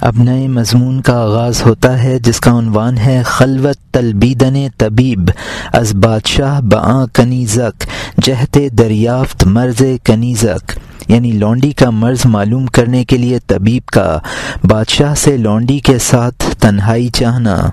اب 0.00 0.14
نئے 0.16 0.48
مضمون 0.48 1.00
کا 1.00 1.12
آغاز 1.12 1.62
ہوتا 1.66 2.02
ہے، 2.02 2.18
جس 2.18 2.40
کا 2.40 2.58
عنوان 2.58 2.98
ہے، 2.98 3.22
خلوت 3.26 3.92
تلبیدن 3.92 4.66
طبیب، 4.78 5.30
از 5.72 5.94
بادشاہ 5.94 6.60
بآں 6.60 7.06
کنیزک، 7.12 7.86
جہت 8.22 8.58
دریافت 8.78 9.46
مرض 9.46 9.82
کنیزک۔ 10.04 10.78
یعنی 11.08 11.32
لونڈی 11.32 11.72
کا 11.72 11.90
مرض 11.90 12.20
معلوم 12.24 12.66
کرنے 12.66 13.04
کے 13.04 13.16
لیے 13.16 13.38
طبیب 13.46 13.86
کا، 13.86 14.18
بادشاہ 14.64 15.14
سے 15.14 15.36
لونڈی 15.36 15.78
کے 15.78 15.98
ساتھ 15.98 16.50
تنہائی 16.60 17.08
چاہنا۔ 17.08 17.70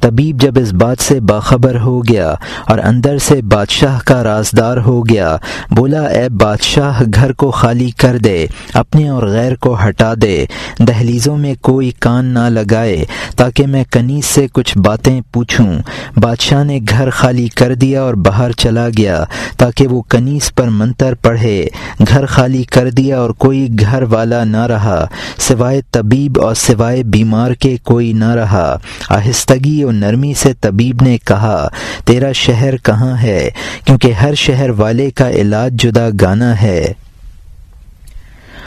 طبیب 0.00 0.40
جب 0.40 0.58
اس 0.60 0.72
بات 0.72 1.02
سے 1.02 1.20
باخبر 1.20 1.78
ہو 1.80 2.00
گیا 2.00 2.34
اور 2.68 2.78
اندر 2.78 3.18
سے 3.18 3.42
بادشاہ 3.42 3.98
کا 4.04 4.22
رازدار 4.24 4.76
ہو 4.76 5.02
گیا، 5.02 5.36
بولا، 5.70 6.02
اے 6.02 6.28
بادشاہ، 6.28 7.02
گھر 7.14 7.32
کو 7.32 7.50
خالی 7.50 7.90
کر 7.90 8.18
دے، 8.18 8.46
اپنے 8.74 9.08
اور 9.08 9.26
غیر 9.26 9.54
کو 9.54 9.76
ہٹا 9.88 10.12
دے، 10.22 10.44
دہلیزوں 10.78 11.36
میں 11.36 11.54
کوئی 11.60 11.90
کان 11.90 12.24
نہ 12.24 12.48
لگائے 12.48 13.04
تاکہ 13.36 13.66
میں 13.66 13.84
کنیز 13.90 14.24
سے 14.24 14.46
کچھ 14.52 14.78
باتیں 14.78 15.20
پوچھوں۔ 15.32 15.72
بادشاہ 16.16 16.64
نے 16.64 16.78
گھر 16.88 17.10
خالی 17.10 17.48
کر 17.48 17.74
دیا 17.74 18.02
اور 18.02 18.14
باہر 18.14 18.52
چلا 18.52 18.88
گیا 18.98 19.24
تاکہ 19.56 19.86
وہ 19.86 20.02
کنیز 20.08 20.54
پر 20.54 20.68
منتر 20.68 21.14
پڑھے۔ 21.14 21.66
گھر 22.08 22.26
خالی 22.26 22.62
کر 22.62 22.90
دیا 22.90 23.18
اور 23.18 23.30
کوئی 23.30 23.68
گھر 23.80 24.02
والا 24.02 24.44
نہ 24.44 24.66
رہا، 24.66 25.04
سوائے 25.38 25.80
طبیب 25.90 26.40
اور 26.40 26.54
سوائے 26.54 27.02
بیمار 27.02 27.52
کے 27.52 27.76
کوئی 27.82 28.12
نہ 28.12 28.30
رہا۔ 28.34 28.76
آہستگی 29.08 29.82
نرمی 29.92 30.34
سے 30.34 30.52
طبیب 30.54 31.02
نے 31.02 31.18
کہا، 31.18 31.68
تیرا 32.04 32.32
شہر 32.32 32.76
کہاں 32.76 33.22
ہے؟ 33.22 33.50
کیونکہ 33.84 34.12
ہر 34.12 34.34
شہر 34.34 34.70
والے 34.70 35.10
کا 35.10 35.30
علاج 35.30 35.74
جدا 35.74 36.08
گانا 36.20 36.62
ہے۔ 36.62 36.92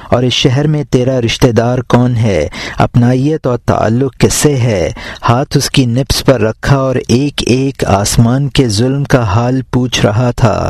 اور 0.09 0.23
اس 0.23 0.34
شہر 0.34 0.67
میں 0.67 0.84
تیرا 0.84 1.21
رشتہ 1.21 1.47
دار 1.47 1.77
کون 1.77 2.16
ہے؟ 2.16 2.47
اپنائیت 2.77 3.47
اور 3.47 3.57
تعلق 3.57 4.17
کس 4.17 4.34
سے 4.34 4.55
ہے؟ 4.55 4.91
ہاتھ 5.30 5.58
اس 5.58 5.69
کی 5.69 5.86
نپس 5.86 6.25
پر 6.25 6.41
رکھا 6.41 6.78
اور 6.78 6.95
ایک 7.08 7.41
ایک 7.45 7.85
آسمان 7.85 8.50
کے 8.50 8.67
ظلم 8.67 9.03
کا 9.03 9.23
حال 9.23 9.61
پوچھ 9.72 10.06
رہا 10.06 10.31
تھا۔ 10.31 10.69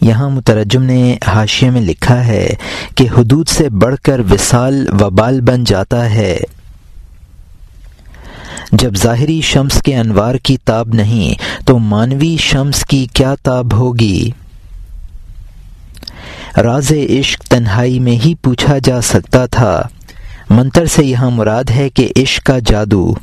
یہاں 0.00 0.30
مترجم 0.30 0.82
نے 0.82 1.16
حاشیے 1.26 1.70
میں 1.70 1.80
لکھا 1.80 2.26
ہے 2.26 2.48
کہ 2.94 3.08
حدود 3.18 3.48
سے 3.48 3.68
بڑھ 3.68 3.96
کر 4.02 4.20
وصال 4.30 4.86
وبال 5.00 5.40
بن 5.40 5.64
جاتا 5.64 6.10
ہے۔ 6.10 6.38
جب 8.78 8.96
ظاہری 8.96 9.40
شمس 9.40 9.82
کے 9.82 9.96
انوار 9.96 10.34
کی 10.34 10.56
تاب 10.64 10.88
نہیں، 10.88 11.34
تو 11.66 11.78
مانوی 11.78 12.36
شمس 12.40 12.84
کی 12.84 13.06
کیا 13.12 13.34
تاب 13.42 13.74
ہوگی؟ 13.74 14.30
راز 16.56 16.92
عشق 16.92 17.42
تنہائی 17.42 18.00
میں 18.00 18.12
ہی 18.12 18.34
پوچھا 18.34 18.78
جا 18.84 19.00
سکتا 19.00 19.46
تھا۔ 19.46 19.82
منتر 20.50 20.86
سے 20.86 21.04
یہاں 21.04 21.30
مراد 21.30 21.64
ہے 21.70 21.88
کہ 21.90 22.08
عشق 22.16 22.44
کا 22.44 22.58
جادو۔ 22.66 23.14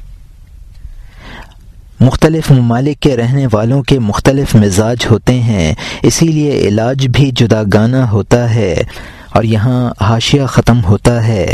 مختلف 2.00 2.52
ممالک 2.52 3.00
کے 3.00 3.18
رہنے 3.18 3.48
والوں 3.54 3.84
کے 3.84 4.00
مختلف 4.00 4.56
مزاج 4.56 4.98
ہوتے 5.12 5.42
ہیں، 5.42 5.74
اسی 6.02 6.28
لیے 6.28 6.52
علاج 6.52 7.08
بھی 7.08 7.32
جدا 7.36 7.62
گانا 7.74 8.12
ہوتا 8.12 8.54
ہے 8.54 8.84
اور 9.32 9.44
یہاں 9.44 9.92
حاشیہ 10.02 10.46
ختم 10.46 10.84
ہوتا 10.84 11.28
ہے۔ 11.28 11.54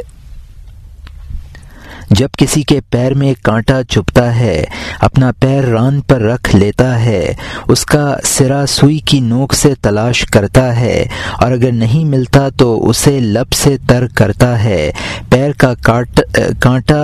جب 2.09 2.29
کسی 2.37 2.61
کے 2.61 2.79
پیر 2.89 3.13
میں 3.13 3.33
کانٹا 3.43 3.81
چپتا 3.83 4.35
ہے، 4.35 4.63
اپنا 4.99 5.31
پیر 5.39 5.63
ران 5.63 5.99
پر 6.01 6.21
رکھ 6.21 6.55
لیتا 6.55 6.89
ہے، 7.03 7.33
اس 7.67 7.85
کا 7.85 8.05
سرا 8.25 8.65
سوئی 8.67 8.97
کی 8.99 9.19
نوک 9.19 9.53
سے 9.53 9.73
تلاش 9.81 10.23
کرتا 10.25 10.75
ہے، 10.79 11.05
اور 11.39 11.51
اگر 11.51 11.71
نہیں 11.73 12.05
ملتا 12.05 12.47
تو 12.57 12.89
اسے 12.89 13.19
لب 13.19 13.53
سے 13.53 13.75
تر 13.87 14.07
کرتا 14.15 14.63
ہے۔ 14.63 14.91
پیر 15.29 15.51
کا 15.57 15.73
کانٹا 16.59 17.01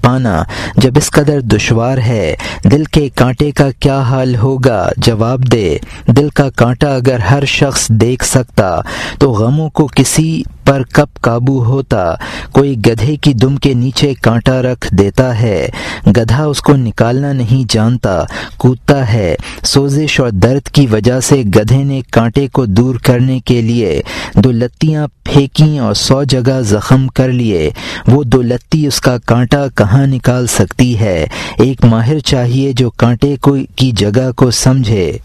پانا، 0.00 0.42
جب 0.76 0.90
اس 0.96 1.10
قدر 1.10 1.40
دشوار 1.40 1.98
ہے، 1.98 2.34
دل 2.70 2.84
کے 2.84 3.08
کانٹے 3.08 3.50
کا 3.50 3.68
کیا 3.80 4.00
حال 4.00 4.36
ہوگا؟ 4.36 4.88
جواب 4.96 5.52
دے۔ 5.52 5.78
دل 6.06 6.28
کا 6.28 6.50
کانٹا 6.50 6.94
اگر 6.94 7.18
ہر 7.18 7.44
شخص 7.44 7.88
دیکھ 7.88 8.24
سکتا، 8.24 8.80
تو 9.18 9.32
غموں 9.32 9.70
کو 9.70 9.88
کسی 9.94 10.42
پر 10.64 10.82
کب 10.92 11.06
قابو 11.20 11.64
ہوتا؟ 11.64 12.14
کوئی 12.52 12.76
گدھے 12.76 13.16
کی 13.16 13.32
دم 13.32 13.56
کے 13.56 13.74
نیچے 13.74 14.14
کانٹا 14.14 14.62
رکھ 14.62 14.94
دیتا 14.94 15.40
ہے۔ 15.40 15.68
گدھا 16.06 16.44
اس 16.44 16.60
کو 16.60 16.76
نکالنا 16.76 17.32
نہیں 17.32 17.72
جانتا، 17.72 18.22
کودتا 18.56 19.12
ہے۔ 19.12 19.34
سوزش 19.64 20.20
اور 20.20 20.30
درد 20.30 20.68
کی 20.68 20.86
وجہ 20.86 21.20
سے 21.20 21.36
گدھے 21.36 21.84
نے 21.84 22.00
کانٹے 22.10 22.46
کو 22.46 22.66
دور 22.66 22.94
کرنے 22.94 23.40
کے 23.40 23.62
لیے 23.62 24.02
دو 24.34 24.50
لتیاں 24.52 25.06
پھینکی 25.24 25.78
اور 25.78 25.94
سو 25.94 26.22
جگہ 26.22 26.60
زخم 26.60 27.06
کر 27.08 27.28
لیے۔ 27.28 27.70
وہ 28.06 28.24
دو 28.24 28.42
لتی 28.42 28.86
اس 28.86 29.00
کا 29.00 29.18
کانٹا 29.18 29.51
کہاں 29.74 30.06
نکال 30.06 30.46
سکتی 30.46 31.00
ہے؟ 31.00 31.26
ایک 31.58 31.84
ماہر 31.84 32.18
چاہیے 32.18 32.72
جو 32.72 32.90
کانٹے 32.90 33.36
کو 33.36 33.56
کی 33.76 33.92
جگہ 33.92 34.32
کو 34.32 34.50
سمجھے۔ 34.50 35.18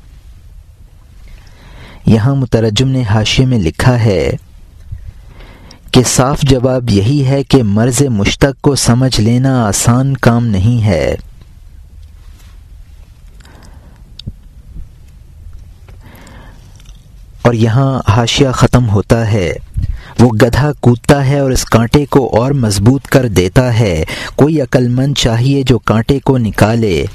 یہاں 2.05 2.35
مترجم 2.35 2.87
نے 2.87 3.03
حاشے 3.09 3.45
میں 3.45 3.59
لکھا 3.59 4.03
ہے 4.03 4.31
کہ 5.91 6.01
صاف 6.05 6.41
جواب 6.41 6.89
یہی 6.89 7.27
ہے 7.27 7.43
کہ 7.43 7.63
مرض 7.63 8.01
مشتق 8.01 8.61
کو 8.61 8.75
سمجھ 8.75 9.21
لینا 9.21 9.67
آسان 9.67 10.17
کام 10.17 10.45
نہیں 10.45 10.85
ہے۔ 10.85 11.15
اور 17.41 17.53
یہاں 17.53 18.01
حاشیہ 18.07 18.49
ختم 18.53 18.89
ہوتا 18.89 19.31
ہے۔ 19.31 19.53
وہ 20.19 20.29
گدھا 20.29 20.71
کودتا 20.79 21.27
ہے 21.27 21.39
اور 21.39 21.51
اس 21.51 21.65
کانٹے 21.65 22.05
کو 22.05 22.29
اور 22.41 22.51
مضبوط 22.51 23.03
کر 23.05 23.27
دیتا 23.27 23.79
ہے۔ 23.79 24.03
کوئی 24.35 24.61
عقل 24.61 24.87
مند 24.87 25.13
چاہیے 25.17 25.63
جو 25.63 25.79
کانٹے 25.79 26.19
کو 26.19 26.37
نکالے۔ 26.37 27.05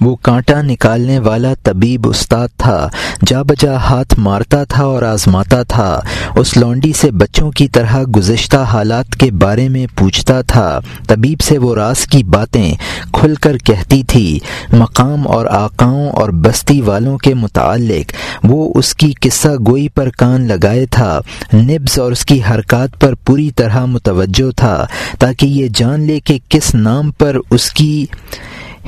وہ 0.00 0.14
کانٹا 0.16 0.60
نکالنے 0.62 1.18
والا 1.18 1.52
طبیب 1.62 2.06
استاد 2.08 2.48
تھا، 2.56 2.88
جا 3.26 3.42
بجا 3.42 3.74
ہاتھ 3.76 4.18
مارتا 4.18 4.62
تھا 4.64 4.84
اور 4.84 5.02
آزماتا 5.02 5.62
تھا، 5.62 6.00
اس 6.36 6.56
لونڈی 6.56 6.92
سے 6.92 7.10
بچوں 7.10 7.50
کی 7.50 7.66
طرح 7.68 8.02
گزشتہ 8.16 8.56
حالات 8.56 9.16
کے 9.16 9.30
بارے 9.30 9.68
میں 9.68 9.86
پوچھتا 9.94 10.40
تھا۔ 10.42 10.68
طبیب 11.08 11.40
سے 11.40 11.58
وہ 11.58 11.74
راز 11.74 12.06
کی 12.06 12.22
باتیں 12.24 12.74
کھل 13.12 13.34
کر 13.34 13.58
کہتی 13.58 14.02
تھی، 14.02 14.38
مقام 14.72 15.26
اور 15.28 15.46
آقاؤں 15.46 16.08
اور 16.10 16.30
بستی 16.44 16.80
والوں 16.80 17.18
کے 17.18 17.34
متعلق۔ 17.34 18.12
وہ 18.44 18.72
اس 18.74 18.94
کی 18.94 19.12
قصہ 19.20 19.48
گوئی 19.66 19.88
پر 19.88 20.08
کان 20.18 20.46
لگائے 20.48 20.86
تھا 20.86 21.20
نبز 21.54 21.98
اور 21.98 22.12
اس 22.12 22.24
کی 22.24 22.40
حرکات 22.50 23.00
پر 23.00 23.14
پوری 23.24 23.50
طرح 23.50 23.84
متوجہ 23.86 24.50
تھا، 24.56 24.86
تاکہ 25.18 25.46
یہ 25.46 25.68
جان 25.74 26.00
لے 26.00 26.20
کہ 26.20 26.38
کس 26.48 26.74
نام 26.74 27.10
پر 27.10 27.36
اس 27.50 27.70
کی 27.70 28.06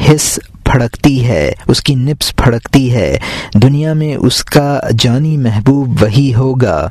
حص 0.08 0.38
پھڑکتی 0.64 1.26
ہے، 1.26 1.52
اس 1.66 1.80
کی 1.80 1.94
نپس 1.94 2.36
پھڑکتی 2.36 2.94
ہے۔ 2.94 3.18
دنیا 3.54 3.92
میں 3.92 4.16
اس 4.16 4.44
کا 4.44 4.80
جانی 4.98 5.36
محبوب 5.36 6.02
وہی 6.02 6.34
ہوگا۔ 6.34 6.90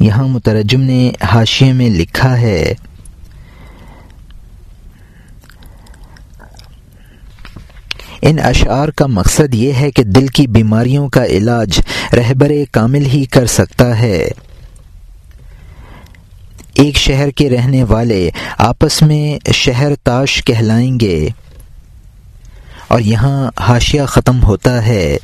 یہاں 0.00 0.28
مترجم 0.28 0.80
نے 0.80 1.10
حاشیے 1.32 1.72
میں 1.72 1.90
لکھا 1.90 2.40
ہے، 2.40 2.74
ان 8.22 8.38
اشعار 8.38 8.88
کا 8.88 9.06
مقصد 9.06 9.54
یہ 9.54 9.72
ہے 9.72 9.90
کہ 9.90 10.02
دل 10.02 10.26
کی 10.26 10.46
بیماریوں 10.46 11.08
کا 11.08 11.24
علاج 11.24 11.80
رہبر 12.12 12.50
کامل 12.72 13.06
ہی 13.06 13.24
کر 13.24 13.46
سکتا 13.46 13.98
ہے۔ 13.98 14.28
ایک 16.78 16.96
شہر 16.96 17.30
کے 17.30 17.50
رہنے 17.50 17.84
والے 17.84 18.30
آپس 18.58 19.02
میں 19.02 19.52
شہر 19.52 19.94
تاش 20.04 20.44
کہلائیں 20.44 21.00
گے۔ 21.00 21.28
اور 22.88 23.00
یہاں 23.00 23.50
حاشیہ 23.60 24.02
ختم 24.02 24.42
ہوتا 24.44 24.86
ہے۔ 24.86 25.16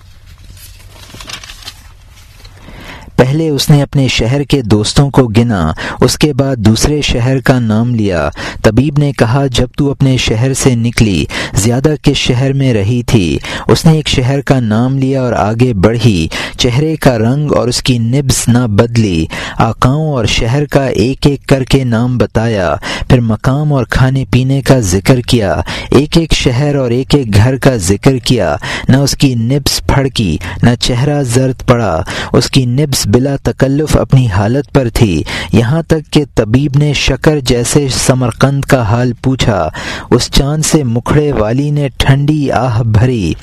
پہلے 3.16 3.48
اس 3.48 3.70
نے 3.70 3.82
اپنے 3.82 4.08
شہر 4.08 4.42
کے 4.42 4.62
دوستوں 4.62 5.10
کو 5.10 5.22
گنا، 5.22 5.72
اس 6.00 6.18
کے 6.18 6.32
بعد 6.32 6.56
دوسرے 6.56 7.00
شہر 7.00 7.40
کا 7.40 7.58
نام 7.58 7.94
لیا۔ 7.94 8.30
طبیب 8.62 8.98
نے 8.98 9.12
کہا، 9.12 9.46
جب 9.46 9.68
تو 9.76 9.90
اپنے 9.90 10.16
شہر 10.16 10.54
سے 10.54 10.74
نکلی، 10.74 11.24
زیادہ 11.54 11.94
کس 12.02 12.16
شہر 12.16 12.52
میں 12.52 12.74
رہی 12.74 13.02
تھی؟ 13.02 13.38
اس 13.68 13.84
نے 13.84 13.92
ایک 13.92 14.08
شہر 14.08 14.40
کا 14.40 14.60
نام 14.60 14.98
لیا 14.98 15.22
اور 15.22 15.32
آگے 15.32 15.74
بڑھی۔ 15.74 16.28
چہرے 16.58 16.96
کا 16.96 17.18
رنگ 17.18 17.52
اور 17.52 17.68
اس 17.68 17.82
کی 17.82 17.98
نبز 17.98 18.44
نہ 18.48 18.66
بدلی۔ 18.66 19.26
آکاؤں 19.58 20.12
اور 20.12 20.24
شہر 20.24 20.64
کا 20.64 20.86
ایک 20.86 21.26
ایک 21.26 21.46
کر 21.46 21.64
کے 21.64 21.84
نام 21.84 22.18
بتایا۔ 22.18 22.74
پھر 23.08 23.20
مقام 23.20 23.72
اور 23.72 23.84
کھانے 23.84 24.24
پینے 24.30 24.62
کا 24.62 24.80
ذکر 24.80 25.20
کیا۔ 25.20 25.60
ایک 25.90 26.18
ایک 26.18 26.32
شہر 26.32 26.74
اور 26.74 26.90
ایک 26.90 27.14
ایک 27.14 27.34
گھر 27.34 27.56
کا 27.56 27.76
ذکر 27.76 28.16
کیا۔ 28.18 28.56
نہ 28.88 28.96
اس 28.96 29.16
کی 29.16 29.34
نبز 29.34 29.82
پھڑکی، 29.86 30.36
نہ 30.62 30.70
چہرہ 30.80 31.22
زرد 31.22 31.66
پڑا۔ 31.66 32.02
اس 32.32 32.50
کی 32.50 32.66
نبز 32.66 33.03
بلا 33.06 33.36
تکلف 33.42 33.96
اپنی 33.96 34.28
حالت 34.28 34.72
پر 34.72 34.88
تھی۔ 34.94 35.22
یہاں 35.52 35.82
تک 35.82 36.12
کہ 36.12 36.24
طبیب 36.34 36.72
نے 36.76 36.92
شکر 36.92 37.40
جیسے 37.40 37.88
سمرقند 37.90 38.64
کا 38.64 38.82
حال 38.82 39.12
پوچھا۔ 39.22 39.68
اس 40.10 40.30
چاند 40.30 40.62
سے 40.64 40.84
مکھڑے 40.84 41.32
والی 41.32 41.70
نے 41.70 41.88
ٹھنڈی 41.96 42.50
آہ 42.50 42.82
بھری۔ 42.82 43.34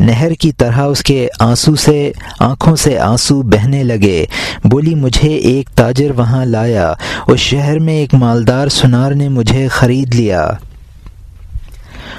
نہر 0.00 0.32
کی 0.32 0.52
طرح 0.52 0.80
اس 0.80 1.02
کے 1.02 1.28
آنسو 1.38 1.76
سے، 1.76 2.12
آنکھوں 2.40 2.76
سے 2.76 2.98
آنسو 2.98 3.42
بہنے 3.42 3.82
لگے۔ 3.82 4.26
بولی، 4.64 4.94
مجھے 4.94 5.28
ایک 5.28 5.70
تاجر 5.74 6.10
وہاں 6.10 6.44
لایا۔ 6.44 6.92
اس 7.26 7.40
شہر 7.40 7.78
میں 7.78 7.94
ایک 7.94 8.14
مالدار 8.14 8.68
سنار 8.68 9.12
نے 9.12 9.28
مجھے 9.28 9.68
خرید 9.68 10.14
لیا۔ 10.14 10.50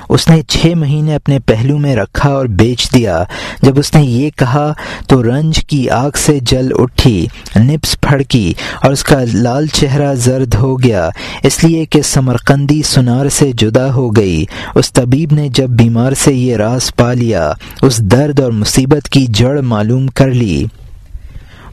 اس 0.09 0.29
نے 0.29 0.41
چھ 0.41 0.65
مہینے 0.75 1.15
اپنے 1.15 1.39
پہلو 1.39 1.77
میں 1.77 1.95
رکھا 1.95 2.29
اور 2.29 2.45
بیچ 2.45 2.93
دیا۔ 2.93 3.23
جب 3.61 3.79
اس 3.79 3.95
نے 3.95 4.03
یہ 4.03 4.29
کہا 4.29 4.73
تو 5.07 5.23
رنج 5.23 5.65
کی 5.65 5.89
آگ 5.89 6.11
سے 6.15 6.39
جل 6.41 6.67
اٹھی، 6.75 7.27
نپس 7.59 8.01
پھڑکی 8.01 8.53
اور 8.83 8.91
اس 8.91 9.03
کا 9.03 9.19
لال 9.33 9.67
چہرہ 9.67 10.15
زرد 10.15 10.55
ہو 10.55 10.83
گیا۔ 10.83 11.09
اس 11.43 11.63
لیے 11.63 11.85
کہ 11.85 12.01
سمرقندی 12.01 12.81
سنار 12.81 13.29
سے 13.29 13.51
جدا 13.51 13.93
ہو 13.93 14.15
گئی۔ 14.15 14.45
اس 14.75 14.93
طبیب 14.93 15.33
نے 15.33 15.49
جب 15.49 15.69
بیمار 15.69 16.13
سے 16.13 16.33
یہ 16.33 16.55
راز 16.55 16.95
پا 16.95 17.13
لیا، 17.13 17.51
اس 17.81 17.97
درد 17.97 18.39
اور 18.39 18.51
مصیبت 18.51 19.09
کی 19.09 19.25
جڑ 19.29 19.61
معلوم 19.61 20.07
کر 20.07 20.31
لی۔ 20.31 20.65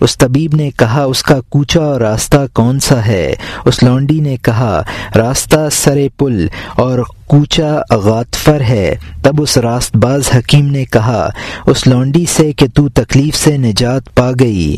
اس 0.01 0.19
طبیب 0.19 0.55
نے 0.55 0.71
کہا، 0.77 1.03
اس 1.03 1.23
کا 1.23 1.41
کوچا 1.49 1.81
اور 1.81 2.01
راستہ 2.01 2.37
کون 2.53 2.81
سا 2.81 3.07
ہے؟ 3.07 3.35
اس 3.65 3.83
لونڈی 3.83 4.21
نے 4.21 4.37
کہا، 4.37 4.83
راستہ 5.17 5.69
سرے 5.73 6.09
پل 6.17 6.47
اور 6.77 6.99
کوچا 7.27 7.97
غاتفر 7.97 8.61
ہے۔ 8.61 8.95
تب 9.23 9.43
اس 9.43 9.59
راست 9.59 9.97
باز 9.97 10.23
حکیم 10.37 10.67
نے 10.67 10.85
کہا، 10.85 11.29
اس 11.67 11.87
لونڈی 11.87 12.25
سے 12.37 12.53
کہ 12.53 12.67
تو 12.75 12.89
تکلیف 12.89 13.37
سے 13.37 13.57
نجات 13.57 14.15
پا 14.15 14.31
گئی۔ 14.41 14.77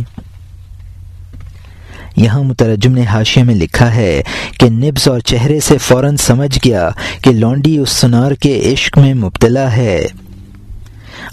یہاں 2.16 2.42
مترجم 2.42 2.92
نے 2.92 3.04
حاشیے 3.06 3.42
میں 3.42 3.54
لکھا 3.54 3.94
ہے 3.94 4.22
کہ 4.58 4.70
نبز 4.70 5.08
اور 5.08 5.20
چہرے 5.20 5.60
سے 5.60 5.78
فوراً 5.78 6.16
سمجھ 6.16 6.58
گیا 6.64 6.90
کہ 7.22 7.30
لونڈی 7.30 7.78
اس 7.78 7.90
سنار 7.90 8.32
کے 8.32 8.72
عشق 8.72 8.98
میں 8.98 9.14
مبتلا 9.14 9.76
ہے۔ 9.76 10.06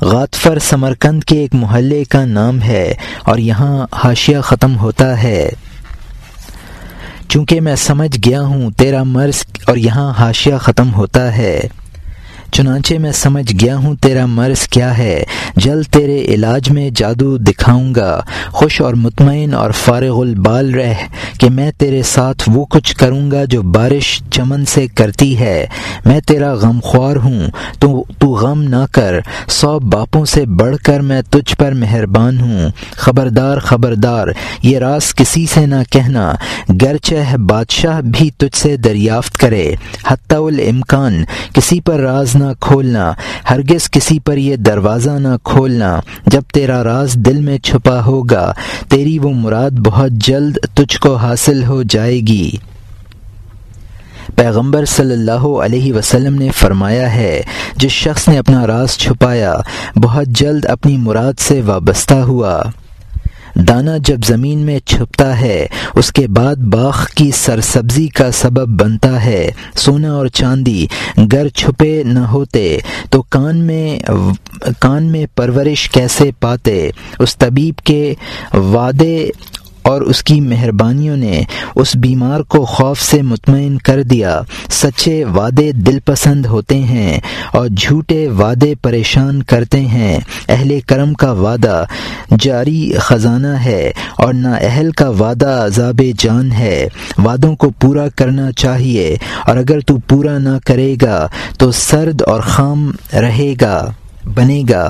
غاتفر 0.02 0.60
سمرکند 0.60 1.24
کے 1.24 1.40
ایک 1.40 1.56
محلے 1.56 2.04
کا 2.04 2.26
نام 2.26 2.62
ہے 2.62 2.94
اور 3.26 3.38
یہاں 3.38 3.88
حاشیہ 3.94 4.38
ختم 4.40 4.78
ہوتا 4.78 5.24
ہے۔ 5.24 5.50
چونکہ 7.30 7.62
میں 7.62 7.76
سمجھ 7.76 8.30
گیا 8.30 8.42
ہوں 8.42 8.72
تیرا 8.72 9.04
مرض 9.04 9.44
اور 9.68 9.78
یہاں 9.78 10.14
حاشیہ 10.18 10.56
ختم 10.56 10.94
ہوتا 10.94 11.38
ہے۔ 11.38 11.60
چنانچہ 12.52 12.94
میں 12.94 13.12
سمجھ 13.12 13.54
گیا 13.62 13.76
ہوں 13.76 13.96
تیرا 13.96 14.26
مرض 14.26 14.68
کیا 14.68 14.98
ہے۔ 14.98 15.24
جلد 15.56 15.86
تیرے 15.86 16.22
علاج 16.22 16.72
میں 16.72 16.90
جادو 16.96 17.38
دکھاؤں 17.38 17.96
گا۔ 17.96 18.22
خوش 18.52 18.82
اور 18.82 18.94
مطمئن 18.94 19.54
اور 19.54 19.72
فارغ 19.72 20.22
البال 20.22 20.76
رہ 20.76 20.94
کہ 21.40 21.50
میں 21.50 21.72
تیرے 21.78 22.02
ساتھ 22.04 22.50
وہ 22.54 22.66
کچھ 22.66 22.96
کروں 22.96 23.32
گا 23.32 23.44
جو 23.44 23.62
بارش 23.62 24.22
چمن 24.32 24.66
سے 24.66 24.88
کرتی 24.88 25.40
ہے۔ 25.40 25.66
میں 26.06 26.20
تیرا 26.20 26.54
غم 26.54 26.80
خوار 26.84 27.16
ہوں۔ 27.16 27.48
تو 27.80 28.04
تو 28.20 28.28
غم 28.28 28.64
نہ 28.64 28.86
کر۔ 28.92 29.20
سو 29.48 29.80
باپوں 29.80 30.26
سے 30.26 30.46
بڑھ 30.46 30.78
کر 30.78 31.00
میں 31.00 31.22
تجھ 31.30 31.56
پر 31.56 31.72
مہربان 31.72 32.40
ہوں۔ 32.40 32.70
خبردار 32.92 33.58
خبردار، 33.58 34.28
یہ 34.64 34.78
راز 34.78 35.16
کسی 35.16 35.46
سے 35.46 35.66
نہ 35.66 35.76
کہنا۔ 35.90 36.34
گرچہ 36.82 37.36
بادشاہ 37.36 38.02
بھی 38.02 38.30
تجھ 38.38 38.58
سے 38.58 38.78
دریافت 38.78 39.38
کرے۔ 39.38 39.76
حتی 40.08 40.36
الامکان، 40.36 41.24
کسی 41.54 41.80
پر 41.80 42.00
راز 42.00 42.36
نہ 42.38 42.54
کھولنا، 42.60 43.14
ہرگز 43.50 43.92
کسی 43.92 44.20
پر 44.20 44.38
یہ 44.38 44.56
دروازہ 44.56 45.10
نہ 45.10 45.36
کھولنا۔ 45.44 46.00
جب 46.28 46.42
تیرا 46.54 46.84
راز 46.84 47.14
دل 47.14 47.42
میں 47.42 47.58
چھپا 47.58 48.06
ہوگا، 48.06 48.54
تیری 48.88 49.20
وہ 49.20 49.30
مراد 49.34 49.72
بہت 49.72 50.12
جلد 50.12 50.58
تجھ 50.74 51.00
کو 51.00 51.16
حاصل 51.16 51.64
ہو 51.64 51.84
جائے 51.84 52.20
گی۔ 52.20 52.52
پیغمبر 54.36 54.86
صلی 54.86 55.14
اللہ 55.14 55.46
علیہ 55.64 55.94
وسلم 55.94 56.36
نے 56.36 56.50
فرمایا 56.56 57.16
ہے، 57.16 57.42
جس 57.76 57.92
شخص 57.92 58.28
نے 58.28 58.38
اپنا 58.38 58.68
راز 58.68 58.98
چھپایا، 58.98 59.54
بہت 59.96 60.28
جلد 60.28 60.66
اپنی 60.66 60.98
مراد 60.98 61.40
سے 61.40 61.62
وابستہ 61.62 62.14
ہوا۔ 62.14 62.62
دانہ 63.58 63.92
جب 64.04 64.18
زمین 64.26 64.60
میں 64.60 64.80
چھپتا 64.80 65.42
ہے، 65.42 65.68
اس 65.96 66.12
کے 66.12 66.28
بعد 66.28 66.56
باغ 66.56 66.96
کی 67.16 67.32
سرسبزی 67.32 68.08
کا 68.08 68.32
سبب 68.32 68.82
بنتا 68.82 69.26
ہے۔ 69.26 69.52
سونا 69.76 70.12
اور 70.14 70.28
چاندی 70.28 70.86
گر 71.32 71.48
چھپے 71.48 72.04
نہ 72.04 72.20
ہوتے، 72.20 72.78
تو 73.10 73.22
کان 73.22 73.58
میں 73.58 74.00
کان 74.80 75.04
میں 75.04 75.26
پرورش 75.36 75.90
کیسے 75.90 76.32
پاتے؟ 76.40 76.90
اس 77.20 77.38
طبیب 77.38 77.78
کے 77.78 78.14
وعدے 78.54 79.30
اور 79.88 80.02
اس 80.02 80.24
کی 80.24 80.42
مہربانیوں 80.42 81.18
نے 81.18 81.42
اس 81.76 81.96
بیمار 81.96 82.42
کو 82.42 82.66
خوف 82.66 83.02
سے 83.02 83.22
مطمئن 83.22 83.78
کر 83.78 84.04
دیا۔ 84.04 84.42
سچے 84.70 85.24
وعدے 85.26 85.72
دل 85.72 86.00
پسند 86.06 86.46
ہوتے 86.46 86.80
ہیں 86.80 87.20
اور 87.54 87.68
جھوٹے 87.68 88.28
وعدے 88.28 88.74
پریشان 88.82 89.44
کرتے 89.44 89.80
ہیں۔ 89.80 90.20
اہل 90.50 90.80
کرم 90.88 91.14
کا 91.14 91.32
وعدہ 91.32 91.86
جاری 92.40 92.92
خزانہ 92.98 93.56
ہے 93.66 93.92
اور 94.18 94.34
نا 94.34 94.54
اہل 94.62 94.92
کا 94.92 95.10
وعدہ 95.10 95.64
عذاب 95.66 96.02
جان 96.20 96.52
ہے۔ 96.52 96.88
وعدوں 97.18 97.56
کو 97.56 97.70
پورا 97.70 98.08
کرنا 98.16 98.52
چاہیے 98.52 99.18
اور 99.48 99.58
اگر 99.58 99.80
تو 99.80 99.98
پورا 100.08 100.38
نہ 100.38 100.58
کرے 100.66 100.96
گا 101.02 101.28
تو 101.60 101.72
سرد 101.72 102.22
اور 102.22 102.42
خام 102.42 102.92
رہے 103.14 103.54
گا، 103.62 103.92
بنے 104.36 104.64
گا۔ 104.70 104.90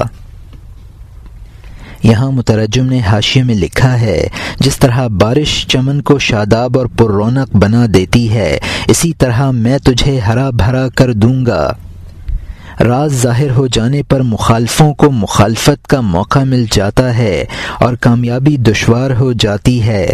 یہاں 2.07 2.31
مترجم 2.31 2.85
نے 2.85 2.99
حاشیے 2.99 3.43
میں 3.43 3.55
لکھا 3.55 4.01
ہے، 4.01 4.27
جس 4.59 4.77
طرح 4.77 5.07
بارش 5.07 5.67
چمن 5.67 6.01
کو 6.01 6.19
شاداب 6.19 6.77
اور 6.77 6.85
پر 6.85 7.05
رونق 7.05 7.55
بنا 7.55 7.85
دیتی 7.93 8.33
ہے، 8.33 8.59
اسی 8.87 9.13
طرح 9.13 9.51
میں 9.51 9.77
تجھے 9.77 10.19
ہرا 10.19 10.49
بھرا 10.49 10.89
کر 10.95 11.13
دوں 11.13 11.45
گا۔ 11.45 11.73
راز 12.79 13.21
ظاہر 13.21 13.49
ہو 13.51 13.67
جانے 13.67 14.03
پر 14.03 14.21
مخالفوں 14.21 14.93
کو 14.93 15.11
مخالفت 15.11 15.87
کا 15.87 16.01
موقع 16.01 16.39
مل 16.39 16.65
جاتا 16.71 17.17
ہے 17.17 17.45
اور 17.79 17.93
کامیابی 17.93 18.57
دشوار 18.57 19.11
ہو 19.11 19.33
جاتی 19.33 19.83
ہے۔ 19.83 20.07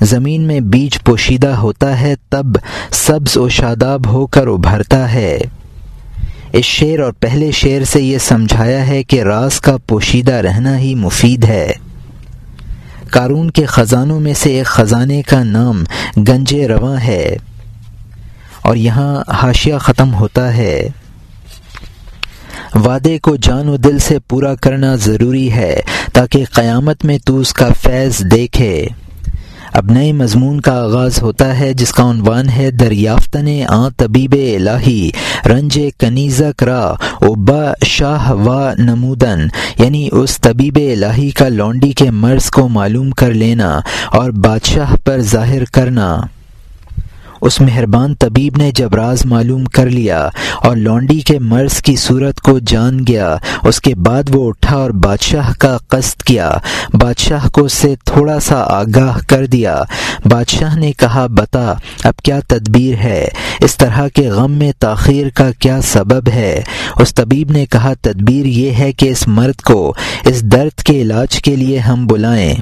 زمین 0.00 0.42
میں 0.42 0.60
بیج 0.60 1.02
پوشیدہ 1.02 1.54
ہوتا 1.54 2.00
ہے، 2.00 2.14
تب 2.30 2.46
سبز 2.90 3.36
و 3.36 3.48
شاداب 3.48 4.06
ہو 4.06 4.26
کر 4.26 4.46
ابھرتا 4.46 5.12
ہے۔ 5.12 5.38
اس 6.52 6.64
شعر 6.64 6.98
اور 6.98 7.12
پہلے 7.12 7.50
شعر 7.50 7.84
سے 7.84 8.02
یہ 8.02 8.18
سمجھایا 8.18 8.86
ہے 8.86 9.02
کہ 9.02 9.22
راز 9.22 9.60
کا 9.60 9.76
پوشیدہ 9.86 10.32
رہنا 10.32 10.78
ہی 10.78 10.94
مفید 10.94 11.44
ہے۔ 11.44 11.72
کارون 13.10 13.50
کے 13.50 13.66
خزانوں 13.66 14.20
میں 14.20 14.34
سے 14.34 14.50
ایک 14.50 14.66
خزانے 14.66 15.22
کا 15.22 15.44
نام 15.44 15.84
گنج 16.16 16.54
رواں 16.54 16.96
ہے 17.00 17.36
اور 18.62 18.76
یہاں 18.76 19.32
حاشیہ 19.32 19.78
ختم 19.78 20.14
ہوتا 20.14 20.56
ہے۔ 20.56 20.88
وعدے 22.74 23.18
کو 23.18 23.36
جان 23.36 23.68
و 23.68 23.76
دل 23.76 23.98
سے 23.98 24.18
پورا 24.18 24.54
کرنا 24.54 24.96
ضروری 24.96 25.52
ہے 25.52 25.80
تاکہ 26.12 26.44
قیامت 26.52 27.04
میں 27.04 27.18
تو 27.24 27.38
اس 27.38 27.52
کا 27.52 27.68
فیض 27.82 28.20
دیکھے۔ 28.20 28.86
اب 29.72 29.90
نئے 29.90 30.12
مضمون 30.12 30.60
کا 30.60 30.72
آغاز 30.72 31.22
ہوتا 31.22 31.58
ہے، 31.58 31.72
جس 31.72 31.92
کا 31.92 32.10
عنوان 32.10 32.48
ہے 32.48 32.70
دریافتن 32.70 33.48
آ 33.68 33.88
طبیب 33.96 34.32
الہی، 34.32 35.10
رنج 35.46 35.78
کنیزک 35.98 36.62
را 36.62 36.80
اوبا 37.20 37.72
شاہ 37.86 38.30
و 38.32 38.70
نمودن 38.78 39.46
یعنی 39.78 40.08
اس 40.12 40.40
طبیب 40.40 40.76
الہی 40.76 41.30
کا 41.30 41.48
لونڈی 41.48 41.92
کے 41.92 42.10
مرض 42.10 42.50
کو 42.50 42.68
معلوم 42.68 43.10
کر 43.10 43.34
لینا 43.34 43.80
اور 44.12 44.30
بادشاہ 44.30 44.94
پر 45.04 45.20
ظاہر 45.20 45.64
کرنا۔ 45.64 46.20
اس 47.40 47.60
مہربان 47.60 48.14
طبیب 48.14 48.52
نے 48.56 48.70
جب 48.74 48.94
راز 48.94 49.26
معلوم 49.26 49.64
کر 49.64 49.86
لیا 49.86 50.28
اور 50.56 50.76
لونڈی 50.76 51.20
کے 51.20 51.38
مرض 51.38 51.82
کی 51.82 51.96
صورت 51.96 52.40
کو 52.40 52.58
جان 52.58 53.00
گیا، 53.08 53.36
اس 53.62 53.80
کے 53.80 53.94
بعد 53.94 54.22
وہ 54.32 54.48
اٹھا 54.48 54.76
اور 54.76 54.90
بادشاہ 54.90 55.52
کا 55.58 55.78
قصد 55.88 56.22
کیا۔ 56.22 56.50
بادشاہ 56.92 57.48
کو 57.48 57.64
اس 57.64 57.72
سے 57.72 57.94
تھوڑا 58.04 58.40
سا 58.40 58.54
آگاہ 58.54 59.18
کر 59.28 59.46
دیا۔ 59.46 59.82
بادشاہ 60.24 60.78
نے 60.78 60.92
کہا، 60.92 61.26
بتا، 61.26 61.74
اب 62.04 62.16
کیا 62.16 62.40
تدبیر 62.48 62.94
ہے؟ 62.94 63.28
اس 63.60 63.76
طرح 63.76 64.08
کے 64.08 64.28
غم 64.28 64.52
میں 64.52 64.72
تاخیر 64.78 65.26
کا 65.28 65.50
کیا 65.58 65.80
سبب 65.82 66.28
ہے؟ 66.28 66.62
اس 66.96 67.14
طبیب 67.14 67.50
نے 67.50 67.66
کہا، 67.66 67.92
تدبیر 68.00 68.46
یہ 68.46 68.70
ہے 68.70 68.92
کہ 68.92 69.08
اس 69.08 69.28
مرد 69.28 69.60
کو 69.60 69.94
اس 70.24 70.42
درد 70.42 70.82
کے 70.82 71.02
علاج 71.02 71.42
کے 71.42 71.56
لیے 71.56 71.78
ہم 71.78 72.06
بلائیں۔ 72.06 72.54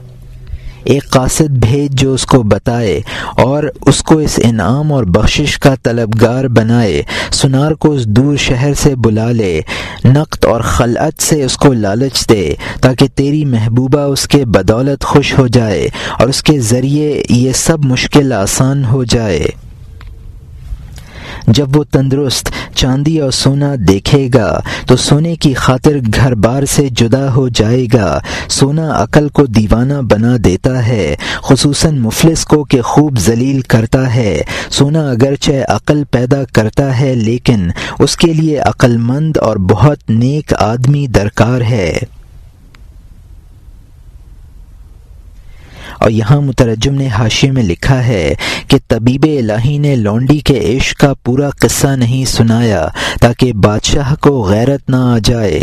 ایک 0.84 1.10
قاصد 1.10 1.50
بھیج 1.50 1.92
جو 1.92 2.14
اس 2.14 2.26
کو 2.26 2.42
بتائے 2.42 3.00
اور 3.36 3.62
اس 3.86 4.02
کو 4.02 4.18
اس 4.18 4.40
انعام 4.44 4.92
اور 4.92 5.04
بخشش 5.04 5.58
کا 5.58 5.74
طلبگار 5.82 6.44
بنائے، 6.44 7.02
سنار 7.32 7.72
کو 7.72 7.92
اس 7.92 8.06
دور 8.06 8.36
شہر 8.36 8.74
سے 8.74 8.94
بلا 8.94 9.32
لے، 9.32 9.60
نقد 10.04 10.44
اور 10.44 10.60
خلعت 10.60 11.22
سے 11.22 11.44
اس 11.44 11.56
کو 11.56 11.72
لالچ 11.72 12.28
دے، 12.28 12.54
تاکہ 12.80 13.06
تیری 13.14 13.44
محبوبہ 13.44 14.00
اس 14.00 14.28
کے 14.28 14.44
بدولت 14.44 15.04
خوش 15.04 15.38
ہو 15.38 15.46
جائے 15.46 15.88
اور 16.18 16.28
اس 16.28 16.42
کے 16.42 16.60
ذریعے 16.60 17.22
یہ 17.30 17.52
سب 17.52 17.84
مشکل 17.84 18.32
آسان 18.32 18.84
ہو 18.84 19.04
جائے۔ 19.04 19.46
جب 21.46 21.76
وہ 21.76 21.84
تندرست، 21.84 22.50
چاندی 22.74 23.18
اور 23.18 23.30
سونا 23.30 23.74
دیکھے 23.88 24.28
گا، 24.34 24.60
تو 24.86 24.96
سونے 24.96 25.36
کی 25.36 25.54
خاطر 25.54 25.96
گھر 26.14 26.34
بار 26.34 26.62
سے 26.62 26.88
جدا 26.88 27.34
ہو 27.34 27.48
جائے 27.48 27.86
گا۔ 27.94 28.20
سونا 28.48 29.02
عقل 29.02 29.28
کو 29.28 29.46
دیوانہ 29.46 29.94
بنا 29.94 30.36
دیتا 30.44 30.86
ہے، 30.86 31.14
خصوصاً 31.42 31.98
مفلس 31.98 32.44
کو 32.44 32.64
کہ 32.64 32.80
خوب 32.80 33.18
ذلیل 33.18 33.60
کرتا 33.60 34.14
ہے۔ 34.14 34.42
سونا 34.70 35.10
اگرچہ 35.10 35.52
عقل 35.68 36.04
پیدا 36.10 36.44
کرتا 36.52 37.00
ہے، 37.00 37.14
لیکن 37.14 37.68
اس 37.98 38.16
کے 38.16 38.32
لیے 38.32 38.58
عقل 38.58 38.96
مند 38.96 39.36
اور 39.36 39.56
بہت 39.56 40.10
نیک 40.10 40.54
آدمی 40.58 41.06
درکار 41.06 41.60
ہے۔ 41.60 41.98
اور 45.98 46.10
یہاں 46.10 46.40
مترجم 46.40 46.94
نے 46.94 47.08
حاشے 47.08 47.50
میں 47.50 47.62
لکھا 47.62 48.06
ہے 48.06 48.34
کہ 48.68 48.78
طبیب 48.88 49.22
الہی 49.22 49.78
نے 49.78 49.96
لونڈی 49.96 50.38
کے 50.38 50.76
عشق 50.76 51.00
کا 51.00 51.12
پورا 51.24 51.50
قصہ 51.50 51.86
نہیں 51.86 52.24
سنایا 52.24 52.88
تاکہ 53.20 53.52
بادشاہ 53.52 54.14
کو 54.20 54.42
غیرت 54.42 54.90
نہ 54.90 54.96
آ 54.96 55.18
جائے۔ 55.24 55.60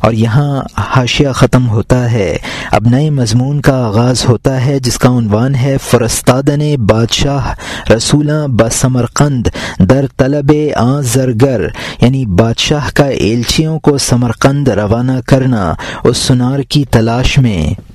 اور 0.00 0.12
یہاں 0.12 0.62
حاشیہ 0.78 1.28
ختم 1.34 1.68
ہوتا 1.68 2.12
ہے۔ 2.12 2.36
اب 2.70 2.88
نئے 2.90 3.10
مضمون 3.10 3.60
کا 3.60 3.84
آغاز 3.84 4.24
ہوتا 4.28 4.64
ہے 4.64 4.78
جس 4.78 4.98
کا 4.98 5.08
عنوان 5.08 5.54
ہے 5.54 5.76
فرستادن 5.90 6.76
بادشاہ 6.76 7.54
رسولہ 7.92 8.46
بسمرقند 8.46 9.46
در 9.78 10.06
طلب 10.16 10.52
آ 10.76 11.00
زرگر 11.00 11.68
یعنی 12.00 12.26
بادشاہ 12.26 12.88
کا 12.94 13.04
ایلچیوں 13.04 13.80
کو 13.80 13.98
سمرقند 13.98 14.68
روانہ 14.68 15.12
کرنا، 15.26 15.74
اس 16.04 16.16
سنار 16.16 16.58
کی 16.58 16.84
تلاش 16.90 17.38
میں۔ 17.38 17.87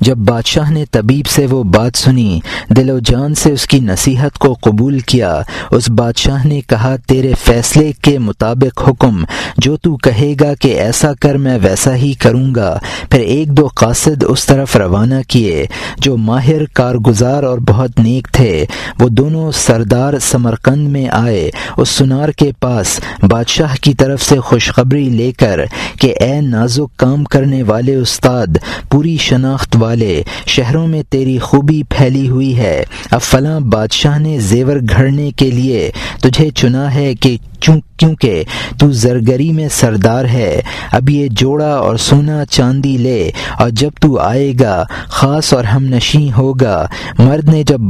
جب 0.00 0.16
بادشاہ 0.16 0.70
نے 0.70 0.84
طبیب 0.90 1.26
سے 1.26 1.46
وہ 1.46 1.62
بات 1.62 1.96
سنی، 1.96 2.40
دل 2.68 2.90
و 2.90 2.98
جان 2.98 3.34
سے 3.34 3.52
اس 3.52 3.66
کی 3.66 3.80
نصیحت 3.80 4.38
کو 4.38 4.56
قبول 4.60 4.98
کیا، 4.98 5.42
اس 5.70 5.90
بادشاہ 5.90 6.46
نے 6.46 6.60
کہا، 6.60 6.96
تیرے 6.96 7.32
فیصلے 7.44 7.92
کے 8.02 8.18
مطابق 8.18 8.88
حکم، 8.88 9.24
جو 9.58 9.76
تو 9.76 9.96
کہے 9.96 10.34
گا 10.40 10.54
کہ 10.54 10.68
ایسا 10.68 11.12
کر 11.20 11.34
میں 11.34 11.58
ویسا 11.62 11.94
ہی 11.94 12.12
کروں 12.12 12.54
گا۔ 12.54 12.78
پھر 13.10 13.20
ایک 13.20 13.48
دو 13.48 13.66
قاصد 13.66 14.24
اس 14.28 14.46
طرف 14.46 14.76
روانہ 14.76 15.14
کیے، 15.28 15.66
جو 15.98 16.16
ماہر، 16.16 16.64
کارگزار 16.72 17.42
اور 17.42 17.58
بہت 17.58 18.00
نیک 18.00 18.28
تھے۔ 18.32 18.64
وہ 19.00 19.08
دونوں 19.08 19.52
سردار 19.52 20.18
سمرقند 20.18 20.88
میں 20.88 21.08
آئے، 21.12 21.50
اس 21.76 21.88
سنار 21.88 22.28
کے 22.28 22.50
پاس 22.60 23.00
بادشاہ 23.22 23.74
کی 23.80 23.94
طرف 23.94 24.22
سے 24.22 24.40
خوشخبری 24.40 25.08
لے 25.08 25.32
کر 25.32 25.60
کہ 26.00 26.14
اے 26.20 26.40
نازک 26.40 26.98
کام 26.98 27.24
کرنے 27.24 27.62
والے 27.62 27.94
استاد، 27.94 28.58
پوری 28.90 29.16
شناخت 29.16 29.76
والے 29.86 30.22
شہروں 30.46 30.86
میں 30.86 31.02
تیری 31.10 31.38
خوبی 31.38 31.82
پھیلی 31.88 32.28
ہوئی 32.28 32.56
ہے۔ 32.58 32.84
اب 33.10 33.22
فلاں 33.22 33.60
بادشاہ 33.72 34.18
نے 34.18 34.38
زیور 34.50 34.76
گھڑنے 34.88 35.30
کے 35.36 35.50
لیے 35.50 35.90
تجھے 36.22 36.50
چنا 36.50 36.94
ہے 36.94 37.14
کہ 37.14 37.36
کیونکہ 37.60 38.42
تو 38.78 38.90
زرگری 38.92 39.50
میں 39.52 39.68
سردار 39.70 40.24
ہے۔ 40.24 40.60
اب 40.92 41.10
یہ 41.10 41.28
جوڑا 41.30 41.72
اور 41.76 41.96
سونا 41.98 42.44
چاندی 42.44 42.96
لے 42.96 43.30
اور 43.58 43.70
جب 43.70 43.90
تو 44.00 44.18
آئے 44.20 44.52
گا، 44.60 44.84
خاص 45.08 45.52
اور 45.52 45.64
ہم 45.64 45.84
نشیں 45.84 46.28
ہوگا۔ 46.38 46.86
مرد 47.18 47.48
نے 47.48 47.62
جب 47.62 47.80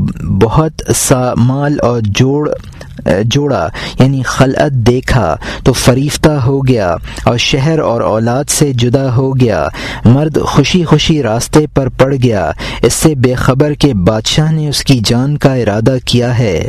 بہت 0.43 0.83
سا 0.97 1.23
مال 1.37 1.77
اور 1.83 2.01
جوڑ 2.19 2.49
جوڑا 3.25 3.69
یعنی 3.99 4.23
خلعت 4.23 4.73
دیکھا 4.73 5.37
تو 5.65 5.73
فریفتہ 5.73 6.29
ہو 6.29 6.67
گیا 6.67 6.97
اور 7.25 7.37
شہر 7.37 7.79
اور 7.79 8.01
اولاد 8.01 8.45
سے 8.49 8.73
جدا 8.73 9.15
ہو 9.15 9.41
گیا۔ 9.41 9.69
مرد 10.05 10.39
خوشی 10.43 10.85
خوشی 10.85 11.23
راستے 11.23 11.67
پر 11.75 11.89
پڑ 11.89 12.15
گیا۔ 12.23 12.51
اس 12.83 12.93
سے 12.93 13.15
بے 13.15 13.35
خبر 13.35 13.73
کہ 13.75 13.95
بادشاہ 13.95 14.53
نے 14.53 14.69
اس 14.69 14.85
کی 14.85 15.01
جان 15.05 15.39
کا 15.39 15.55
ارادہ 15.55 15.97
کیا 16.05 16.39
ہے۔ 16.39 16.69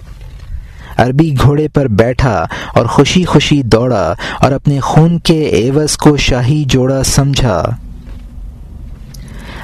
عربی 0.97 1.35
گھوڑے 1.41 1.67
پر 1.67 1.85
بیٹھا 1.85 2.45
اور 2.75 2.85
خوشی 2.85 3.25
خوشی 3.25 3.63
دوڑا 3.63 4.13
اور 4.41 4.51
اپنے 4.51 4.79
خون 4.79 5.19
کے 5.19 5.41
ایوز 5.41 5.97
کو 5.97 6.17
شاہی 6.17 6.63
جوڑا 6.67 7.03
سمجھا۔ 7.03 7.65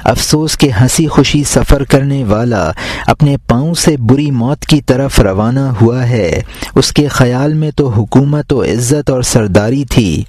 افسوس 0.04 0.56
کے 0.56 0.70
ہنسی 0.80 1.06
خوشی 1.06 1.44
سفر 1.44 1.84
کرنے 1.84 2.24
والا 2.24 2.70
اپنے 3.06 3.36
پاؤں 3.36 3.74
سے 3.74 3.96
بری 3.96 4.30
موت 4.30 4.60
کی 4.60 4.80
طرف 4.80 5.20
روانہ 5.20 5.60
ہوا 5.60 6.08
ہے۔ 6.08 6.42
اس 6.74 6.92
کے 6.92 7.08
خیال 7.08 7.54
میں 7.54 7.70
تو 7.70 7.88
حکومت 7.88 8.52
و 8.52 8.64
عزت 8.64 9.10
اور 9.10 9.22
سرداری 9.22 9.84
تھی۔ 9.84 10.24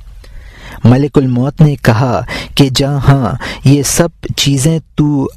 ملک 0.83 1.17
الموت 1.17 1.61
نے 1.61 1.75
کہا 1.75 2.21
کہ 2.55 2.69
جہاں 2.75 3.35
یہ 3.63 3.83
سب 3.83 4.07
چیزیں 4.37 4.79
تو، 4.95 5.27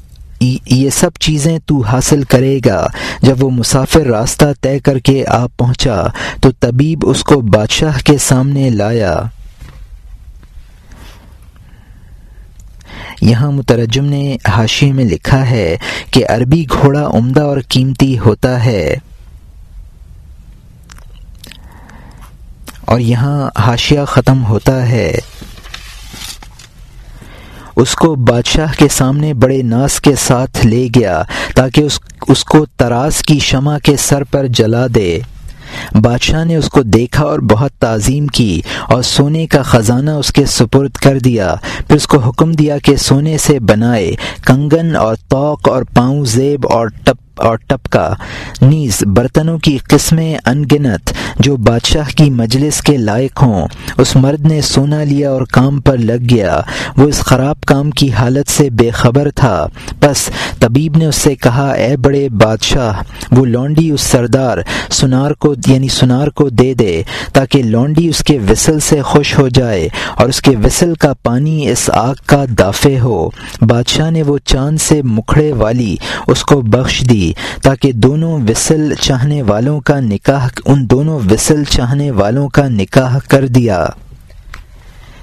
یہ 0.67 0.91
سب 0.91 1.11
چیزیں 1.21 1.59
تو 1.67 1.81
حاصل 1.81 2.23
کرے 2.23 2.61
گا۔ 2.67 2.87
جب 3.23 3.45
وہ 3.45 3.51
مسافر 3.51 4.01
راستہ 4.01 4.45
طے 4.61 4.79
کر 4.79 4.99
کے 4.99 5.25
آپ 5.27 5.57
پہنچا 5.57 6.07
تو 6.41 6.51
طبیب 6.61 6.99
اس 7.03 7.23
کو 7.23 7.41
بادشاہ 7.41 7.99
کے 8.05 8.19
سامنے 8.19 8.71
لایا۔ 8.71 9.23
یہاں 13.21 13.53
مترجم 13.53 14.05
نے 14.05 14.37
حاشی 14.49 14.93
میں 14.93 15.05
لکھا 15.05 15.51
ہے 15.51 15.77
کہ 16.11 16.27
عربی 16.29 16.65
گھوڑا 16.71 17.11
عمدہ 17.15 17.41
اور 17.41 17.59
قیمتی 17.69 18.19
ہوتا 18.19 18.65
ہے۔ 18.65 18.95
اور 22.85 23.01
یہاں 23.01 23.51
حاشیہ 23.59 24.01
ختم 24.07 24.45
ہوتا 24.45 24.89
ہے۔ 24.89 25.15
اس 27.77 27.95
کو 27.95 28.15
بادشاہ 28.15 28.73
کے 28.79 28.89
سامنے 28.91 29.35
بڑے 29.35 29.63
ناس 29.63 30.01
کے 30.01 30.15
ساتھ 30.15 30.67
لے 30.67 30.89
گیا 30.95 31.23
تاکہ 31.55 31.81
اس 31.81 32.01
اس 32.29 32.45
کو 32.45 32.67
تراس 32.77 33.19
کی 33.19 33.39
شمع 33.39 33.79
کے 33.79 33.97
سر 33.97 34.25
پر 34.25 34.47
جلا 34.47 34.87
دے۔ 34.95 35.19
بادشاہ 35.95 36.45
نے 36.45 36.57
اس 36.57 36.69
کو 36.69 36.83
دیکھا 36.83 37.25
اور 37.25 37.39
بہت 37.39 37.73
تعظیم 37.73 38.27
کی 38.27 38.61
اور 38.89 39.03
سونے 39.03 39.47
کا 39.47 39.63
خزانہ 39.63 40.11
اس 40.11 40.33
کے 40.33 40.45
سپرد 40.47 40.91
کر 40.91 41.19
دیا۔ 41.19 41.55
پھر 41.87 41.97
اس 41.97 42.07
کو 42.07 42.19
حکم 42.19 42.53
دیا 42.53 42.79
کہ 42.79 42.97
سونے 42.97 43.39
سے 43.39 43.61
بنائے 43.61 44.13
کنگن 44.45 44.97
اور 44.97 45.15
توق 45.29 45.69
اور 45.69 45.83
پاؤں 45.83 46.25
زیب 46.25 46.67
اور 46.71 46.87
ٹپ 46.87 47.28
اور 47.39 47.57
ٹپکا۔ 47.57 48.15
نیز، 48.63 48.99
برتنوں 49.07 49.59
کی 49.59 49.79
قسمیں 49.79 50.39
انگنت 50.45 51.13
جو 51.41 51.57
بادشاہ 51.57 52.17
کی 52.17 52.31
مجلس 52.31 52.81
کے 52.81 52.97
لائق 52.97 53.43
ہوں۔ 53.43 53.69
اس 53.99 54.17
مرد 54.17 54.41
نے 54.41 54.61
سونا 54.61 55.05
لیا 55.05 55.31
اور 55.31 55.43
کام 55.43 55.81
پر 55.81 55.97
لگ 55.97 56.27
گیا۔ 56.31 56.61
وہ 56.97 57.09
اس 57.09 57.19
خراب 57.21 57.61
کام 57.61 57.91
کی 57.91 58.13
حالت 58.13 58.51
سے 58.51 58.71
بے 58.71 58.91
خبر 58.91 59.31
تھا۔ 59.31 59.67
بس 60.01 60.31
طبیب 60.59 60.97
نے 60.97 61.07
اس 61.07 61.17
سے 61.17 61.35
کہا، 61.35 61.71
اے 61.71 61.97
بڑے 61.97 62.29
بادشاہ، 62.29 62.93
وہ 63.31 63.47
لونڈی 63.47 63.91
اس 63.91 64.01
سردار 64.01 64.59
سنار 64.91 65.31
کو 65.31 65.55
یعنی 65.67 65.89
سنار 65.89 66.29
کو 66.29 66.49
دے 66.49 66.75
دے 66.75 67.03
تاکہ 67.33 67.63
لونڈی 67.63 68.09
اس 68.09 68.19
کے 68.19 68.39
وسل 68.49 68.81
سے 68.81 69.03
خوش 69.03 69.39
ہو 69.39 69.49
جائے 69.49 69.89
اور 70.17 70.29
اس 70.29 70.41
کے 70.41 70.51
وسل 70.65 70.95
کا 70.95 71.13
پانی 71.23 71.71
اس 71.71 71.91
آگ 71.93 72.15
کا 72.27 72.45
دافع 72.59 72.99
ہو۔ 72.99 73.31
بادشاہ 73.61 74.11
نے 74.11 74.23
وہ 74.23 74.39
چاند 74.45 74.79
سے 74.81 75.03
مکھڑے 75.03 75.53
والی 75.53 75.97
اس 76.27 76.43
کو 76.43 76.61
بخش 76.61 77.05
دی۔ 77.11 77.28
تاکہ 77.63 77.93
دونوں 77.93 78.41
وسل 78.49 78.95
چاہنے 79.01 79.43
والوں 79.43 79.81
کا 79.81 80.01
نکاح، 80.01 80.49
ان 80.65 80.91
دونوں 80.91 81.21
وسل 81.31 81.65
چاہنے 81.65 82.11
والوں 82.11 82.49
کا 82.49 82.69
نکاح 82.69 83.19
کر 83.29 83.47
دیا۔ 83.47 83.87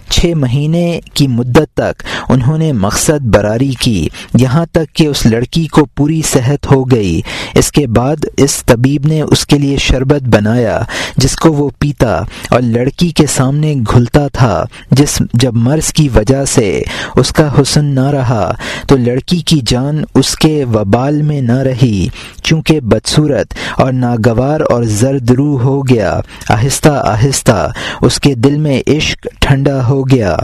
چھ 0.09 0.33
مہینے 0.35 0.99
کی 1.13 1.27
مدت 1.27 1.73
تک 1.73 2.03
انہوں 2.29 2.57
نے 2.57 2.71
مقصد 2.73 3.25
براری 3.25 3.73
کی، 3.79 4.07
یہاں 4.33 4.65
تک 4.71 4.95
کہ 4.95 5.07
اس 5.07 5.25
لڑکی 5.25 5.65
کو 5.67 5.85
پوری 5.85 6.21
صحت 6.25 6.71
ہو 6.71 6.83
گئی۔ 6.91 7.21
اس 7.55 7.71
کے 7.71 7.87
بعد 7.87 8.25
اس 8.37 8.63
طبیب 8.65 9.05
نے 9.05 9.21
اس 9.21 9.45
کے 9.45 9.57
لیے 9.57 9.77
شربت 9.77 10.21
بنایا، 10.23 10.79
جس 11.17 11.35
کو 11.35 11.53
وہ 11.53 11.69
پیتا 11.79 12.15
اور 12.49 12.61
لڑکی 12.61 13.09
کے 13.09 13.25
سامنے 13.25 13.73
گھلتا 13.93 14.27
تھا، 14.27 14.63
جس 14.91 15.21
جب 15.33 15.55
مرض 15.55 15.91
کی 15.93 16.07
وجہ 16.15 16.45
سے 16.45 16.81
اس 17.15 17.31
کا 17.31 17.49
حسن 17.61 17.85
نہ 17.85 18.09
رہا 18.09 18.51
تو 18.87 18.97
لڑکی 18.97 19.39
کی 19.39 19.59
جان 19.65 20.03
اس 20.15 20.35
کے 20.35 20.63
وبال 20.73 21.21
میں 21.21 21.41
نہ 21.41 21.57
رہی۔ 21.59 22.07
چونکہ 22.43 22.79
بدصورت 22.79 23.53
اور 23.77 23.93
ناگوار 23.93 24.59
اور 24.69 24.83
زرد 24.83 25.31
روح 25.31 25.61
ہو 25.61 25.81
گیا، 25.87 26.19
آہستہ 26.49 26.89
آہستہ 26.89 27.71
اس 28.01 28.19
کے 28.19 28.33
دل 28.35 28.57
میں 28.57 28.81
عشق 28.87 29.27
ٹھنڈا 29.39 29.87
ہو 29.87 29.94
گیا۔ 30.03 30.37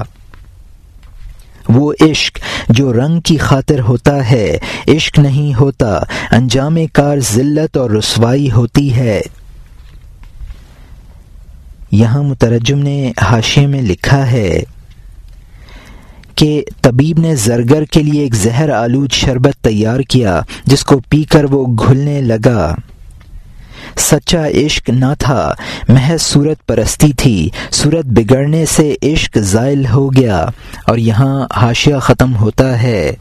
وہ 1.70 1.94
عشق 2.02 2.40
جو 2.70 2.94
رنگ 2.94 3.20
کی 3.20 3.38
خاطر 3.38 3.80
ہوتا 3.80 4.32
ہے، 4.32 4.58
عشق 4.88 5.20
نہیں 5.20 5.60
ہوتا، 5.60 6.00
انجام 6.32 6.78
کار 6.94 7.18
ذلت 7.18 7.78
اور 7.78 7.90
رسوائی 7.90 8.52
ہوتی 8.52 8.96
ہے۔ 8.96 9.22
یہاں 11.92 12.24
مترجم 12.24 12.80
نے 12.80 13.12
حاشے 13.22 13.68
میں 13.68 13.82
لکھا 13.82 14.32
ہے 14.32 14.64
کہ 16.36 16.64
طبیب 16.82 17.20
نے 17.20 17.36
زرگر 17.36 17.84
کے 17.84 18.04
لیے 18.04 18.22
ایک 18.22 18.36
زہر 18.36 18.70
آلود 18.70 19.12
شربت 19.12 19.64
تیار 19.64 20.00
کیا، 20.00 20.42
جس 20.66 20.84
کو 20.84 21.02
پی 21.10 21.24
کر 21.24 21.44
وہ 21.44 21.66
گھلنے 21.66 22.22
لگا۔ 22.22 22.76
سچا 23.98 24.48
عشق 24.48 24.90
نہ 24.90 25.14
تھا، 25.20 25.54
محض 25.88 26.22
صورت 26.22 26.66
پرستی 26.68 27.14
تھی، 27.14 27.50
صورت 27.72 28.06
بگڑنے 28.06 28.66
سے 28.66 28.96
عشق 29.04 29.38
زائل 29.38 29.86
ہو 29.86 30.14
گیا، 30.14 30.46
اور 30.88 30.98
یہاں 30.98 31.48
حاشیہ 31.56 31.96
ختم 31.96 32.36
ہوتا 32.36 32.82
ہے۔ 32.82 33.12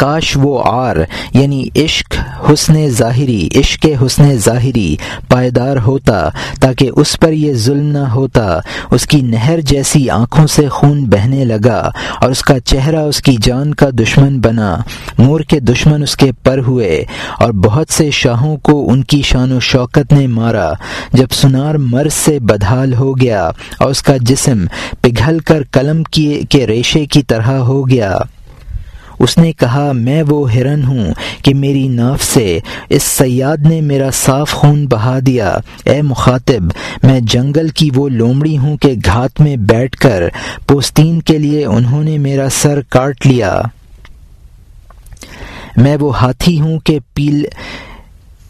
کاش 0.00 0.36
وہ 0.42 0.62
آر 0.64 0.96
یعنی 1.34 1.68
عشق 1.76 2.16
حسن 2.50 2.88
ظاہری، 2.88 3.48
عشق 3.54 3.86
حسن 4.02 4.36
ظاہری 4.36 4.96
پائیدار 5.28 5.76
ہوتا، 5.76 6.28
تاکہ 6.60 6.90
اس 6.96 7.20
پر 7.20 7.32
یہ 7.32 7.52
ظلم 7.52 7.86
نہ 7.86 7.98
ہوتا۔ 7.98 8.58
اس 8.90 9.06
کی 9.06 9.20
نہر 9.20 9.60
جیسی 9.60 10.10
آنکھوں 10.10 10.46
سے 10.46 10.68
خون 10.68 11.04
بہنے 11.04 11.44
لگا 11.44 11.90
اور 12.20 12.30
اس 12.30 12.42
کا 12.42 12.60
چہرہ 12.60 12.96
اس 12.96 13.22
کی 13.22 13.36
جان 13.42 13.74
کا 13.74 13.90
دشمن 13.90 14.40
بنا۔ 14.40 14.76
مور 15.18 15.40
کے 15.40 15.60
دشمن 15.60 16.02
اس 16.02 16.16
کے 16.16 16.32
پر 16.42 16.58
ہوئے 16.58 17.04
اور 17.38 17.50
بہت 17.50 17.92
سے 17.92 18.10
شاہوں 18.10 18.56
کو 18.56 18.92
ان 18.92 19.04
کی 19.04 19.22
شان 19.22 19.52
و 19.52 19.60
شوکت 19.60 20.12
نے 20.12 20.26
مارا۔ 20.26 20.72
جب 21.12 21.26
سنار 21.32 21.74
مرض 21.74 22.12
سے 22.12 22.38
بدحال 22.38 22.94
ہو 22.94 23.18
گیا 23.18 23.50
اور 23.78 23.90
اس 23.90 24.02
کا 24.02 24.16
جسم 24.20 24.64
پگھل 25.00 25.38
کر 25.38 25.62
قلم 25.70 26.02
کے 26.50 26.66
ریشے 26.66 27.06
کی 27.06 27.22
طرح 27.22 27.50
ہو 27.50 27.88
گیا۔ 27.88 28.18
اس 29.20 29.38
نے 29.38 29.52
کہا، 29.52 29.92
میں 29.92 30.22
وہ 30.22 30.52
ہرن 30.52 30.84
ہوں 30.84 31.14
کہ 31.42 31.54
میری 31.54 31.88
ناف 31.88 32.22
سے 32.22 32.58
اس 32.88 33.02
سیاد 33.02 33.56
نے 33.56 33.80
میرا 33.80 34.10
صاف 34.12 34.52
خون 34.52 34.86
بہا 34.86 35.18
دیا۔ 35.26 35.58
اے 35.84 36.02
مخاطب، 36.02 36.62
میں 37.02 37.20
جنگل 37.22 37.68
کی 37.68 37.90
وہ 37.94 38.08
لومڑی 38.08 38.58
ہوں 38.58 38.76
کہ 38.76 38.94
گھات 39.04 39.40
میں 39.40 39.56
بیٹھ 39.56 39.96
کر 39.96 40.22
پوستین 40.66 41.20
کے 41.22 41.38
لیے 41.38 41.64
انہوں 41.64 42.02
نے 42.02 42.18
میرا 42.18 42.48
سر 42.52 42.80
کاٹ 42.88 43.26
لیا۔ 43.26 43.60
میں 45.76 45.96
وہ 46.00 46.20
ہاتھی 46.20 46.60
ہوں 46.60 46.78
کہ 46.78 46.98
پیل 47.14 47.44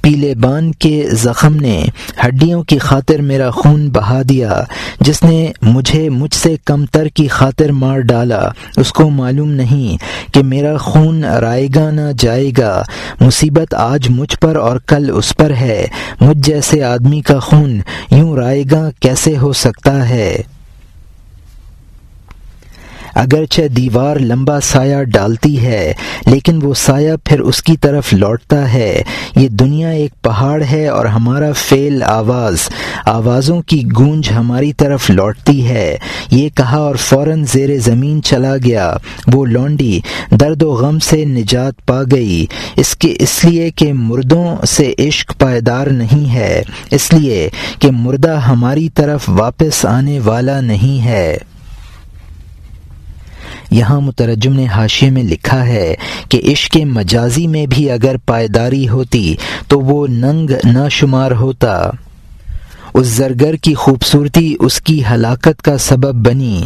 پیلے 0.03 0.35
بان 0.35 0.73
کے 0.73 1.07
زخم 1.13 1.55
نے 1.55 1.85
ہڈیوں 2.27 2.63
کی 2.63 2.79
خاطر 2.79 3.19
میرا 3.19 3.51
خون 3.51 3.89
بہا 3.89 4.23
دیا۔ 4.29 4.63
جس 5.01 5.23
نے 5.23 5.53
مجھے 5.63 6.09
مجھ 6.09 6.35
سے 6.35 6.57
کم 6.65 6.87
تر 6.87 7.07
کی 7.09 7.29
خاطر 7.29 7.73
مار 7.73 7.99
ڈالا، 7.99 8.49
اس 8.77 8.93
کو 8.93 9.11
معلوم 9.11 9.51
نہیں 9.51 9.97
کہ 10.35 10.43
میرا 10.43 10.77
خون 10.77 11.25
رائے 11.25 11.69
گا 11.75 11.91
نہ 11.91 12.13
جائے 12.19 12.51
گا۔ 12.59 12.83
مصیبت 13.21 13.75
آج 13.75 14.09
مجھ 14.09 14.39
پر 14.39 14.57
اور 14.57 14.77
کل 14.87 15.11
اس 15.15 15.37
پر 15.37 15.51
ہے۔ 15.51 15.87
مجھ 16.21 16.39
جیسے 16.39 16.83
آدمی 16.83 17.21
کا 17.21 17.39
خون 17.39 17.81
یوں 18.11 18.37
رائے 18.37 18.65
گا 18.71 18.91
کیسے 19.01 19.37
ہو 19.37 19.53
سکتا 19.53 20.09
ہے؟ 20.09 20.43
اگرچہ 23.15 23.69
دیوار 23.69 24.17
لمبا 24.17 24.61
سایہ 24.61 25.03
ڈالتی 25.03 25.67
ہے، 25.67 25.93
لیکن 26.27 26.59
وہ 26.63 26.75
سایہ 26.75 27.13
پھر 27.25 27.41
اس 27.41 27.63
کی 27.63 27.77
طرف 27.77 28.13
لوٹتا 28.13 28.73
ہے۔ 28.73 29.03
یہ 29.37 29.49
دنیا 29.49 29.89
ایک 29.89 30.23
پہاڑ 30.23 30.63
ہے 30.71 30.89
اور 30.89 31.05
ہمارا 31.05 31.53
فیل 31.53 32.03
آواز، 32.03 32.57
آوازوں 33.07 33.63
کی 33.63 33.83
گونج 33.99 34.33
ہماری 34.33 34.73
طرف 34.73 35.11
لوٹتی 35.11 35.69
ہے۔ 35.69 35.97
یہ 36.31 36.49
کہا 36.49 36.77
اور 36.77 36.95
فوراً 36.95 37.45
زیر 37.45 37.79
زمین 37.79 38.23
چلا 38.23 38.57
گیا۔ 38.57 38.97
وہ 39.33 39.47
لونڈی 39.47 40.01
درد 40.31 40.63
و 40.63 40.71
غم 40.71 40.99
سے 40.99 41.25
نجات 41.25 41.87
پا 41.87 42.03
گئی۔ 42.11 42.47
اس 42.77 42.97
کے 42.97 43.15
اس 43.19 43.45
لیے 43.45 43.71
کہ 43.71 43.93
مردوں 43.93 44.67
سے 44.67 44.95
عشق 44.99 45.39
پائیدار 45.39 45.87
نہیں 45.87 46.35
ہے، 46.35 46.63
اس 46.91 47.13
لیے 47.13 47.49
کہ 47.79 47.91
مردہ 47.91 48.35
ہماری 48.49 48.89
طرف 48.89 49.25
واپس 49.29 49.85
آنے 49.85 50.21
والا 50.21 50.61
نہیں 50.61 51.05
ہے۔ 51.05 51.37
یہاں 53.71 54.01
مترجم 54.01 54.53
نے 54.53 54.67
حاشے 54.67 55.11
میں 55.11 55.23
لکھا 55.23 55.67
ہے 55.67 55.95
کہ 56.29 56.41
عشق 56.53 56.77
مجازی 56.77 57.47
میں 57.47 57.67
بھی 57.67 57.91
اگر 57.91 58.17
پائیداری 58.27 58.89
ہوتی 58.89 59.37
تو 59.69 59.81
وہ 59.81 60.07
ننگ 60.07 60.51
نہ 60.65 60.89
شمار 60.91 61.31
ہوتا۔ 61.31 61.91
اس 62.95 63.07
زرگر 63.07 63.55
کی 63.55 63.75
خوبصورتی 63.75 64.55
اس 64.61 64.81
کی 64.81 65.03
ہلاکت 65.11 65.63
کا 65.63 65.79
سبب 65.79 66.29
بنی۔ 66.29 66.65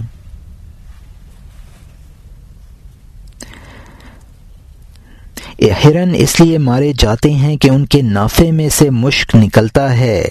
ہرن 5.85 6.11
اس 6.15 6.41
لیے 6.41 6.59
مارے 6.59 6.93
جاتے 6.99 7.33
ہیں 7.33 7.57
کہ 7.57 7.71
ان 7.71 7.87
کے 7.87 8.03
نافے 8.03 8.51
میں 8.51 8.69
سے 8.69 8.91
مشک 8.91 9.37
نکلتا 9.37 9.99
ہے۔ 9.99 10.25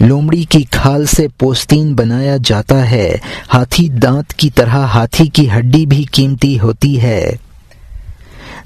لومڑی 0.00 0.44
کی 0.44 0.62
کھال 0.62 1.06
سے 1.06 1.28
پوستین 1.38 1.94
بنایا 1.94 2.36
جاتا 2.44 2.90
ہے۔ 2.90 3.16
ہاتھی 3.54 3.88
دانت 3.88 4.34
کی 4.34 4.50
طرح 4.50 4.86
ہاتھی 4.86 5.26
کی 5.26 5.50
ہڈی 5.50 5.86
بھی 5.86 6.04
قیمتی 6.12 6.60
ہوتی 6.60 7.02
ہے۔ 7.02 7.32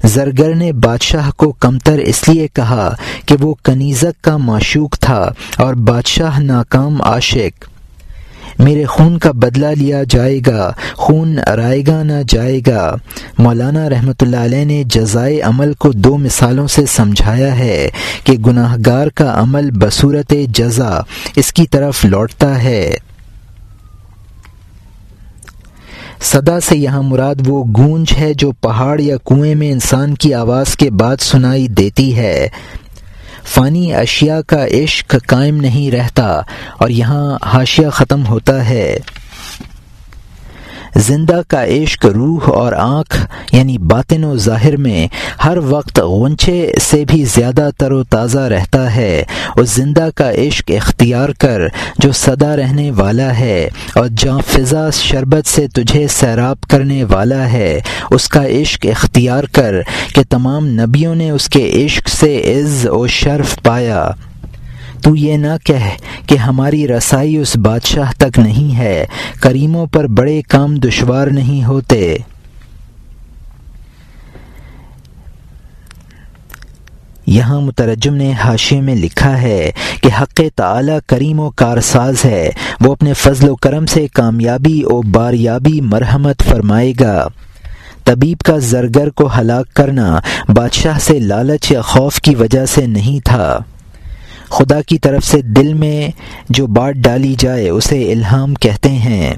زرگر 0.03 0.55
نے 0.55 0.71
بادشاہ 0.71 1.31
کو 1.31 1.51
کمتر 1.51 1.97
اس 1.97 2.29
لیے 2.29 2.47
کہا 2.47 2.95
کہ 3.25 3.35
وہ 3.39 3.55
کنیزک 3.63 4.23
کا 4.23 4.37
معشوق 4.37 4.97
تھا 4.99 5.31
اور 5.57 5.73
بادشاہ 5.73 6.39
ناکام 6.39 7.01
عاشق۔ 7.01 7.76
میرے 8.59 8.85
خون 8.85 9.17
کا 9.17 9.31
بدلہ 9.31 9.67
لیا 9.67 10.03
جائے 10.09 10.39
گا، 10.47 10.71
خون 10.93 11.39
رائے 11.39 11.83
گا 11.87 12.03
نہ 12.03 12.21
جائے 12.27 12.61
گا۔ 12.67 12.95
مولانا 13.37 13.89
رحمۃ 13.89 14.21
اللہ 14.21 14.37
علیہ 14.37 14.65
نے 14.65 14.83
جزائے 14.83 15.41
عمل 15.41 15.73
کو 15.73 15.91
دو 15.91 16.17
مثالوں 16.17 16.67
سے 16.67 16.85
سمجھایا 16.85 17.59
ہے 17.59 17.89
کہ 18.23 18.33
گناہ 18.33 18.75
گار 18.85 19.07
کا 19.07 19.33
عمل 19.41 19.69
بصورت 19.71 20.33
جزا 20.47 20.99
اس 21.35 21.53
کی 21.53 21.67
طرف 21.67 22.05
لوٹتا 22.05 22.63
ہے۔ 22.63 22.95
صدا 26.21 26.59
سے 26.59 26.77
یہاں 26.77 27.01
مراد 27.01 27.35
وہ 27.45 27.63
گونج 27.77 28.13
ہے 28.19 28.33
جو 28.33 28.51
پہاڑ 28.51 28.99
یا 28.99 29.17
کنویں 29.25 29.55
میں 29.55 29.71
انسان 29.71 30.15
کی 30.15 30.33
آواز 30.33 30.75
کے 30.75 30.89
بعد 30.89 31.17
سنائی 31.19 31.67
دیتی 31.67 32.17
ہے۔ 32.17 32.47
فانی 33.47 33.93
اشیاء 33.93 34.39
کا 34.47 34.67
عشق 34.67 35.15
قائم 35.27 35.57
نہیں 35.57 35.91
رہتا 35.91 36.41
اور 36.77 36.89
یہاں 36.89 37.37
حاشیہ 37.43 37.89
ختم 37.89 38.25
ہوتا 38.25 38.69
ہے۔ 38.69 38.97
زندہ 40.97 41.41
کا 41.47 41.63
عشق، 41.65 42.05
روح 42.05 42.49
اور 42.53 42.73
آنکھ 42.73 43.15
یعنی 43.51 43.77
باطن 43.77 44.23
و 44.23 44.35
ظاہر 44.37 44.77
میں 44.77 45.07
ہر 45.43 45.57
وقت 45.57 45.99
غنچے 45.99 46.71
سے 46.81 47.03
بھی 47.05 47.23
زیادہ 47.25 47.69
تر 47.77 47.91
و 47.91 48.03
تازہ 48.03 48.39
رہتا 48.39 48.95
ہے 48.95 49.23
اس 49.55 49.69
زندہ 49.69 50.07
کا 50.15 50.31
عشق 50.31 50.71
اختیار 50.75 51.29
کر 51.29 51.61
جو 51.99 52.11
صدا 52.11 52.55
رہنے 52.55 52.91
والا 52.91 53.39
ہے 53.39 53.69
اور 53.95 54.07
جہاں 54.17 54.39
فضا 54.47 54.89
شربت 54.89 55.47
سے 55.47 55.67
تجھے 55.67 56.07
سیراب 56.07 56.61
کرنے 56.61 57.03
والا 57.03 57.51
ہے، 57.51 57.79
اس 58.11 58.27
کا 58.27 58.45
عشق 58.47 58.85
اختیار 58.85 59.43
کر 59.43 59.75
کہ 60.15 60.21
تمام 60.29 60.67
نبیوں 60.67 61.15
نے 61.15 61.29
اس 61.29 61.49
کے 61.49 61.85
عشق 61.85 62.09
سے 62.09 62.35
عز 62.55 62.87
و 62.91 63.07
شرف 63.07 63.61
پایا۔ 63.63 64.09
تو 65.01 65.15
یہ 65.15 65.37
نہ 65.37 65.57
کہہ 65.63 65.89
کہ 66.27 66.37
ہماری 66.37 66.87
رسائی 66.87 67.37
اس 67.37 67.57
بادشاہ 67.57 68.11
تک 68.17 68.39
نہیں 68.39 68.77
ہے، 68.77 69.05
کریموں 69.39 69.85
پر 69.85 70.07
بڑے 70.07 70.41
کام 70.41 70.75
دشوار 70.75 71.27
نہیں 71.27 71.63
ہوتے۔ 71.63 72.17
یہاں 77.25 77.61
مترجم 77.61 78.13
نے 78.13 78.31
حاشے 78.31 78.81
میں 78.81 78.95
لکھا 78.95 79.41
ہے 79.41 79.71
کہ 80.01 80.09
حق 80.21 80.41
تعلی 80.55 80.91
کریم 81.07 81.39
و 81.39 81.49
کارساز 81.49 82.15
ہے، 82.25 82.49
وہ 82.81 82.91
اپنے 82.91 83.13
فضل 83.13 83.49
و 83.49 83.55
کرم 83.55 83.85
سے 83.85 84.07
کامیابی 84.07 84.81
و 84.85 85.01
باریابی 85.01 85.81
مرحمت 85.81 86.43
فرمائے 86.43 86.93
گا۔ 86.99 87.27
طبیب 88.03 88.37
کا 88.39 88.57
زرگر 88.57 89.09
کو 89.09 89.29
ہلاک 89.39 89.73
کرنا 89.73 90.19
بادشاہ 90.49 90.99
سے 90.99 91.19
لالچ 91.19 91.71
یا 91.71 91.81
خوف 91.81 92.21
کی 92.21 92.35
وجہ 92.35 92.65
سے 92.65 92.85
نہیں 92.85 93.25
تھا۔ 93.25 93.59
خدا 94.49 94.81
کی 94.81 94.97
طرف 94.97 95.23
سے 95.23 95.41
دل 95.41 95.73
میں 95.73 96.11
جو 96.49 96.67
بات 96.67 96.93
ڈالی 96.93 97.35
جائے 97.37 97.69
اسے 97.69 98.11
الہام 98.11 98.53
کہتے 98.53 98.89
ہیں۔ 98.89 99.33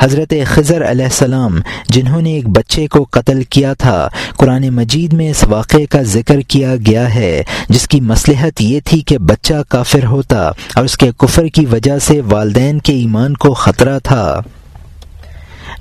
حضرت 0.00 0.34
خضر 0.46 0.90
علیہ 0.90 1.04
السلام، 1.04 1.60
جنہوں 1.88 2.22
نے 2.22 2.32
ایک 2.32 2.48
بچے 2.48 2.86
کو 2.86 3.06
قتل 3.10 3.42
کیا 3.42 3.74
تھا، 3.74 4.08
قرآن 4.36 4.68
مجید 4.68 5.12
میں 5.12 5.30
اس 5.30 5.44
واقعے 5.44 5.86
کا 5.86 6.02
ذکر 6.02 6.40
کیا 6.40 6.74
گیا 6.86 7.14
ہے، 7.14 7.42
جس 7.68 7.88
کی 7.88 8.00
مصلحت 8.00 8.60
یہ 8.60 8.80
تھی 8.84 9.00
کہ 9.00 9.18
بچہ 9.18 9.54
کافر 9.68 10.04
ہوتا 10.04 10.48
اور 10.48 10.84
اس 10.84 10.96
کے 10.96 11.10
کفر 11.18 11.46
کی 11.46 11.66
وجہ 11.66 11.98
سے 11.98 12.20
والدین 12.30 12.78
کے 12.78 12.92
ایمان 12.92 13.34
کو 13.34 13.54
خطرہ 13.54 13.98
تھا۔ 13.98 14.40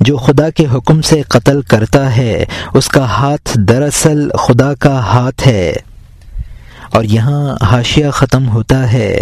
جو 0.02 0.18
خدا 0.18 0.50
کے 0.50 0.66
حکم 0.74 1.02
سے 1.02 1.22
قتل 1.22 1.62
کرتا 1.62 2.18
ہے، 2.18 2.46
اس 2.74 2.88
کا 2.88 3.06
ہاتھ 3.06 3.58
دراصل 3.58 4.30
خدا 4.30 4.74
کا 4.74 5.00
ہاتھ 5.00 5.48
ہے۔ 5.48 5.74
اور 6.92 7.04
یہاں 7.04 7.56
حاشیہ 7.62 8.10
ختم 8.10 8.50
ہوتا 8.50 8.94
ہے۔ 8.94 9.22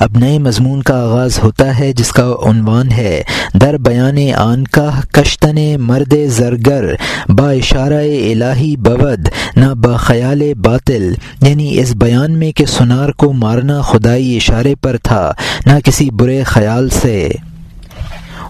اب 0.00 0.18
نئے 0.18 0.38
مضمون 0.38 0.82
کا 0.82 1.02
آغاز 1.02 1.38
ہوتا 1.42 1.78
ہے 1.78 1.92
جس 1.92 2.12
کا 2.12 2.34
عنوان 2.46 2.92
ہے، 2.92 3.22
در 3.54 3.76
بیان 3.76 4.18
آن 4.36 4.64
کا 4.64 4.90
کشتن 5.12 5.80
مرد 5.80 6.14
زرگر، 6.26 6.94
با 7.28 7.52
اشارہ 7.52 8.02
الہی 8.02 8.76
بود 8.76 9.28
نہ 9.56 9.66
با 9.66 9.96
خیال 9.96 10.54
باطل۔ 10.54 11.14
یعنی 11.42 11.78
اس 11.78 11.94
بیان 11.94 12.32
میں 12.32 12.52
کہ 12.52 12.66
سنار 12.66 13.08
کو 13.08 13.32
مارنا 13.32 13.80
خدائی 13.80 14.36
اشارے 14.36 14.74
پر 14.74 14.96
تھا، 15.02 15.32
نہ 15.66 15.72
کسی 15.84 16.10
برے 16.10 16.42
خیال 16.42 16.88
سے۔ 16.88 17.28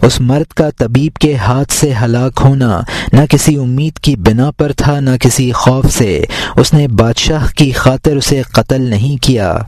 اس 0.05 0.21
مرد 0.21 0.53
کا 0.53 0.71
طبیب 0.71 1.17
کے 1.17 1.37
ہاتھ 1.37 1.73
سے 1.73 1.93
ہلاک 2.03 2.41
ہونا، 2.45 2.81
نہ 3.13 3.21
کسی 3.31 3.57
امید 3.57 3.99
کی 3.99 4.17
بنا 4.17 4.51
پر 4.51 4.73
تھا، 4.73 5.01
نہ 5.01 5.11
کسی 5.21 5.53
خوف 5.53 5.87
سے۔ 5.91 6.25
اس 6.57 6.75
نے 6.75 6.89
بادشاہ 6.89 7.47
کی 7.57 7.71
خاطر 7.71 8.17
اسے 8.17 8.43
قتل 8.43 8.83
نہیں 8.83 9.23
کیا۔ 9.23 9.59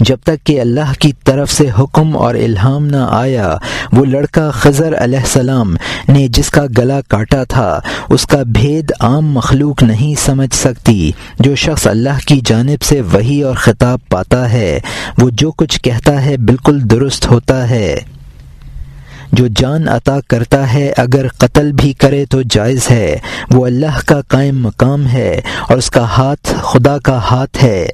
جب 0.00 0.16
تک 0.22 0.46
کہ 0.46 0.60
اللہ 0.60 0.92
کی 0.98 1.12
طرف 1.24 1.52
سے 1.52 1.64
حکم 1.78 2.16
اور 2.16 2.34
الہام 2.34 2.86
نہ 2.86 3.06
آیا، 3.10 3.56
وہ 3.92 4.04
لڑکا 4.04 4.50
خضر 4.50 4.94
علیہ 4.98 5.18
السلام 5.18 5.76
نے 6.08 6.28
جس 6.28 6.50
کا 6.50 6.64
گلا 6.78 7.00
کاٹا 7.08 7.44
تھا، 7.44 7.80
اس 8.08 8.26
کا 8.26 8.42
بھید 8.42 8.92
عام 9.00 9.32
مخلوق 9.32 9.82
نہیں 9.82 10.20
سمجھ 10.26 10.54
سکتی۔ 10.54 11.12
جو 11.40 11.54
شخص 11.54 11.86
اللہ 11.86 12.26
کی 12.26 12.40
جانب 12.44 12.82
سے 12.82 13.00
وہی 13.00 13.42
اور 13.42 13.54
خطاب 13.54 13.98
پاتا 14.08 14.52
ہے، 14.52 14.80
وہ 15.18 15.30
جو 15.32 15.50
کچھ 15.50 15.80
کہتا 15.80 16.24
ہے 16.24 16.36
بالکل 16.36 16.90
درست 16.90 17.26
ہوتا 17.26 17.70
ہے۔ 17.70 17.96
جو 19.36 19.46
جان 19.56 19.88
عطا 19.88 20.18
کرتا 20.28 20.72
ہے، 20.72 20.92
اگر 20.96 21.28
قتل 21.28 21.72
بھی 21.72 21.92
کرے 21.92 22.24
تو 22.24 22.42
جائز 22.42 22.90
ہے۔ 22.90 23.16
وہ 23.50 23.66
اللہ 23.66 24.00
کا 24.06 24.20
قائم 24.28 24.62
مقام 24.62 25.06
ہے 25.06 25.40
اور 25.68 25.78
اس 25.78 25.90
کا 25.90 26.04
ہاتھ 26.04 26.54
خدا 26.62 26.98
کا 26.98 27.18
ہاتھ 27.18 27.64
ہے۔ 27.64 27.86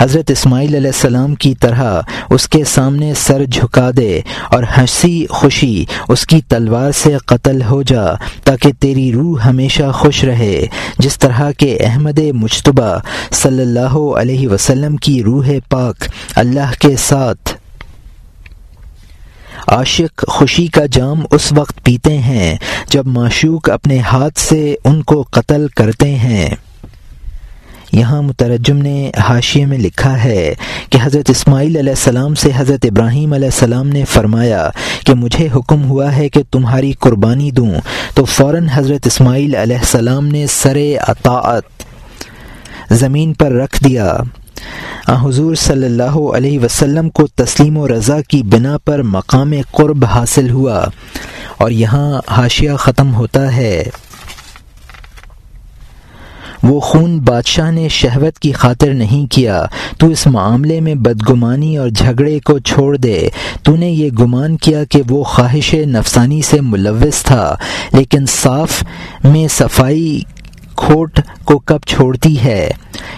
حضرت 0.00 0.30
اسماعیل 0.30 0.74
علیہ 0.74 0.90
السلام 0.94 1.34
کی 1.34 1.54
طرح 1.54 2.00
اس 2.30 2.48
کے 2.48 2.64
سامنے 2.64 3.12
سر 3.16 3.44
جھکا 3.44 3.90
دے 3.96 4.20
اور 4.50 4.64
ہنسی 4.76 5.26
خوشی 5.30 5.84
اس 6.08 6.26
کی 6.26 6.40
تلوار 6.48 6.92
سے 6.92 7.16
قتل 7.26 7.62
ہو 7.62 7.82
جا 7.82 8.14
تاکہ 8.44 8.72
تیری 8.80 9.12
روح 9.12 9.40
ہمیشہ 9.44 9.90
خوش 9.92 10.24
رہے۔ 10.24 10.66
جس 10.98 11.18
طرح 11.18 11.50
کہ 11.58 11.78
احمد 11.80 12.18
مشتبہ 12.18 12.98
صلی 13.32 13.62
اللہ 13.62 13.94
علیہ 14.20 14.48
وسلم 14.48 14.96
کی 14.96 15.22
روح 15.22 15.48
پاک 15.70 15.96
اللہ 16.36 16.72
کے 16.78 16.96
ساتھ 16.98 17.63
عاشق 19.68 20.24
خوشی 20.28 20.66
کا 20.66 20.86
جام 20.92 21.20
اس 21.30 21.52
وقت 21.56 21.84
پیتے 21.84 22.18
ہیں 22.18 22.56
جب 22.90 23.06
معشوق 23.06 23.70
اپنے 23.70 23.98
ہاتھ 23.98 24.38
سے 24.38 24.76
ان 24.84 25.02
کو 25.02 25.24
قتل 25.30 25.66
کرتے 25.76 26.14
ہیں۔ 26.14 26.50
یہاں 27.92 28.22
مترجم 28.22 28.76
نے 28.76 29.10
حاشیے 29.28 29.66
میں 29.66 29.78
لکھا 29.78 30.24
ہے 30.24 30.54
کہ 30.90 30.98
حضرت 31.02 31.30
اسماعیل 31.30 31.76
علیہ 31.76 31.92
السلام 31.92 32.34
سے 32.34 32.50
حضرت 32.56 32.84
ابراہیم 32.84 33.32
علیہ 33.32 33.44
السلام 33.44 33.88
نے 33.88 34.04
فرمایا 34.04 34.70
کہ 35.06 35.14
مجھے 35.14 35.48
حکم 35.54 35.88
ہوا 35.88 36.16
ہے 36.16 36.28
کہ 36.28 36.42
تمہاری 36.50 36.92
قربانی 36.92 37.50
دوں۔ 37.50 37.74
تو 38.14 38.24
فوراً 38.24 38.68
حضرت 38.72 39.06
اسماعیل 39.06 39.54
علیہ 39.54 39.78
السلام 39.78 40.26
نے 40.26 40.46
سر 40.46 40.76
اطاعت 41.08 41.62
زمین 42.90 43.32
پر 43.32 43.52
رکھ 43.52 43.84
دیا۔ 43.84 44.16
حضور 45.08 45.54
صلی 45.54 45.86
اللہ 45.86 46.16
علیہ 46.36 46.58
وسلم 46.60 47.10
کو 47.10 47.26
تسلیم 47.26 47.76
و 47.76 47.88
رضا 47.88 48.20
کی 48.20 48.42
بنا 48.42 48.78
پر 48.78 49.02
مقام 49.02 49.52
قرب 49.70 50.04
حاصل 50.04 50.50
ہوا 50.50 50.84
اور 51.56 51.70
یہاں 51.70 52.20
حاشیہ 52.30 52.72
ختم 52.78 53.14
ہوتا 53.14 53.56
ہے۔ 53.56 53.84
وہ 56.62 56.80
خون 56.80 57.18
بادشاہ 57.18 57.70
نے 57.70 57.88
شہوت 57.88 58.38
کی 58.38 58.52
خاطر 58.52 58.94
نہیں 58.94 59.32
کیا۔ 59.32 59.66
تو 59.98 60.06
اس 60.06 60.26
معاملے 60.26 60.80
میں 60.80 60.94
بدگمانی 60.94 61.76
اور 61.76 61.88
جھگڑے 61.88 62.38
کو 62.38 62.58
چھوڑ 62.58 62.96
دے۔ 62.96 63.28
تو 63.62 63.76
نے 63.76 63.90
یہ 63.90 64.10
گمان 64.10 64.56
کیا 64.56 64.84
کہ 64.84 65.02
وہ 65.08 65.24
خواہش 65.24 65.74
نفسانی 65.74 66.42
سے 66.42 66.60
ملوث 66.60 67.22
تھا، 67.22 67.56
لیکن 67.92 68.26
صاف 68.26 68.84
میں 69.24 69.48
صفائی 69.48 70.22
کھوٹ 70.76 71.20
کو 71.44 71.58
کب 71.58 71.78
چھوڑتی 71.86 72.44
ہے؟ 72.44 72.70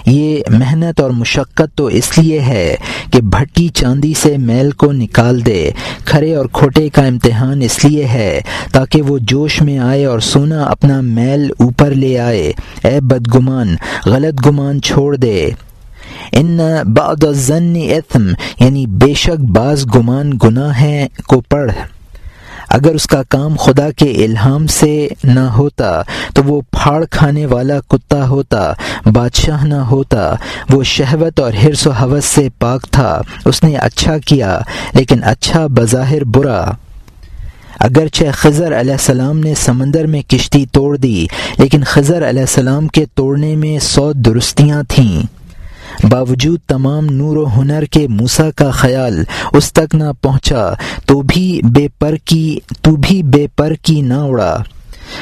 یہ 0.06 0.40
محنت 0.48 1.00
اور 1.00 1.10
مشقت 1.10 1.76
تو 1.76 1.86
اس 1.86 2.18
لیے 2.18 2.40
ہے 2.40 2.76
کہ 3.12 3.20
بھٹی 3.20 3.68
چاندی 3.68 4.14
سے 4.22 4.36
میل 4.36 4.70
کو 4.70 4.92
نکال 4.92 5.46
دے۔ 5.46 5.70
کھرے 6.04 6.34
اور 6.34 6.46
کھوٹے 6.52 6.88
کا 6.88 7.02
امتحان 7.02 7.62
اس 7.62 7.84
لیے 7.84 8.04
ہے 8.04 8.40
تاکہ 8.72 9.02
وہ 9.02 9.18
جوش 9.18 9.62
میں 9.62 9.78
آئے 9.78 10.04
اور 10.04 10.18
سونا 10.18 10.62
اپنا 10.62 11.00
میل 11.00 11.50
اوپر 11.58 11.90
لے 11.90 12.18
آئے۔ 12.18 12.52
اے 12.84 13.00
بدگمان، 13.00 13.76
غلط 14.06 14.46
گمان 14.46 14.82
چھوڑ 14.82 15.16
دے۔ 15.16 15.48
ان 16.32 16.60
بعد 16.84 17.24
الظن 17.24 17.76
اثم 17.76 18.28
یعنی 18.60 18.86
بے 18.86 19.14
شک 19.14 19.40
بعض 19.44 19.86
گمان 19.94 20.30
گناہ 20.44 20.80
ہیں 20.80 21.08
کو 21.26 21.40
پڑھ۔ 21.40 21.72
اگر 22.68 22.94
اس 22.94 23.06
کا 23.06 23.22
کام 23.28 23.56
خدا 23.56 23.90
کے 23.90 24.24
الہام 24.24 24.66
سے 24.66 25.08
نہ 25.24 25.40
ہوتا، 25.40 26.02
تو 26.34 26.42
وہ 26.44 26.60
پھاڑ 26.70 27.04
کھانے 27.10 27.46
والا 27.46 27.80
کتا 27.88 28.28
ہوتا، 28.28 28.72
بادشاہ 29.12 29.64
نہ 29.64 29.74
ہوتا۔ 29.74 30.34
وہ 30.70 30.82
شہوت 30.82 31.40
اور 31.40 31.52
حرص 31.64 31.86
و 31.86 31.90
حوث 31.90 32.24
سے 32.24 32.48
پاک 32.58 32.82
تھا، 32.90 33.20
اس 33.44 33.62
نے 33.62 33.76
اچھا 33.76 34.18
کیا، 34.18 34.60
لیکن 34.94 35.24
اچھا 35.24 35.66
بظاہر 35.66 36.24
برا۔ 36.24 36.70
اگرچہ 37.80 38.24
خضر 38.34 38.80
علیہ 38.80 38.92
السلام 38.92 39.38
نے 39.38 39.54
سمندر 39.54 40.06
میں 40.06 40.22
کشتی 40.22 40.66
توڑ 40.72 40.96
دی، 40.96 41.26
لیکن 41.58 41.84
خضر 41.84 42.28
علیہ 42.28 42.40
السلام 42.40 42.88
کے 42.88 43.04
توڑنے 43.14 43.56
میں 43.56 43.78
سو 43.78 44.12
درستیاں 44.12 44.82
تھیں۔ 44.88 45.22
باوجود 46.04 46.60
تمام 46.66 47.06
نور 47.06 47.36
و 47.36 47.46
ہنر 47.56 47.84
کے 47.84 48.08
موسا 48.08 48.50
کا 48.50 48.70
خیال 48.70 49.24
اس 49.52 49.72
تک 49.72 49.94
نہ 49.94 50.04
پہنچا، 50.20 50.74
تو 51.06 51.22
بھی 51.22 51.60
بے 51.64 51.88
پر 51.98 52.14
کی 52.24 52.58
تو 52.82 52.96
بھی 52.96 53.22
بے 53.22 53.46
پر 53.56 53.72
کی 53.82 54.00
نہ 54.00 54.14
اڑا۔ 54.14 54.56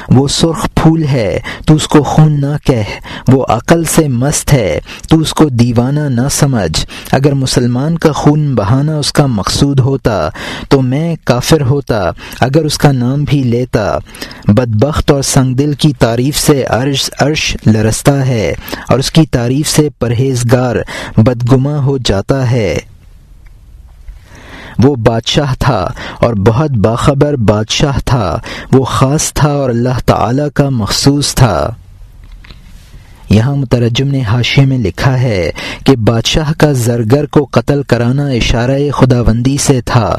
وہ 0.09 0.27
سرخ 0.29 0.66
پھول 0.75 1.05
ہے، 1.05 1.38
تو 1.66 1.75
اس 1.75 1.88
کو 1.88 2.03
خون 2.03 2.40
نہ 2.40 2.57
کہہ، 2.64 2.92
وہ 3.29 3.44
عقل 3.49 3.85
سے 3.85 4.07
مست 4.09 4.53
ہے، 4.53 4.79
تو 5.09 5.18
اس 5.18 5.33
کو 5.35 5.49
دیوانہ 5.49 6.09
نہ 6.11 6.29
سمجھ۔ 6.31 6.85
اگر 7.12 7.35
مسلمان 7.35 7.99
کا 7.99 8.12
خون 8.12 8.55
بہانا 8.55 8.97
اس 8.97 9.12
کا 9.12 9.27
مقصود 9.27 9.81
ہوتا، 9.81 10.29
تو 10.68 10.81
میں 10.83 11.14
کافر 11.25 11.61
ہوتا، 11.61 12.01
اگر 12.40 12.64
اس 12.64 12.79
کا 12.79 12.92
نام 12.92 13.25
بھی 13.25 13.42
لیتا۔ 13.42 13.99
بدبخت 14.49 15.11
اور 15.11 15.23
سنگ 15.23 15.55
دل 15.55 15.73
کی 15.73 15.92
تعریف 15.99 16.38
سے 16.38 16.62
عرش 16.64 17.11
عرش 17.18 17.57
لرستا 17.66 18.27
ہے، 18.27 18.53
اور 18.88 18.99
اس 18.99 19.11
کی 19.12 19.27
تعریف 19.27 19.68
سے 19.68 19.88
پرہیزگار 19.99 20.77
بدگما 21.16 21.79
ہو 21.79 21.97
جاتا 21.99 22.51
ہے۔ 22.51 22.77
وہ 24.79 24.95
بادشاہ 24.95 25.55
تھا 25.59 25.89
اور 26.19 26.35
بہت 26.35 26.71
باخبر 26.71 27.37
بادشاہ 27.37 27.99
تھا، 28.05 28.39
وہ 28.73 28.85
خاص 28.85 29.33
تھا 29.33 29.49
اور 29.49 29.71
اللہ 29.71 29.99
تعالی 30.07 30.43
کا 30.55 30.69
مخصوص 30.69 31.35
تھا۔ 31.35 31.71
یہاں 33.31 33.57
مترجم 33.57 34.09
نے 34.09 34.23
حاشے 34.23 34.65
میں 34.65 34.79
لکھا 34.79 35.21
ہے 35.21 35.51
کہ 35.87 35.97
بادشاہ 35.97 36.53
کا 36.59 36.73
زرگر 36.73 37.27
کو 37.27 37.49
قتل 37.51 37.83
کرانا 37.83 38.27
اشارہ 38.27 38.91
خداوندی 38.93 39.57
سے 39.57 39.81
تھا۔ 39.81 40.19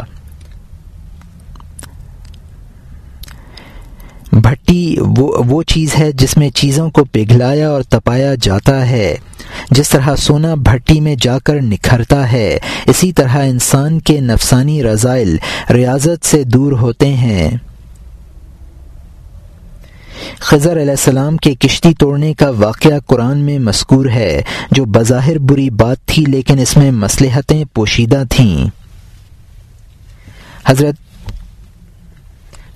بھٹی، 4.31 4.95
وہ 5.17 5.43
وہ 5.47 5.63
چیز 5.63 5.95
ہے 5.99 6.11
جس 6.11 6.37
میں 6.37 6.49
چیزوں 6.49 6.89
کو 6.89 7.03
پگھلایا 7.03 7.69
اور 7.69 7.81
تپایا 7.81 8.35
جاتا 8.41 8.89
ہے۔ 8.89 9.15
جس 9.71 9.89
طرح 9.89 10.15
سونا 10.15 10.55
بھٹی 10.55 10.99
میں 10.99 11.15
جا 11.21 11.39
کر 11.39 11.61
نکھرتا 11.61 12.31
ہے، 12.31 12.57
اسی 12.85 13.11
طرح 13.13 13.37
انسان 13.37 13.99
کے 13.99 14.19
نفسانی 14.19 14.83
رضائل 14.83 15.37
ریاضت 15.69 16.25
سے 16.25 16.43
دور 16.43 16.71
ہوتے 16.71 17.13
ہیں۔ 17.13 17.49
خضر 20.39 20.71
علیہ 20.71 20.89
السلام 20.89 21.37
کے 21.37 21.55
کشتی 21.55 21.93
توڑنے 21.93 22.33
کا 22.33 22.49
واقعہ 22.49 22.99
قرآن 23.05 23.37
میں 23.37 23.59
مذکور 23.59 24.05
ہے، 24.05 24.41
جو 24.71 24.85
بظاہر 24.85 25.37
بری 25.39 25.69
بات 25.69 25.97
تھی 26.05 26.25
لیکن 26.27 26.59
اس 26.59 26.77
میں 26.77 26.91
مصلحتیں 26.91 27.63
پوشیدہ 27.73 28.23
تھیں۔ 28.29 28.65
حضرت 30.65 30.95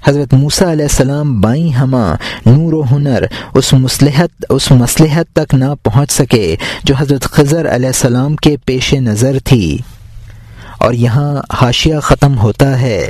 حضرت 0.08 0.34
موسیٰ 0.34 0.68
علیہ 0.68 0.86
السلام 0.86 1.42
بائیں 1.42 1.70
ہما 1.70 2.14
نور 2.46 2.74
و 2.74 2.84
ہنر 2.92 3.24
اس 3.56 3.74
مصلحت 3.74 4.46
اس 4.50 4.72
مصلحت 4.72 5.36
تک 5.36 5.54
نہ 5.54 5.66
پہنچ 5.84 6.12
سکے 6.12 6.56
جو 6.84 6.96
حضرت 6.98 7.24
خضر 7.24 7.76
علیہ 7.76 7.88
السلام 7.88 8.36
کے 8.36 8.56
پیش 8.66 8.94
نظر 8.94 9.38
تھی۔ 9.44 9.78
اور 10.80 10.94
یہاں 10.94 11.42
حاشیہ 11.54 11.96
ختم 12.00 12.38
ہوتا 12.38 12.82
ہے۔ 12.82 13.10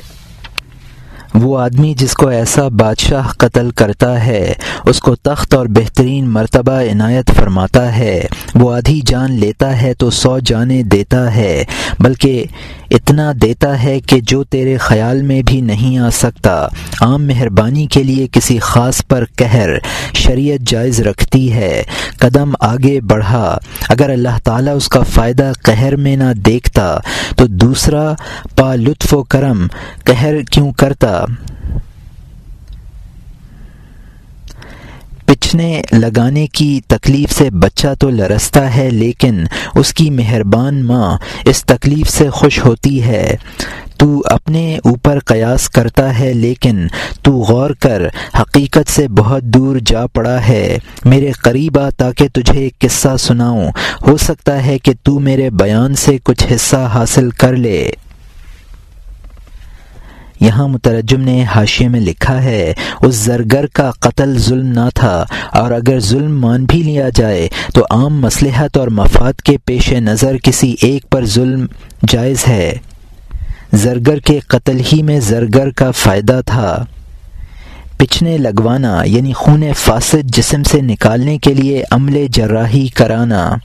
وہ 1.33 1.59
آدمی 1.59 1.93
جس 1.97 2.13
کو 2.13 2.27
ایسا 2.27 2.67
بادشاہ 2.67 3.27
قتل 3.27 3.71
کرتا 3.71 4.25
ہے، 4.25 4.53
اس 4.85 4.99
کو 4.99 5.15
تخت 5.15 5.53
اور 5.53 5.65
بہترین 5.65 6.29
مرتبہ 6.29 6.81
عنایت 6.91 7.31
فرماتا 7.35 7.97
ہے۔ 7.97 8.25
وہ 8.55 8.75
آدھی 8.75 9.01
جان 9.05 9.31
لیتا 9.31 9.81
ہے 9.81 9.93
تو 9.93 10.09
سو 10.09 10.39
جانیں 10.39 10.83
دیتا 10.83 11.35
ہے، 11.35 11.63
بلکہ 11.99 12.45
اتنا 12.91 13.31
دیتا 13.41 13.83
ہے 13.83 13.99
کہ 13.99 14.19
جو 14.19 14.43
تیرے 14.43 14.77
خیال 14.77 15.21
میں 15.21 15.41
بھی 15.41 15.61
نہیں 15.61 15.97
آ 15.97 16.09
سکتا، 16.09 16.67
عام 17.01 17.27
مہربانی 17.27 17.85
کے 17.85 18.03
لیے 18.03 18.27
کسی 18.31 18.59
خاص 18.59 19.01
پر 19.07 19.23
قہر 19.35 19.69
شریعت 20.13 20.69
جائز 20.69 20.99
رکھتی 21.01 21.53
ہے، 21.53 21.83
قدم 22.19 22.51
آگے 22.59 23.01
بڑھا۔ 23.01 23.57
اگر 23.89 24.09
اللہ 24.09 24.39
تعالیٰ 24.43 24.75
اس 24.75 24.87
کا 24.87 25.03
فائدہ 25.03 25.51
قہر 25.63 25.95
میں 25.95 26.15
نہ 26.15 26.33
دیکھتا 26.33 26.99
تو 27.35 27.47
دوسرا 27.47 28.13
پا 28.55 28.75
لطف 28.75 29.13
و 29.13 29.23
کرم 29.23 29.67
قہر 30.03 30.41
کیوں 30.51 30.71
کرتا؟ 30.71 31.25
پچھنے 35.39 35.81
لگانے 35.91 36.47
کی 36.47 36.81
تکلیف 36.87 37.37
سے 37.37 37.49
بچہ 37.49 37.87
تو 37.99 38.09
لرستا 38.09 38.75
ہے، 38.75 38.89
لیکن 38.89 39.43
اس 39.75 39.93
کی 39.93 40.09
مہربان 40.09 40.85
ماں 40.85 41.17
اس 41.45 41.65
تکلیف 41.65 42.09
سے 42.09 42.29
خوش 42.29 42.65
ہوتی 42.65 43.03
ہے۔ 43.03 43.35
تو 43.97 44.21
اپنے 44.25 44.77
اوپر 44.77 45.19
قیاس 45.19 45.69
کرتا 45.69 46.19
ہے، 46.19 46.33
لیکن 46.33 46.87
تو 47.21 47.31
غور 47.31 47.69
کر، 47.69 48.01
حقیقت 48.39 48.91
سے 48.91 49.07
بہت 49.07 49.43
دور 49.43 49.75
جا 49.85 50.07
پڑا 50.07 50.47
ہے۔ 50.47 50.77
میرے 51.05 51.31
قریب 51.31 51.79
آ 51.79 51.89
تاکہ 51.97 52.27
تجھے 52.33 52.59
ایک 52.59 52.79
قصہ 52.79 53.17
سناؤں۔ 53.17 53.71
ہو 54.07 54.17
سکتا 54.17 54.65
ہے 54.65 54.79
کہ 54.79 54.93
تو 55.03 55.19
میرے 55.19 55.49
بیان 55.49 55.95
سے 55.95 56.17
کچھ 56.23 56.53
حصہ 56.53 56.89
حاصل 56.93 57.29
کر 57.29 57.55
لے۔ 57.55 57.91
یہاں 60.39 60.67
مترجم 60.67 61.21
نے 61.21 61.43
حاشیے 61.43 61.87
میں 61.87 61.99
لکھا 61.99 62.43
ہے، 62.43 62.73
اس 63.01 63.15
زرگر 63.15 63.65
کا 63.67 63.91
قتل 63.91 64.37
ظلم 64.37 64.67
نہ 64.67 64.89
تھا، 64.95 65.25
اور 65.53 65.71
اگر 65.71 65.99
ظلم 65.99 66.41
مان 66.41 66.65
بھی 66.65 66.83
لیا 66.83 67.09
جائے 67.15 67.49
تو 67.73 67.83
عام 67.89 68.21
مصلحت 68.21 68.77
اور 68.77 68.87
مفاد 68.87 69.41
کے 69.41 69.57
پیش 69.65 69.93
نظر 69.93 70.37
کسی 70.43 70.75
ایک 70.81 71.09
پر 71.09 71.25
ظلم 71.25 71.65
جائز 72.07 72.47
ہے۔ 72.47 72.77
زرگر 73.73 74.19
کے 74.19 74.39
قتل 74.39 74.81
ہی 74.93 75.03
میں 75.03 75.19
زرگر 75.19 75.69
کا 75.69 75.91
فائدہ 75.91 76.41
تھا۔ 76.45 76.85
پچھنے 77.97 78.37
لگوانا 78.37 79.03
یعنی 79.03 79.33
خون 79.33 79.63
فاسد 79.73 80.23
جسم 80.23 80.63
سے 80.63 80.81
نکالنے 80.81 81.37
کے 81.37 81.53
لیے 81.53 81.83
عمل 81.91 82.27
جراحی 82.29 82.87
کرانا۔ 82.87 83.55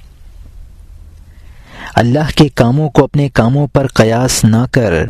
اللہ 1.94 2.30
کے 2.34 2.48
کاموں 2.54 2.90
کو 2.90 3.04
اپنے 3.04 3.28
کاموں 3.28 3.66
پر 3.66 3.86
قیاس 3.86 4.44
نہ 4.44 4.66
کر۔ 4.70 5.06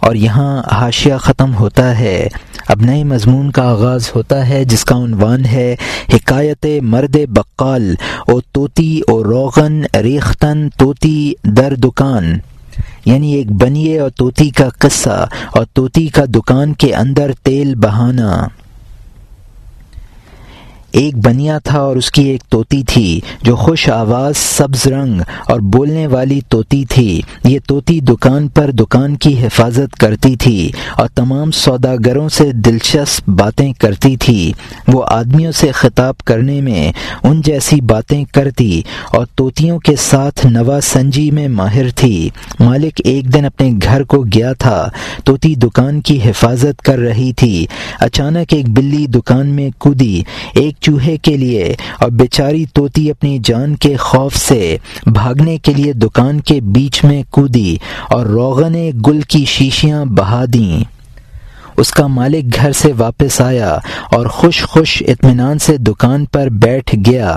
اور 0.00 0.14
یہاں 0.14 0.62
حاشیہ 0.72 1.14
ختم 1.14 1.54
ہوتا 1.54 1.98
ہے۔ 1.98 2.28
اب 2.68 2.80
نئے 2.80 3.04
مضمون 3.04 3.50
کا 3.50 3.62
آغاز 3.62 4.10
ہوتا 4.14 4.48
ہے، 4.48 4.64
جس 4.64 4.84
کا 4.84 4.96
عنوان 4.96 5.44
ہے، 5.44 5.76
حکایت 6.14 6.66
مرد 6.82 7.16
بقال، 7.28 7.94
او 8.28 8.40
توتی 8.40 9.00
او 9.08 9.24
روغن، 9.24 9.96
ریختن 9.96 10.68
توتی 10.78 11.32
در 11.44 11.74
دکان۔ 11.74 12.38
یعنی 13.04 13.32
ایک 13.32 13.52
بنیے 13.52 13.98
اور 13.98 14.10
طوطی 14.10 14.50
کا 14.50 14.68
قصہ 14.78 15.28
اور 15.50 15.64
طوطی 15.74 16.06
کا 16.06 16.24
دکان 16.28 16.72
کے 16.72 16.94
اندر 16.94 17.30
تیل 17.42 17.74
بہانا۔ 17.74 18.46
ایک 20.98 21.16
بنیا 21.16 21.58
تھا 21.58 21.78
اور 21.78 21.96
اس 21.96 22.10
کی 22.10 22.22
ایک 22.22 22.42
طوطی 22.48 22.82
تھی، 22.82 23.20
جو 23.42 23.56
خوش 23.56 23.88
آواز، 23.88 24.36
سبز 24.36 24.86
رنگ 24.86 25.20
اور 25.48 25.60
بولنے 25.60 26.06
والی 26.06 26.40
طوطی 26.48 26.84
تھی۔ 26.84 27.20
یہ 27.44 27.58
طوطی 27.66 28.00
دکان 28.00 28.48
پر 28.48 28.70
دکان 28.70 29.16
کی 29.16 29.40
حفاظت 29.40 29.96
کرتی 29.96 30.36
تھی 30.36 30.70
اور 30.96 31.08
تمام 31.08 31.50
سوداگروں 31.50 32.28
سے 32.28 32.52
دلچسپ 32.52 33.30
باتیں 33.30 33.72
کرتی 33.72 34.16
تھی۔ 34.16 34.52
وہ 34.88 35.04
آدمیوں 35.06 35.52
سے 35.52 35.70
خطاب 35.72 36.18
کرنے 36.18 36.60
میں 36.60 36.92
ان 37.22 37.40
جیسی 37.44 37.80
باتیں 37.80 38.24
کرتی 38.24 38.82
اور 39.12 39.26
طوطیوں 39.36 39.78
کے 39.78 39.96
ساتھ 39.96 40.46
نوا 40.46 40.80
سنجی 40.82 41.30
میں 41.30 41.48
ماہر 41.48 41.90
تھی۔ 41.90 42.30
مالک 42.60 43.00
ایک 43.04 43.34
دن 43.34 43.44
اپنے 43.44 43.70
گھر 43.82 44.02
کو 44.02 44.22
گیا 44.22 44.52
تھا، 44.52 44.88
طوطی 45.24 45.54
دکان 45.54 46.00
کی 46.00 46.18
حفاظت 46.24 46.82
کر 46.82 46.98
رہی 46.98 47.32
تھی۔ 47.32 47.66
اچانک 48.00 48.54
ایک 48.54 48.68
بلی 48.68 49.06
دکان 49.06 49.46
میں 49.46 49.70
کودی، 49.78 50.22
ایک 50.54 50.80
چوہے 50.88 51.16
کے 51.16 51.36
لیے 51.36 51.74
اور 52.00 52.10
بیچاری 52.10 52.64
توتی 52.72 53.10
اپنی 53.10 53.38
جان 53.44 53.76
کے 53.76 53.96
خوف 53.96 54.36
سے 54.36 54.76
بھاگنے 55.06 55.58
کے 55.58 55.74
لیے 55.74 55.92
دکان 55.92 56.40
کے 56.40 56.60
بیچ 56.60 57.04
میں 57.04 57.22
کودی 57.30 57.76
اور 58.08 58.26
روغن 58.26 58.90
گل 59.06 59.20
کی 59.20 59.44
شیشیاں 59.44 60.04
بہا 60.04 60.44
دیں۔ 60.52 60.84
اس 61.76 61.90
کا 61.90 62.06
مالک 62.06 62.56
گھر 62.56 62.72
سے 62.72 62.92
واپس 62.98 63.40
آیا 63.40 63.78
اور 64.12 64.26
خوش 64.26 64.62
خوش 64.62 65.02
اطمینان 65.06 65.58
سے 65.58 65.76
دکان 65.76 66.24
پر 66.24 66.46
بیٹھ 66.46 66.94
گیا۔ 67.06 67.34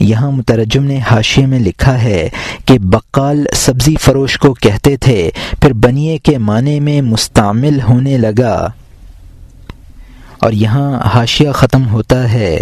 یہاں 0.00 0.30
مترجم 0.30 0.84
نے 0.84 1.00
حاشیے 1.10 1.46
میں 1.46 1.60
لکھا 1.60 2.02
ہے 2.02 2.28
کہ 2.64 2.78
بقال 2.78 3.46
سبزی 3.52 3.94
فروش 4.00 4.38
کو 4.38 4.54
کہتے 4.54 4.96
تھے، 4.96 5.30
پھر 5.60 5.72
بنیے 5.72 6.18
کے 6.18 6.38
معنی 6.38 6.80
میں 6.80 7.02
مستعمل 7.02 7.80
ہونے 7.88 8.18
لگا۔ 8.18 8.68
اور 10.44 10.52
یہاں 10.52 11.00
حاشیہ 11.00 11.50
ختم 11.50 11.88
ہوتا 11.88 12.32
ہے۔ 12.32 12.60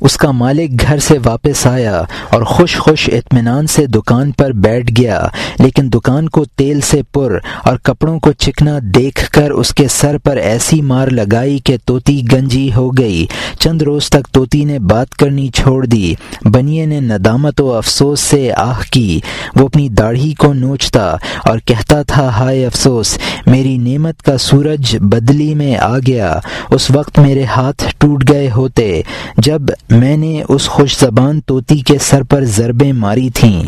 اس 0.00 0.16
کا 0.16 0.30
مالک 0.30 0.82
گھر 0.82 0.98
سے 0.98 1.18
واپس 1.24 1.66
آیا 1.66 2.02
اور 2.30 2.42
خوش 2.42 2.76
خوش 2.76 3.10
اطمینان 3.12 3.66
سے 3.66 3.86
دکان 3.86 4.32
پر 4.32 4.52
بیٹھ 4.52 4.92
گیا، 5.00 5.26
لیکن 5.58 5.92
دکان 5.92 6.28
کو 6.28 6.44
تیل 6.44 6.80
سے 6.80 7.02
پر 7.12 7.38
اور 7.64 7.76
کپڑوں 7.76 8.20
کو 8.20 8.32
چکنا 8.32 8.78
دیکھ 8.82 9.30
کر 9.30 9.50
اس 9.50 9.74
کے 9.74 9.88
سر 9.88 10.18
پر 10.18 10.36
ایسی 10.36 10.82
مار 10.82 11.08
لگائی 11.08 11.58
کہ 11.58 11.76
توتی 11.84 12.22
گنجی 12.32 12.70
ہو 12.76 12.90
گئی۔ 12.90 13.26
چند 13.58 13.82
روز 13.82 14.08
تک 14.08 14.28
توتی 14.32 14.64
نے 14.64 14.78
بات 14.78 15.14
کرنی 15.14 15.48
چھوڑ 15.48 15.86
دی۔ 15.86 16.14
بنیے 16.44 16.86
نے 16.86 17.00
ندامت 17.00 17.60
و 17.60 17.74
افسوس 17.74 18.20
سے 18.20 18.52
آہ 18.52 18.80
کی۔ 18.90 19.20
وہ 19.56 19.66
اپنی 19.66 19.88
داڑھی 19.88 20.34
کو 20.34 20.52
نوچتا 20.52 21.16
اور 21.44 21.58
کہتا 21.58 22.02
تھا، 22.02 22.28
ہائے 22.28 22.66
افسوس، 22.66 23.18
میری 23.46 23.78
نعمت 23.78 24.22
کا 24.22 24.38
سورج 24.38 24.96
بدلی 25.00 25.54
میں 25.54 25.76
آ 25.76 25.98
گیا۔ 26.06 26.38
اس 26.70 26.90
وقت 26.90 27.18
میرے 27.18 27.44
ہاتھ 27.44 27.84
ٹوٹ 27.98 28.24
گئے 28.28 28.50
ہوتے۔ 28.50 29.02
جب 29.36 29.62
میں 29.90 30.16
نے 30.16 30.42
اس 30.48 30.68
خوش 30.68 30.98
زبان 30.98 31.40
طوطی 31.40 31.76
کے 31.76 31.98
سر 32.00 32.22
پر 32.22 32.44
ضربیں 32.44 32.92
ماری 32.92 33.30
تھیں۔ 33.30 33.62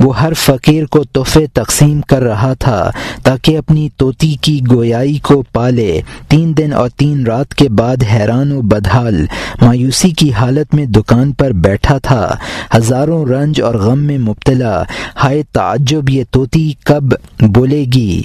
وہ 0.00 0.20
ہر 0.20 0.32
فقیر 0.34 0.86
کو 0.86 1.04
تحفے 1.04 1.46
تقسیم 1.46 2.00
کر 2.00 2.22
رہا 2.22 2.54
تھا 2.54 2.90
تاکہ 3.22 3.58
اپنی 3.58 3.88
طوطی 3.96 4.36
کی 4.40 4.60
گویائی 4.70 5.18
کو 5.18 5.42
پالے۔ 5.52 6.00
تین 6.28 6.56
دن 6.56 6.72
اور 6.72 6.88
تین 6.88 7.26
رات 7.26 7.54
کے 7.54 7.68
بعد 7.68 7.96
حیران 8.12 8.52
و 8.52 8.60
بدحال 8.60 9.26
مایوسی 9.60 10.10
کی 10.10 10.32
حالت 10.32 10.74
میں 10.74 10.86
دکان 10.86 11.32
پر 11.32 11.50
بیٹھا 11.50 11.98
تھا۔ 11.98 12.36
ہزاروں 12.76 13.26
رنج 13.26 13.62
اور 13.62 13.74
غم 13.74 13.98
میں 13.98 14.18
مبتلا۔ 14.18 14.82
ہائے 15.22 15.42
تعجب، 15.52 16.10
یہ 16.10 16.24
طوطی 16.30 16.72
کب 16.84 17.04
بولے 17.40 17.84
گی؟ 17.94 18.22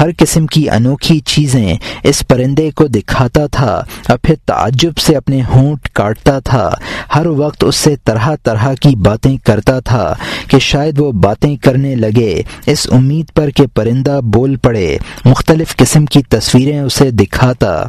ہر 0.00 0.08
قسم 0.18 0.46
کی 0.46 0.70
انوکھی 0.70 1.20
چیزیں 1.20 1.74
اس 2.02 2.22
پرندے 2.28 2.70
کو 2.70 2.86
دکھاتا 2.86 3.46
تھا 3.46 3.82
اور 4.08 4.18
پھر 4.22 4.34
تعجب 4.46 4.98
سے 4.98 5.16
اپنے 5.16 5.42
ہونٹ 5.54 5.88
کاٹتا 5.88 6.38
تھا۔ 6.38 6.70
ہر 7.14 7.26
وقت 7.26 7.64
اس 7.64 7.76
سے 7.76 7.96
طرح 8.04 8.28
طرح 8.42 8.74
کی 8.74 8.96
باتیں 8.96 9.36
کرتا 9.44 9.80
تھا 9.80 10.14
کہ 10.48 10.58
شاید 10.58 10.98
وہ 10.98 11.12
باتیں 11.12 11.56
کرنے 11.56 11.94
لگے۔ 11.94 12.42
اس 12.66 12.86
امید 12.90 13.26
پر 13.34 13.50
کہ 13.50 13.66
پرندہ 13.74 14.20
بول 14.24 14.56
پڑے۔ 14.56 14.98
مختلف 15.24 15.76
قسم 15.76 16.06
کی 16.06 16.22
تصویریں 16.22 16.80
اسے 16.80 17.10
دکھاتا۔ 17.10 17.84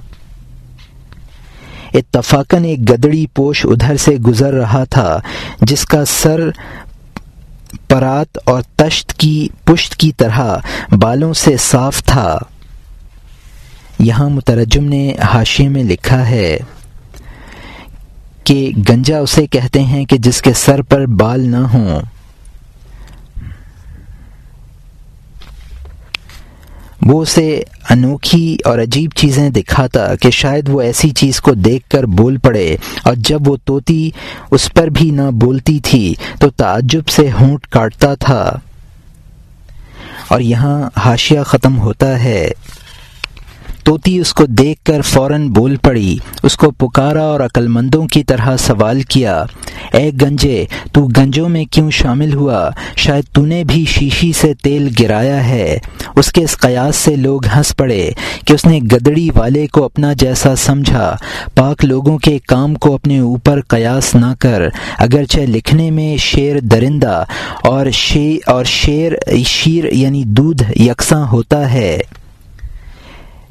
اتفاقاً 1.94 2.64
ایک 2.64 2.90
گدڑی 2.90 3.26
پوش 3.34 3.66
ادھر 3.66 3.98
سے 3.98 4.12
گزر 4.12 4.54
رہا 4.54 4.84
تھا، 4.84 5.20
جس 5.62 5.86
کا 5.86 6.06
سر 6.06 6.50
پرات 7.88 8.38
اور 8.46 8.62
تشت 8.76 9.14
کی 9.14 9.48
پشت 9.66 9.96
کی 9.96 10.12
طرح 10.12 10.58
بالوں 10.92 11.34
سے 11.34 11.58
صاف 11.58 12.04
تھا۔ 12.04 12.38
یہاں 14.00 14.30
مترجم 14.30 14.84
نے 14.84 15.16
حاشی 15.34 15.68
میں 15.68 15.84
لکھا 15.84 16.30
ہے 16.30 16.58
کہ 18.44 18.72
گنجا 18.90 19.20
اسے 19.20 19.48
کہتے 19.48 19.84
ہیں 19.84 20.06
کہ 20.06 20.18
جس 20.18 20.42
کے 20.42 20.54
سر 20.54 20.82
پر 20.82 21.06
بال 21.06 21.40
نہ 21.40 21.58
ہوں۔ 21.58 22.00
وہ 27.02 27.22
اسے 27.22 27.62
انوکھی 27.90 28.58
اور 28.66 28.80
عجیب 28.80 29.12
چیزیں 29.16 29.50
دکھاتا 29.50 30.16
کہ 30.16 30.30
شاید 30.30 30.70
وہ 30.70 30.82
ایسی 30.82 31.10
چیز 31.10 31.42
کو 31.42 31.54
دیکھ 31.54 31.90
کر 31.90 32.04
بول 32.04 32.38
پڑے 32.38 32.76
اور 33.04 33.14
جب 33.18 33.48
وہ 33.48 33.58
توتی 33.66 34.10
اس 34.52 34.74
پر 34.74 34.88
بھی 34.88 35.12
نہ 35.12 35.22
بولتی 35.32 35.80
تھی 35.80 36.16
تو 36.40 36.50
تعجب 36.50 37.08
سے 37.08 37.30
ہونٹ 37.42 37.68
کاٹتا 37.68 38.16
تھا۔ 38.16 38.58
اور 40.28 40.40
یہاں 40.40 40.90
حاشیہ 40.98 41.40
ختم 41.46 41.80
ہوتا 41.80 42.24
ہے۔ 42.24 42.50
توتی 43.86 44.18
اس 44.20 44.34
کو 44.34 44.46
دیکھ 44.46 44.84
کر 44.84 45.02
فوراً 45.02 45.48
بول 45.48 45.76
پڑی۔ 45.76 46.18
اس 46.44 46.56
کو 46.58 46.72
پکارا 46.72 47.24
اور 47.24 47.40
عقل 47.40 47.68
مندوں 47.68 48.08
کی 48.08 48.24
طرح 48.24 48.58
سوال 48.58 49.02
کیا، 49.02 49.44
اے 49.94 50.10
گنجے، 50.22 50.66
تو 50.92 51.06
گنجوں 51.08 51.50
میں 51.50 51.66
کیوں 51.66 51.92
شامل 51.92 52.34
ہوا؟ 52.34 52.70
شاید 52.96 53.24
تو 53.34 53.46
نے 53.46 53.64
بھی 53.64 53.86
شیشی 53.86 54.32
سے 54.34 54.54
تیل 54.54 54.90
گرایا 55.00 55.50
ہے 55.50 55.78
اس 56.16 56.32
کے 56.32 56.44
اس 56.44 56.58
قیاس 56.58 56.96
سے 56.96 57.16
لوگ 57.16 57.46
ہنس 57.48 57.76
پڑے 57.78 58.12
کہ 58.46 58.54
اس 58.54 58.66
نے 58.66 58.80
گدڑی 58.80 59.30
والے 59.36 59.68
کو 59.68 59.84
اپنا 59.84 60.14
جیسا 60.14 60.56
سمجھا۔ 60.56 61.16
پاک 61.56 61.86
لوگوں 61.86 62.18
کے 62.18 62.38
کام 62.48 62.76
کو 62.76 62.94
اپنے 62.94 63.20
اوپر 63.20 63.62
قیاس 63.68 64.16
نہ 64.16 64.34
کر، 64.40 64.68
اگرچہ 64.98 65.40
لکھنے 65.40 65.92
میں 65.92 66.18
شیر 66.18 66.60
درندہ 66.60 67.24
اور 67.64 67.86
شیر 67.94 68.50
اور 68.50 68.64
شیر 68.64 69.12
شیر 69.46 69.94
یعنی 69.94 70.24
دودھ 70.24 70.64
یکساں 70.76 71.26
ہوتا 71.28 71.74
ہے۔ 71.74 71.98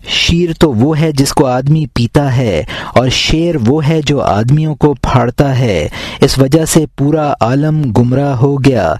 شیر 0.07 0.51
تو 0.59 0.73
وہ 0.73 1.01
ہے 1.01 1.12
جس 1.12 1.33
کو 1.33 1.47
آدمی 1.47 1.87
پیتا 1.95 2.37
ہے، 2.37 2.62
اور 2.95 3.09
شیر 3.09 3.55
وہ 3.67 3.87
ہے 3.88 4.01
جو 4.03 4.21
آدمیوں 4.21 4.75
کو 4.75 4.95
پھاڑتا 4.95 5.59
ہے۔ 5.59 5.88
اس 6.21 6.38
وجہ 6.38 6.64
سے 6.64 6.85
پورا 6.97 7.33
عالم 7.40 7.83
گمراہ 7.93 8.35
ہو 8.37 8.64
گیا۔ 8.64 8.95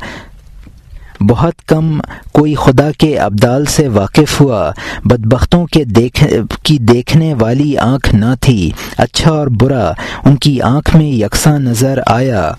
بہت 1.21 1.63
کم 1.63 2.01
کوئی 2.33 2.55
خدا 2.55 2.91
کے 2.99 3.19
ابدال 3.19 3.65
سے 3.65 3.89
واقف 3.89 4.41
ہوا۔ 4.41 4.73
بدبختوں 5.05 5.67
کے 5.67 5.85
دیکھ، 5.85 6.25
کی 6.63 6.79
دیکھنے 6.79 7.35
والی 7.35 7.77
آنکھ 7.77 8.15
نہ 8.15 8.35
تھی۔ 8.41 8.71
اچھا 8.99 9.31
اور 9.31 9.47
برا، 9.47 9.93
ان 10.25 10.37
کی 10.37 10.61
آنکھ 10.61 10.97
میں 10.97 11.07
یکساں 11.07 11.59
نظر 11.59 11.99
آیا۔ 12.07 12.53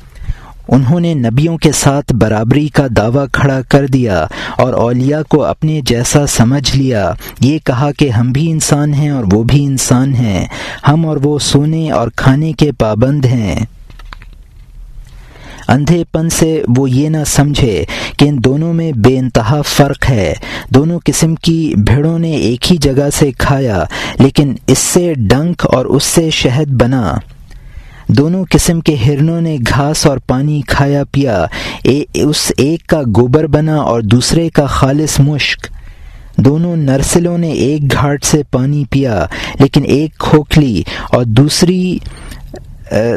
انہوں 0.67 0.99
نے 0.99 1.13
نبیوں 1.13 1.58
کے 1.58 1.71
ساتھ 1.71 2.13
برابری 2.13 2.67
کا 2.67 2.88
دعویٰ 2.97 3.25
کھڑا 3.32 3.62
کر 3.62 3.88
دیا 3.88 4.28
اور 4.58 4.73
اولیاء 4.73 5.21
کو 5.30 5.43
اپنے 5.43 5.82
جیسا 5.86 6.28
سمجھ 6.28 6.75
لیا۔ 6.78 7.12
یہ 7.41 7.60
کہا 7.63 7.91
کہ 7.91 8.10
ہم 8.10 8.32
بھی 8.32 8.51
انسان 8.51 8.93
ہیں 8.93 9.10
اور 9.10 9.23
وہ 9.32 9.43
بھی 9.43 9.65
انسان 9.65 10.15
ہیں۔ 10.15 10.45
ہم 10.88 11.06
اور 11.06 11.17
وہ 11.23 11.39
سونے 11.39 11.91
اور 11.91 12.08
کھانے 12.15 12.54
کے 12.54 12.71
پابند 12.71 13.25
ہیں۔ 13.25 13.60
اندھے 15.67 16.04
پن 16.12 16.30
سے 16.30 16.63
وہ 16.78 16.89
یہ 16.89 17.10
نہ 17.10 17.17
سمجھے 17.28 17.86
کہ 18.17 18.25
ان 18.25 18.43
دونوں 18.43 18.73
میں 18.73 18.91
بے 18.91 19.19
انتہا 19.19 19.62
فرق 19.62 20.10
ہے۔ 20.10 20.34
دونوں 20.69 20.99
قسم 21.06 21.36
کی 21.36 21.73
بھیڑوں 21.78 22.19
نے 22.19 22.32
ایک 22.32 22.71
ہی 22.71 22.78
جگہ 22.78 23.10
سے 23.13 23.32
کھایا، 23.32 23.84
لیکن 24.19 24.56
اس 24.67 24.80
سے 24.80 25.13
ڈنک 25.17 25.65
اور 25.65 25.86
اس 25.86 26.04
سے 26.04 26.30
شہد 26.30 26.67
بنا۔ 26.67 27.15
دونوں 28.07 28.45
قسم 28.49 28.79
کے 28.79 28.95
ہرنوں 28.95 29.41
نے 29.41 29.57
گھاس 29.69 30.05
اور 30.05 30.17
پانی 30.17 30.61
کھایا 30.67 31.03
پیا، 31.11 31.45
اے، 31.83 32.03
اس 32.13 32.51
ایک 32.57 32.87
کا 32.87 33.01
گوبر 33.01 33.47
بنا 33.47 33.75
اور 33.75 34.01
دوسرے 34.01 34.49
کا 34.49 34.65
خالص 34.65 35.19
مشک۔ 35.19 35.67
دونوں 36.37 36.75
نرسلوں 36.75 37.37
نے 37.37 37.51
ایک 37.51 37.91
گھاٹ 37.91 38.23
سے 38.23 38.41
پانی 38.51 38.83
پیا، 38.89 39.25
لیکن 39.59 39.81
ایک 39.85 40.17
کھوکھلی 40.17 40.83
اور 41.09 41.23
دوسری 41.23 41.97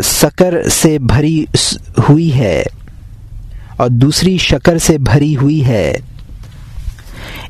سکر 0.05 0.69
سے 0.69 0.99
بھری 0.99 1.45
ہوئی 2.09 2.35
ہے۔ 2.35 2.63
اور 3.77 3.89
دوسری 3.89 4.39
شکر 4.39 4.79
سے 4.79 4.99
بھری 4.99 5.37
ہوئی 5.37 5.67
ہے۔ 5.67 5.95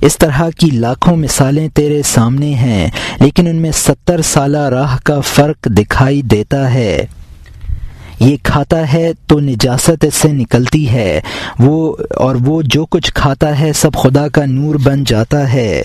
اس 0.00 0.18
طرح 0.18 0.42
کی 0.58 0.70
لاکھوں 0.70 1.16
مثالیں 1.16 1.68
تیرے 1.68 2.02
سامنے 2.04 2.54
ہیں، 2.54 2.88
لیکن 3.20 3.46
ان 3.46 3.56
میں 3.56 3.72
ستر 3.72 4.22
سالہ 4.22 4.58
راہ 4.58 4.96
کا 5.04 5.20
فرق 5.20 5.64
دکھائی 5.64 6.22
دیتا 6.22 6.74
ہے۔ 6.74 7.06
یہ 8.20 8.36
کھاتا 8.42 8.92
ہے 8.92 9.12
تو 9.26 9.40
نجاست 9.40 10.04
اس 10.04 10.14
سے 10.14 10.32
نکلتی 10.32 10.88
ہے۔ 10.88 11.20
وہ 11.58 11.94
اور 12.16 12.36
وہ 12.44 12.62
جو 12.64 12.86
کچھ 12.86 13.12
کھاتا 13.14 13.60
ہے 13.60 13.72
سب 13.72 13.94
خدا 13.94 14.28
کا 14.28 14.44
نور 14.46 14.74
بن 14.74 15.04
جاتا 15.04 15.52
ہے۔ 15.52 15.82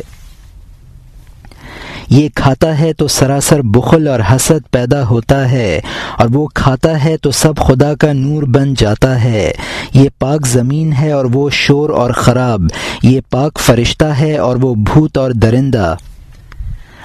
یہ 2.09 2.29
کھاتا 2.35 2.79
ہے 2.79 2.93
تو 2.93 3.07
سراسر 3.07 3.61
بخل 3.63 4.07
اور 4.07 4.19
حسد 4.31 4.71
پیدا 4.71 5.07
ہوتا 5.07 5.49
ہے، 5.51 5.79
اور 6.17 6.27
وہ 6.33 6.47
کھاتا 6.47 7.03
ہے 7.03 7.17
تو 7.17 7.31
سب 7.31 7.57
خدا 7.57 7.93
کا 7.95 8.13
نور 8.13 8.43
بن 8.43 8.73
جاتا 8.73 9.23
ہے۔ 9.23 9.51
یہ 9.93 10.09
پاک 10.19 10.47
زمین 10.47 10.93
ہے 10.93 11.11
اور 11.11 11.25
وہ 11.33 11.49
شور 11.49 11.89
اور 11.89 12.11
خراب۔ 12.11 12.61
یہ 13.03 13.21
پاک 13.29 13.59
فرشتہ 13.59 14.05
ہے 14.05 14.37
اور 14.37 14.55
وہ 14.55 14.75
بھوت 14.75 15.17
اور 15.17 15.31
درندہ۔ 15.31 15.95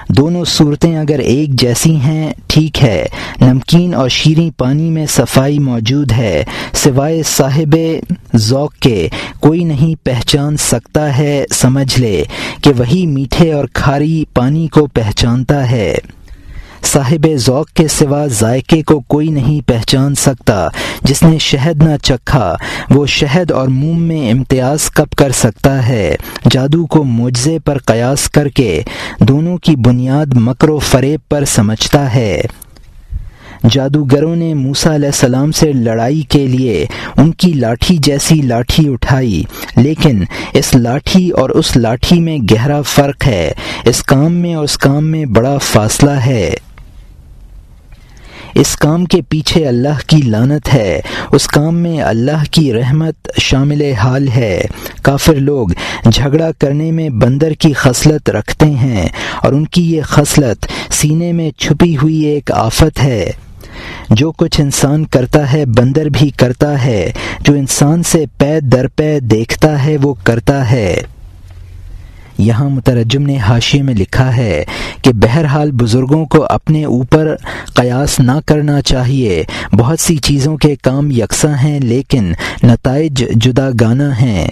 دونوں 0.09 0.45
صورتیں 0.45 0.97
اگر 0.97 1.19
ایک 1.19 1.51
جیسی 1.51 1.97
ہیں، 1.97 2.33
ٹھیک 2.47 2.83
ہے۔ 2.83 3.07
نمکین 3.41 3.95
اور 3.95 4.09
شیریں 4.09 4.59
پانی 4.59 4.91
میں 4.91 5.07
صفائی 5.07 5.59
موجود 5.59 6.13
ہے، 6.13 6.45
سوائے 6.73 7.23
صاحب 7.23 7.77
ذوق 8.37 8.75
کے۔ 8.75 9.09
کوئی 9.41 9.65
نہیں 9.65 10.05
پہچان 10.05 10.57
سکتا 10.57 11.19
ہے، 11.19 11.45
سمجھ 11.53 12.01
لے 12.01 12.25
کہ 12.63 12.71
وہی 12.79 13.07
میٹھے 13.07 13.53
اور 13.53 13.65
کھاری 13.73 14.25
پانی 14.35 14.69
کو 14.69 14.87
پہچانتا 14.87 15.71
ہے۔ 15.71 15.95
صاحب 16.85 17.27
ذوق 17.37 17.69
کے 17.69 17.89
سوا 17.89 18.27
ذائقے 18.27 18.83
کو 18.83 19.01
کوئی 19.01 19.29
نہیں 19.29 19.69
پہچان 19.69 20.15
سکتا۔ 20.15 20.69
جس 21.03 21.23
نے 21.23 21.39
شہد 21.39 21.83
نہ 21.83 21.97
چکھا، 22.03 22.55
وہ 22.91 23.07
شہد 23.07 23.51
اور 23.51 23.69
موم 23.69 24.03
میں 24.03 24.31
امتیاز 24.31 24.91
کب 24.91 25.11
کر 25.11 25.31
سکتا 25.31 25.89
ہے؟ 25.89 26.17
جادو 26.51 26.87
کو 26.87 27.05
معجزے 27.05 27.59
پر 27.59 27.79
قیاس 27.79 28.31
کر 28.31 28.49
کے 28.49 28.83
دونوں 29.21 29.57
کی 29.57 29.77
بنیاد 29.77 30.27
مکر 30.35 30.69
و 30.69 30.79
فریب 30.79 31.21
پر 31.29 31.45
سمجھتا 31.45 32.15
ہے۔ 32.15 32.41
جادوگروں 33.71 34.37
نے 34.37 34.55
موسا 34.55 34.95
علیہ 34.95 35.07
السلام 35.07 35.53
سے 35.53 35.73
لڑائی 35.73 36.21
کے 36.21 36.47
لیے 36.47 36.87
ان 37.17 37.33
کی 37.33 37.53
لاٹھی 37.53 37.97
جیسی 37.97 38.35
لاٹھی 38.35 38.93
اٹھائی، 38.93 39.43
لیکن 39.77 40.25
اس 40.53 40.75
لاٹھی 40.75 41.31
اور 41.31 41.51
اس 41.51 41.77
لاٹھی 41.77 42.21
میں 42.21 42.39
گہرا 42.39 42.83
فرق 42.83 43.27
ہے۔ 43.27 43.53
اس 43.85 44.03
کام 44.03 44.33
میں 44.33 44.55
اور 44.55 44.65
اس 44.65 44.79
کام 44.79 45.07
میں 45.07 45.25
بڑا 45.25 45.59
فاصلہ 45.59 46.11
ہے۔ 46.11 46.55
اس 48.59 48.77
کام 48.77 49.05
کے 49.05 49.23
پیچھے 49.29 49.69
اللہ 49.69 49.99
کی 50.07 50.17
لانت 50.17 50.75
ہے۔ 50.75 51.01
اس 51.33 51.47
کام 51.47 51.75
میں 51.75 52.01
اللہ 52.01 52.45
کی 52.51 52.73
رحمت 52.73 53.15
شامل 53.41 53.93
حال 53.93 54.29
ہے۔ 54.29 54.61
کافر 55.03 55.35
لوگ 55.35 55.69
جھگڑا 56.13 56.51
کرنے 56.59 56.93
میں 56.93 57.09
بندر 57.09 57.53
کی 57.53 57.73
خصلت 57.73 58.31
رکھتے 58.31 58.67
ہیں 58.67 59.09
اور 59.43 59.53
ان 59.53 59.65
کی 59.65 59.97
یہ 59.97 60.03
خصلت 60.03 60.67
سینے 60.93 61.33
میں 61.33 61.51
چھپی 61.51 61.97
ہوئی 61.97 62.21
ایک 62.21 62.53
آفت 62.53 63.03
ہے۔ 63.03 63.31
جو 64.11 64.33
کچھ 64.33 64.61
انسان 64.61 65.05
کرتا 65.05 65.53
ہے، 65.53 65.67
بندر 65.67 66.07
بھی 66.07 66.31
کرتا 66.31 66.85
ہے۔ 66.85 67.13
جو 67.41 67.55
انسان 67.55 68.03
سے 68.03 68.25
پے 68.39 68.61
در 68.61 68.87
پے 68.89 69.21
دیکھتا 69.21 69.85
ہے، 69.85 69.97
وہ 70.03 70.15
کرتا 70.25 70.71
ہے۔ 70.71 71.03
یہاں 72.39 72.71
مترجم 72.71 73.23
نے 73.23 73.39
حاشیے 73.39 73.83
میں 73.83 73.95
لکھا 73.95 74.37
ہے 74.37 74.65
کہ 75.03 75.13
بہرحال 75.13 75.71
بزرگوں 75.73 76.27
کو 76.27 76.47
اپنے 76.51 76.85
اوپر 76.85 77.37
قیاس 77.75 78.21
نہ 78.21 78.33
کرنا 78.47 78.83
چاہیے۔ 78.83 79.45
بہت 79.73 80.01
سی 80.01 80.17
چیزوں 80.17 80.57
کے 80.57 80.77
کام 80.77 81.11
یکساں 81.11 81.55
ہیں، 81.65 81.81
لیکن 81.81 82.33
نتائج 82.63 83.25
جدا 83.31 83.69
گانا 83.81 84.21
ہیں۔ 84.21 84.49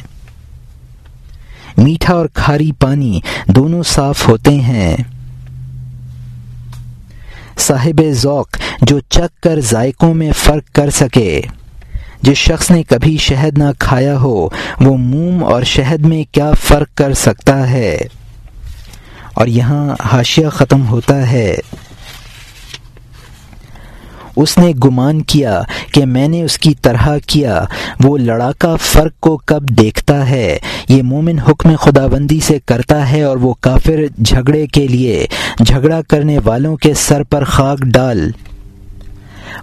میٹھا 1.79 2.15
اور 2.15 2.27
کھاری 2.35 2.73
پانی 2.73 3.21
دونوں 3.49 3.83
صاف 3.83 4.29
ہوتے 4.29 4.55
ہیں۔ 4.55 4.97
صاحب 7.59 8.03
ذوق 8.11 8.49
جو 8.83 9.01
چک 9.01 9.43
کر 9.43 9.61
ذائقوں 9.61 10.15
میں 10.15 10.33
فرق 10.33 10.75
کر 10.75 10.91
سکے۔ 10.91 11.41
جس 12.23 12.37
شخص 12.37 12.71
نے 12.71 12.83
کبھی 12.83 13.17
شہد 13.17 13.59
نہ 13.59 13.65
کھایا 13.79 14.19
ہو، 14.19 14.49
وہ 14.81 14.97
موم 14.97 15.45
اور 15.45 15.63
شہد 15.63 16.01
میں 16.01 16.25
کیا 16.35 16.51
فرق 16.61 16.97
کر 16.97 17.13
سکتا 17.13 17.71
ہے؟ 17.71 17.99
اور 19.35 19.47
یہاں 19.47 19.97
حاشیہ 20.05 20.49
ختم 20.49 20.87
ہوتا 20.87 21.31
ہے۔ 21.31 21.57
اس 24.37 24.59
نے 24.59 24.73
گمان 24.85 25.23
کیا 25.23 25.63
کہ 25.93 26.07
میں 26.07 26.29
نے 26.29 26.43
اس 26.43 26.59
کی 26.59 26.75
طرح 26.83 27.09
کیا، 27.27 27.65
وہ 28.05 28.19
لڑاکا 28.19 28.77
فرق 28.77 29.13
کو 29.21 29.37
کب 29.37 29.69
دیکھتا 29.71 30.29
ہے؟ 30.29 30.59
یہ 30.89 31.03
مومن 31.03 31.39
حکم 31.39 31.77
خدا 31.77 32.07
بندی 32.07 32.41
سے 32.41 32.59
کرتا 32.67 33.11
ہے 33.11 33.23
اور 33.23 33.37
وہ 33.37 33.55
کافر 33.61 34.23
جھگڑے 34.25 34.67
کے 34.67 34.87
لیے 34.87 35.27
جھگڑا 35.67 36.01
کرنے 36.09 36.39
والوں 36.45 36.77
کے 36.77 36.95
سر 36.95 37.23
پر 37.23 37.45
خاک 37.45 37.79
ڈال۔ 37.79 38.31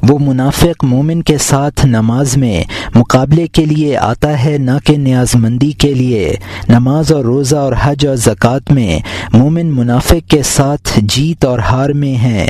وہ 0.09 0.17
منافق 0.19 0.83
مومن 0.83 1.21
کے 1.21 1.37
ساتھ 1.37 1.85
نماز 1.85 2.35
میں 2.37 2.63
مقابلے 2.95 3.47
کے 3.47 3.65
لیے 3.65 3.97
آتا 3.97 4.43
ہے، 4.45 4.57
نہ 4.57 4.77
کہ 4.83 4.97
نیاز 4.97 5.35
مندی 5.35 5.71
کے 5.71 5.93
لیے۔ 5.93 6.35
نماز 6.69 7.11
اور 7.11 7.23
روزہ 7.23 7.55
اور 7.55 7.73
حج 7.81 8.05
اور 8.07 8.15
زکوٰۃ 8.15 8.71
میں 8.71 8.99
مومن 9.33 9.75
منافق 9.75 10.29
کے 10.29 10.41
ساتھ 10.43 10.99
جیت 11.01 11.45
اور 11.45 11.59
ہار 11.59 11.89
میں 11.89 12.15
ہیں 12.15 12.47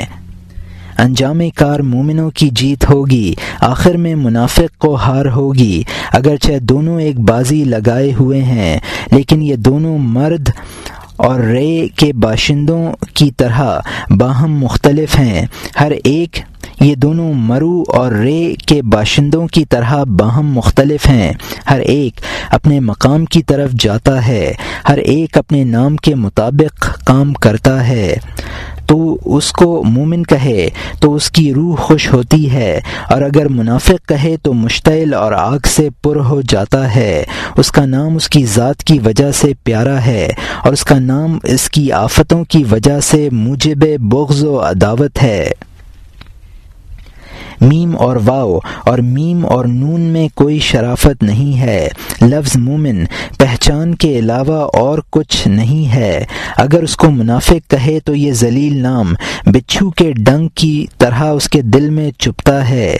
انجام 0.98 1.40
کار 1.54 1.80
مومنوں 1.80 2.30
کی 2.30 2.48
جیت 2.52 2.88
ہوگی، 2.90 3.34
آخر 3.60 3.96
میں 3.96 4.14
منافق 4.14 4.78
کو 4.78 4.94
ہار 4.94 5.26
ہوگی۔ 5.26 5.82
اگرچہ 6.12 6.58
دونوں 6.62 7.00
ایک 7.00 7.18
بازی 7.20 7.62
لگائے 7.64 8.12
ہوئے 8.20 8.42
ہیں، 8.42 8.78
لیکن 9.12 9.42
یہ 9.42 9.56
دونوں 9.56 9.98
مرد 9.98 10.50
اور 11.16 11.40
رے 11.40 11.86
کے 11.96 12.12
باشندوں 12.12 12.82
کی 13.14 13.30
طرح 13.30 13.78
باہم 14.10 14.58
مختلف 14.58 15.18
ہیں۔ 15.18 15.46
ہر 15.80 15.92
ایک 16.04 16.38
یہ 16.80 16.94
دونوں 16.94 17.34
مرو 17.34 17.82
اور 17.86 18.12
رے 18.12 18.54
کے 18.66 18.82
باشندوں 18.82 19.46
کی 19.46 19.64
طرح 19.64 20.04
باہم 20.04 20.52
مختلف 20.52 21.06
ہیں۔ 21.06 21.32
ہر 21.70 21.80
ایک 21.80 22.20
اپنے 22.50 22.80
مقام 22.80 23.24
کی 23.24 23.42
طرف 23.42 23.70
جاتا 23.70 24.26
ہے، 24.26 24.52
ہر 24.88 24.98
ایک 24.98 25.38
اپنے 25.38 25.64
نام 25.64 25.96
کے 25.96 26.14
مطابق 26.14 27.04
کام 27.04 27.32
کرتا 27.32 27.88
ہے۔ 27.88 28.16
تو 28.86 29.18
اس 29.24 29.52
کو 29.52 29.84
مومن 29.84 30.22
کہے، 30.22 30.68
تو 31.00 31.14
اس 31.14 31.30
کی 31.30 31.54
روح 31.54 31.74
خوش 31.76 32.12
ہوتی 32.12 32.52
ہے۔ 32.52 32.80
اور 33.10 33.22
اگر 33.22 33.48
منافق 33.48 34.08
کہے، 34.08 34.36
تو 34.42 34.52
مشتعل 34.52 35.14
اور 35.14 35.32
آگ 35.32 35.58
سے 35.64 35.88
پر 36.02 36.16
ہو 36.16 36.40
جاتا 36.40 36.96
ہے۔ 36.96 37.24
اس 37.56 37.72
کا 37.72 37.84
نام 37.84 38.16
اس 38.16 38.28
کی 38.28 38.46
ذات 38.46 38.84
کی 38.84 38.98
وجہ 38.98 39.32
سے 39.32 39.52
پیارا 39.64 40.06
ہے، 40.06 40.28
اور 40.64 40.72
اس 40.72 40.84
کا 40.84 40.98
نام 40.98 41.38
اس 41.42 41.70
کی 41.70 41.92
آفتوں 41.92 42.44
کی 42.44 42.64
وجہ 42.70 43.00
سے 43.00 43.28
موجب 43.32 43.84
بغض 44.00 44.44
و 44.44 44.58
عداوت 44.58 45.22
ہے۔ 45.22 45.50
میم 47.60 47.96
اور 47.98 48.16
واؤ، 48.24 48.58
اور 48.84 48.98
میم 48.98 49.44
اور 49.46 49.64
نون 49.64 50.00
میں 50.00 50.26
کوئی 50.34 50.58
شرافت 50.58 51.22
نہیں 51.22 51.58
ہے۔ 51.60 51.88
لفظ 52.22 52.56
مومن، 52.56 53.04
پہچان 53.38 53.94
کے 53.94 54.18
علاوہ 54.18 54.60
اور 54.74 54.98
کچھ 55.10 55.36
نہیں 55.48 55.94
ہے۔ 55.94 56.24
اگر 56.56 56.82
اس 56.82 56.96
کو 56.96 57.10
منافق 57.10 57.70
کہے 57.70 57.98
تو 58.04 58.14
یہ 58.14 58.32
ذلیل 58.32 58.76
نام، 58.82 59.14
بچھو 59.46 59.90
کے 59.90 60.12
ڈنگ 60.16 60.48
کی 60.54 60.86
طرح 60.98 61.22
اس 61.24 61.48
کے 61.48 61.62
دل 61.62 61.88
میں 61.90 62.10
چپتا 62.18 62.68
ہے۔ 62.68 62.96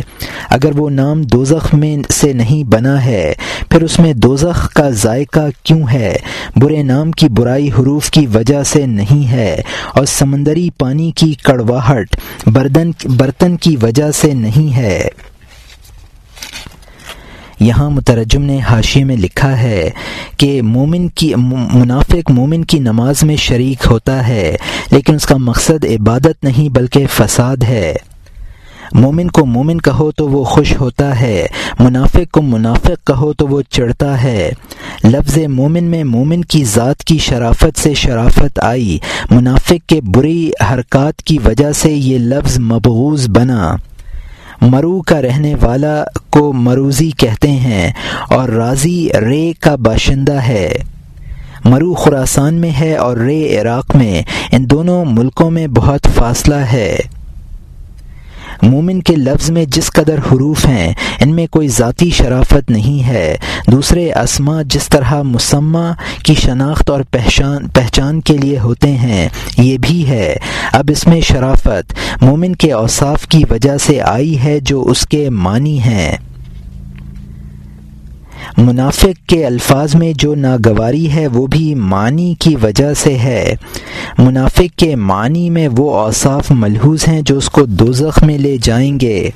اگر 0.51 0.79
وہ 0.79 0.89
نام 0.91 1.23
دوزخ 1.23 1.73
میں 1.75 1.97
سے 2.11 2.33
نہیں 2.33 2.63
بنا 2.65 3.05
ہے، 3.05 3.33
پھر 3.69 3.83
اس 3.83 3.99
میں 3.99 4.13
دوزخ 4.15 4.69
کا 4.73 4.89
ذائقہ 5.03 5.49
کیوں 5.63 5.83
ہے؟ 5.93 6.17
برے 6.57 6.83
نام 6.83 7.11
کی 7.11 7.29
برائی 7.29 7.71
حروف 7.71 8.11
کی 8.11 8.27
وجہ 8.35 8.63
سے 8.63 8.85
نہیں 8.87 9.27
ہے، 9.31 9.55
اور 9.95 10.05
سمندری 10.09 10.69
پانی 10.79 11.11
کی 11.11 11.33
کڑواہٹ، 11.43 12.17
برتن 12.47 13.57
کی 13.57 13.77
وجہ 13.83 14.11
سے 14.11 14.33
نہیں 14.45 14.77
ہے۔ 14.77 15.09
یہاں 17.61 17.91
مترجم 17.91 18.43
نے 18.43 18.59
حاشی 18.61 19.05
میں 19.05 19.17
لکھا 19.17 19.59
ہے 19.59 19.91
کہ 20.37 20.63
مومن 20.63 21.09
کی 21.09 21.35
منافق 21.75 22.31
مومن 22.31 22.65
کی 22.65 22.79
نماز 22.79 23.23
میں 23.23 23.37
شریک 23.37 23.87
ہوتا 23.91 24.27
ہے، 24.29 24.57
لیکن 24.91 25.15
اس 25.15 25.27
کا 25.27 25.37
مقصد 25.37 25.85
عبادت 25.85 26.45
نہیں 26.45 26.69
بلکہ 26.69 27.07
فساد 27.11 27.63
ہے۔ 27.63 27.95
مومن 28.93 29.29
کو 29.29 29.47
مومن 29.47 29.81
کہو 29.81 30.11
تو 30.11 30.29
وہ 30.29 30.45
خوش 30.45 30.73
ہوتا 30.81 31.21
ہے، 31.21 31.47
منافق 31.79 32.31
کو 32.33 32.43
منافق 32.43 33.07
کہو 33.07 33.33
تو 33.33 33.47
وہ 33.47 33.63
چڑھتا 33.71 34.23
ہے۔ 34.23 34.51
لفظ 35.05 35.39
مومن 35.39 35.85
میں 35.85 36.05
مومن 36.05 36.43
کی 36.43 36.65
ذات 36.65 37.05
کی 37.05 37.19
شرافت 37.19 37.79
سے 37.79 37.95
شرافت 37.95 38.61
آئی، 38.63 38.99
منافق 39.31 39.89
کے 39.89 40.01
بری 40.01 40.51
حرکات 40.71 41.23
کی 41.23 41.39
وجہ 41.45 41.73
سے 41.73 41.93
یہ 41.93 42.19
لفظ 42.19 42.59
مبغوض 42.59 43.29
بنا۔ 43.29 43.77
مرو 44.61 45.03
کا 45.03 45.23
رہنے 45.23 45.55
والا 45.63 46.05
کو 46.31 46.53
مروزی 46.53 47.11
کہتے 47.11 47.51
ہیں 47.51 47.93
اور 48.31 48.49
راضی 48.49 49.09
رے 49.21 49.53
کا 49.61 49.75
باشندہ 49.75 50.35
ہے۔ 50.35 50.75
مرو 51.65 51.95
خوراسان 51.95 52.55
میں 52.55 52.71
ہے 52.81 52.97
اور 52.97 53.17
رے 53.17 53.59
عراق 53.59 53.97
میں۔ 53.97 54.23
ان 54.53 54.71
دونوں 54.71 55.05
ملکوں 55.05 55.51
میں 55.51 55.67
بہت 55.67 56.07
فاصلہ 56.15 56.55
ہے۔ 56.55 56.97
مومن 58.65 59.03
کے 59.03 59.17
لفظ 59.17 59.51
میں 59.51 59.65
جس 59.69 59.93
قدر 59.93 60.19
حروف 60.19 60.67
ہیں، 60.67 60.95
ان 61.21 61.35
میں 61.35 61.47
کوئی 61.47 61.69
ذاتی 61.69 62.11
شرافت 62.11 62.71
نہیں 62.71 63.09
ہے۔ 63.09 63.37
دوسرے 63.67 64.13
اسما 64.13 64.63
جس 64.63 64.89
طرح 64.89 65.23
مسمہ 65.23 65.93
کی 66.23 66.35
شناخت 66.35 66.91
اور 66.91 67.01
پہچان 67.11 67.69
پہچان 67.69 68.21
کے 68.21 68.37
لیے 68.37 68.59
ہوتے 68.59 68.89
ہیں، 68.89 69.29
یہ 69.59 69.79
بھی 69.79 70.09
ہے۔ 70.09 70.37
اب 70.73 70.85
اس 70.93 71.07
میں 71.07 71.21
شرافت 71.21 71.95
مومن 72.23 72.57
کے 72.57 72.73
اوصاف 72.73 73.27
کی 73.27 73.45
وجہ 73.51 73.79
سے 73.79 74.01
آئی 74.01 74.39
ہے 74.39 74.61
جو 74.61 74.83
اس 74.83 75.07
کے 75.07 75.31
معنی 75.31 75.79
ہیں۔ 75.79 76.17
منافق 78.57 79.29
کے 79.29 79.47
الفاظ 79.47 79.95
میں 79.95 80.13
جو 80.13 80.35
ناگواری 80.35 81.13
ہے 81.13 81.27
وہ 81.27 81.47
بھی 81.47 81.75
معنی 81.75 82.35
کی 82.39 82.57
وجہ 82.63 82.95
سے 82.95 83.19
ہے۔ 83.19 83.55
منافق 84.19 84.79
کے 84.79 84.97
معنی 84.97 85.51
میں 85.51 85.69
وہ 85.77 85.99
اوصاف 85.99 86.51
ملحوظ 86.51 87.09
ہیں 87.09 87.23
جو 87.23 87.37
اس 87.37 87.51
کو 87.51 87.67
دوزخ 87.67 88.23
میں 88.23 88.39
لے 88.39 88.57
جائیں 88.63 89.01
گے۔ 89.01 89.31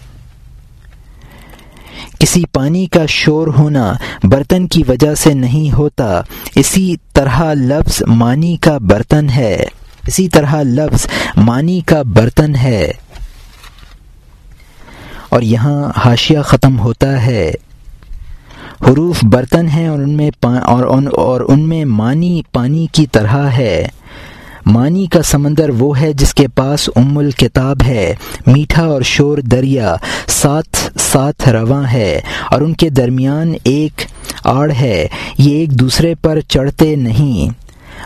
کسی 2.20 2.42
پانی 2.52 2.86
کا 2.86 3.06
شور 3.08 3.46
ہونا 3.46 3.94
برتن 4.22 4.66
کی 4.66 4.82
وجہ 4.88 5.14
سے 5.14 5.34
نہیں 5.34 5.76
ہوتا، 5.76 6.22
اسی 6.54 6.96
طرح 7.12 7.54
لفظ 7.54 8.02
معنی 8.06 8.56
کا 8.56 8.78
برتن 8.78 9.30
ہے۔ 9.30 9.64
اسی 10.06 10.28
طرح 10.28 10.62
لفظ 10.62 11.06
معنی 11.36 11.80
کا 11.80 12.02
برتن 12.02 12.56
ہے۔ 12.56 12.92
اور 15.28 15.42
یہاں 15.42 15.92
حاشیہ 15.96 16.38
ختم 16.44 16.80
ہوتا 16.80 17.26
ہے۔ 17.26 17.52
حروف 18.86 19.24
برتن 19.24 19.68
ہیں 19.68 19.88
اور 19.88 19.98
ان 19.98 20.10
میں 20.10 20.30
اور 20.44 20.84
ان 20.84 21.08
اور 21.12 21.40
ان 21.48 21.68
میں 21.68 21.84
معنی 21.84 22.42
پانی 22.52 22.86
کی 22.92 23.06
طرح 23.06 23.48
ہے۔ 23.48 23.86
معنی 24.66 25.06
کا 25.06 25.22
سمندر 25.22 25.68
وہ 25.68 26.00
ہے 26.00 26.12
جس 26.12 26.34
کے 26.34 26.48
پاس 26.48 26.90
ام 26.96 27.18
الکتاب 27.18 27.76
ہے۔ 27.86 28.14
میٹھا 28.46 28.84
اور 28.84 29.02
شور 29.02 29.38
دریا 29.38 29.96
ساتھ 30.26 30.98
ساتھ 30.98 31.48
رواں 31.48 31.84
ہے 31.92 32.20
اور 32.50 32.60
ان 32.60 32.72
کے 32.72 32.90
درمیان 32.90 33.54
ایک 33.64 34.02
آڑ 34.44 34.72
ہے۔ 34.80 35.08
یہ 35.38 35.58
ایک 35.58 35.70
دوسرے 35.70 36.14
پر 36.14 36.40
چڑھتے 36.40 36.96
نہیں۔ 36.96 37.50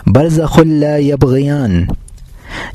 برزخ 0.09 0.59
اللہ 0.59 0.99
یبغیان۔ 0.99 1.85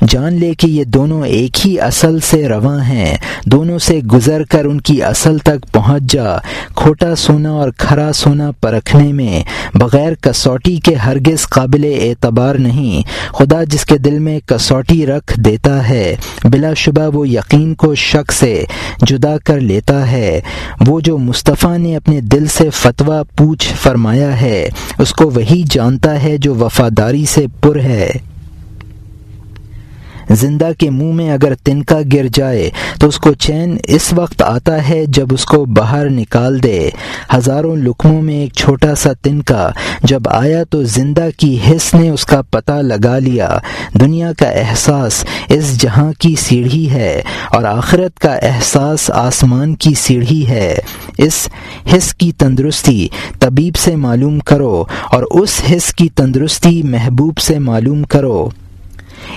جان 0.08 0.34
لے 0.34 0.54
کہ 0.54 0.66
یہ 0.66 0.84
دونوں 0.84 1.26
ایک 1.26 1.66
ہی 1.66 1.80
اصل 1.80 2.20
سے 2.20 2.48
رواں 2.48 2.84
ہیں۔ 2.84 3.16
دونوں 3.46 3.78
سے 3.78 3.98
گزر 3.98 4.42
کر 4.44 4.64
ان 4.64 4.80
کی 4.80 5.02
اصل 5.02 5.38
تک 5.38 5.72
پہنچ 5.72 6.02
جا۔ 6.02 6.38
کھوٹا 6.74 7.14
سونا 7.14 7.50
اور 7.50 7.70
کھرا 7.76 8.12
سونا 8.14 8.50
پرکھنے 8.60 9.12
میں، 9.12 9.42
بغیر 9.74 10.14
کسوٹی 10.14 10.76
کے 10.76 10.94
ہرگز 10.94 11.48
قابل 11.48 11.94
اعتبار 12.02 12.54
نہیں۔ 12.54 13.02
خدا 13.34 13.64
جس 13.64 13.84
کے 13.84 13.98
دل 13.98 14.18
میں 14.18 14.40
کسوٹی 14.46 15.06
رکھ 15.06 15.40
دیتا 15.40 15.88
ہے، 15.88 16.16
بلا 16.44 16.74
شبہ 16.74 17.16
وہ 17.16 17.28
یقین 17.28 17.74
کو 17.74 17.94
شک 17.94 18.32
سے 18.32 18.64
جدا 19.02 19.38
کر 19.44 19.60
لیتا 19.60 20.10
ہے۔ 20.10 20.40
وہ 20.86 21.00
جو 21.00 21.18
مصطفیٰ 21.18 21.78
نے 21.78 21.96
اپنے 21.96 22.20
دل 22.20 22.46
سے 22.46 22.70
فتویٰ 22.70 23.22
پوچھ 23.36 23.72
فرمایا 23.82 24.40
ہے، 24.40 24.68
اس 24.98 25.12
کو 25.12 25.30
وہی 25.30 25.62
جانتا 25.70 26.22
ہے 26.22 26.36
جو 26.38 26.54
وفاداری 26.54 27.24
سے 27.24 27.46
پر 27.60 27.76
ہے۔ 27.76 28.10
زندہ 30.30 30.68
کے 30.78 30.90
منہ 30.90 31.12
میں 31.12 31.32
اگر 31.32 31.54
تنکا 31.54 31.98
گر 32.12 32.26
جائے 32.34 32.70
تو 33.00 33.08
اس 33.08 33.18
کو 33.18 33.32
چین 33.32 33.76
اس 33.84 34.12
وقت 34.12 34.42
آتا 34.42 34.88
ہے 34.88 35.06
جب 35.06 35.26
اس 35.30 35.44
کو 35.44 35.64
باہر 35.64 36.10
نکال 36.10 36.62
دے۔ 36.62 36.90
ہزاروں 37.36 37.76
لکموں 37.76 38.22
میں 38.22 38.34
ایک 38.34 38.52
چھوٹا 38.52 38.94
سا 38.94 39.12
تنکا 39.12 39.70
جب 40.02 40.20
آیا 40.28 40.64
تو 40.64 40.82
زندہ 40.82 41.28
کی 41.36 41.58
حص 41.70 41.94
نے 41.94 42.10
اس 42.10 42.24
کا 42.24 42.42
پتہ 42.42 42.72
لگا 42.72 43.18
لیا۔ 43.18 43.58
دنیا 44.00 44.32
کا 44.38 44.48
احساس 44.48 45.24
اس 45.48 45.80
جہاں 45.80 46.12
کی 46.18 46.34
سیڑھی 46.38 46.90
ہے 46.90 47.22
اور 47.50 47.64
آخرت 47.64 48.18
کا 48.18 48.34
احساس 48.34 49.10
آسمان 49.10 49.74
کی 49.74 49.94
سیڑھی 49.94 50.48
ہے۔ 50.48 50.74
اس 51.18 51.48
حص 51.96 52.14
کی 52.14 52.32
تندرستی 52.32 53.08
طبیب 53.38 53.76
سے 53.76 53.96
معلوم 53.96 54.38
کرو 54.38 54.84
اور 55.10 55.22
اس 55.30 55.60
حص 55.72 55.94
کی 55.94 56.08
تندرستی 56.08 56.82
محبوب 56.82 57.38
سے 57.38 57.58
معلوم 57.58 58.02
کرو۔ 58.02 58.48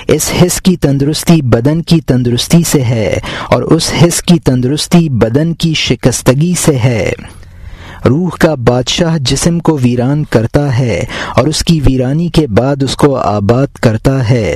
اس 0.07 0.31
حص 0.41 0.61
کی 0.61 0.75
تندرستی 0.75 1.41
بدن 1.41 1.81
کی 1.81 2.01
تندرستی 2.01 2.63
سے 2.65 2.81
ہے 2.81 3.19
اور 3.49 3.61
اس 3.61 3.91
حص 4.03 4.21
کی 4.21 4.39
تندرستی 4.39 5.09
بدن 5.09 5.53
کی 5.53 5.73
شکستگی 5.73 6.53
سے 6.65 6.77
ہے۔ 6.77 7.11
روح 8.05 8.29
کا 8.39 8.55
بادشاہ 8.55 9.17
جسم 9.17 9.59
کو 9.59 9.77
ویران 9.83 10.23
کرتا 10.23 10.79
ہے 10.79 11.03
اور 11.35 11.47
اس 11.47 11.63
کی 11.63 11.79
ویرانی 11.85 12.27
کے 12.27 12.47
بعد 12.47 12.83
اس 12.83 12.95
کو 12.95 13.15
آباد 13.15 13.67
کرتا 13.75 14.29
ہے۔ 14.29 14.55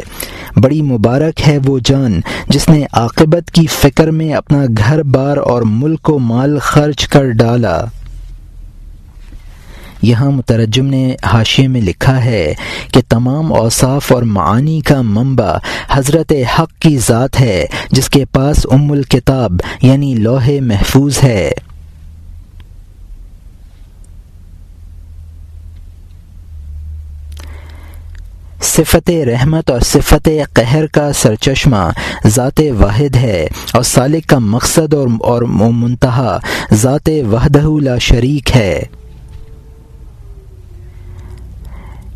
بڑی 0.57 0.81
مبارک 0.81 1.47
ہے 1.47 1.57
وہ 1.65 1.79
جان 1.85 2.19
جس 2.49 2.69
نے 2.69 2.85
عاقبت 2.91 3.51
کی 3.51 3.67
فکر 3.67 4.11
میں 4.11 4.33
اپنا 4.33 4.65
گھر 4.77 5.03
بار 5.03 5.37
اور 5.37 5.61
ملک 5.61 6.09
و 6.09 6.19
مال 6.19 6.59
خرچ 6.59 7.07
کر 7.07 7.29
ڈالا۔ 7.29 7.85
یہاں 10.01 10.31
مترجم 10.31 10.85
نے 10.85 11.15
حاشیے 11.23 11.67
میں 11.67 11.81
لکھا 11.81 12.25
ہے 12.25 12.53
کہ 12.93 13.01
تمام 13.09 13.53
اوصاف 13.53 14.11
اور 14.11 14.23
معانی 14.23 14.81
کا 14.81 15.01
منبع 15.01 15.57
حضرت 15.91 16.33
حق 16.59 16.71
کی 16.79 16.97
ذات 16.97 17.39
ہے، 17.41 17.65
جس 17.91 18.09
کے 18.09 18.25
پاس 18.25 18.65
ام 18.71 18.91
الکتاب 18.91 19.51
یعنی 19.81 20.13
لوح 20.15 20.49
محفوظ 20.61 21.19
ہے۔ 21.23 21.51
صفت 28.61 29.09
رحمت 29.09 29.71
اور 29.71 29.79
صفت 29.79 30.29
قہر 30.53 30.87
کا 30.87 31.13
سرچشمہ 31.13 31.91
ذات 32.27 32.61
واحد 32.79 33.15
ہے 33.15 33.47
اور 33.73 33.83
سالک 33.83 34.27
کا 34.27 34.39
مقصد 34.39 34.93
اور 34.93 35.41
منتہا 35.41 36.37
ذات 36.73 37.09
وحدہ 37.31 37.67
لا 37.81 37.97
شریک 37.97 38.55
ہے۔ 38.55 38.83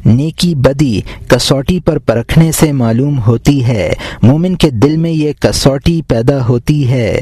نیکی 0.05 0.55
بدی 0.55 1.01
کسوٹی 1.27 1.79
پر 1.79 1.97
پرکھنے 1.97 2.51
سے 2.51 2.71
معلوم 2.71 3.19
ہوتی 3.27 3.63
ہے۔ 3.63 3.93
مومن 4.21 4.55
کے 4.55 4.69
دل 4.69 4.97
میں 4.97 5.11
یہ 5.11 5.31
کسوٹی 5.39 6.01
پیدا 6.07 6.47
ہوتی 6.47 6.91
ہے۔ 6.91 7.21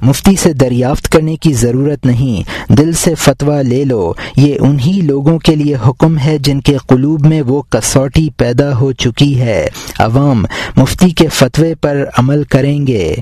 مفتی 0.00 0.36
سے 0.36 0.52
دریافت 0.52 1.08
کرنے 1.08 1.36
کی 1.36 1.52
ضرورت 1.52 2.06
نہیں۔ 2.06 2.72
دل 2.72 2.92
سے 2.92 3.14
فتویٰ 3.14 3.62
لے 3.62 3.84
لو۔ 3.84 4.12
یہ 4.36 4.54
انہی 4.60 5.00
لوگوں 5.00 5.38
کے 5.38 5.56
لیے 5.56 5.76
حکم 5.86 6.18
ہے 6.18 6.38
جن 6.38 6.60
کے 6.60 6.76
قلوب 6.88 7.26
میں 7.26 7.42
وہ 7.42 7.62
کسوٹی 7.62 8.28
پیدا 8.36 8.78
ہو 8.78 8.92
چکی 8.92 9.40
ہے۔ 9.40 9.68
عوام، 9.98 10.44
مفتی 10.76 11.10
کے 11.10 11.28
فتوے 11.28 11.74
پر 11.74 12.04
عمل 12.18 12.44
کریں 12.44 12.86
گے۔ 12.86 13.14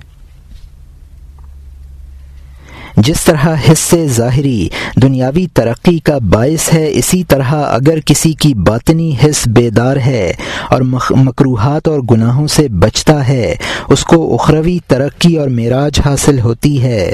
جس 2.97 3.25
طرح 3.25 3.49
حصے 3.73 4.09
ظاہری 4.09 4.69
دنیاوی 5.03 5.47
ترقی 5.55 5.99
کا 5.99 6.19
باعث 6.19 6.73
ہے، 6.75 6.91
اسی 6.93 7.25
طرح 7.25 7.55
اگر 7.69 7.99
کسی 8.07 8.33
کی 8.33 8.55
باطنی 8.55 9.15
حص 9.25 9.49
بیدار 9.49 9.97
ہے 9.97 10.33
اور 10.71 10.81
مقروحات 11.11 11.89
اور 11.89 12.01
گناہوں 12.11 12.47
سے 12.47 12.69
بچتا 12.69 13.29
ہے، 13.29 13.55
اس 13.89 14.05
کو 14.05 14.35
اخروی 14.35 14.79
ترقی 14.87 15.37
اور 15.37 15.49
معراج 15.49 16.01
حاصل 16.05 16.41
ہوتی 16.41 16.83
ہے۔ 16.83 17.13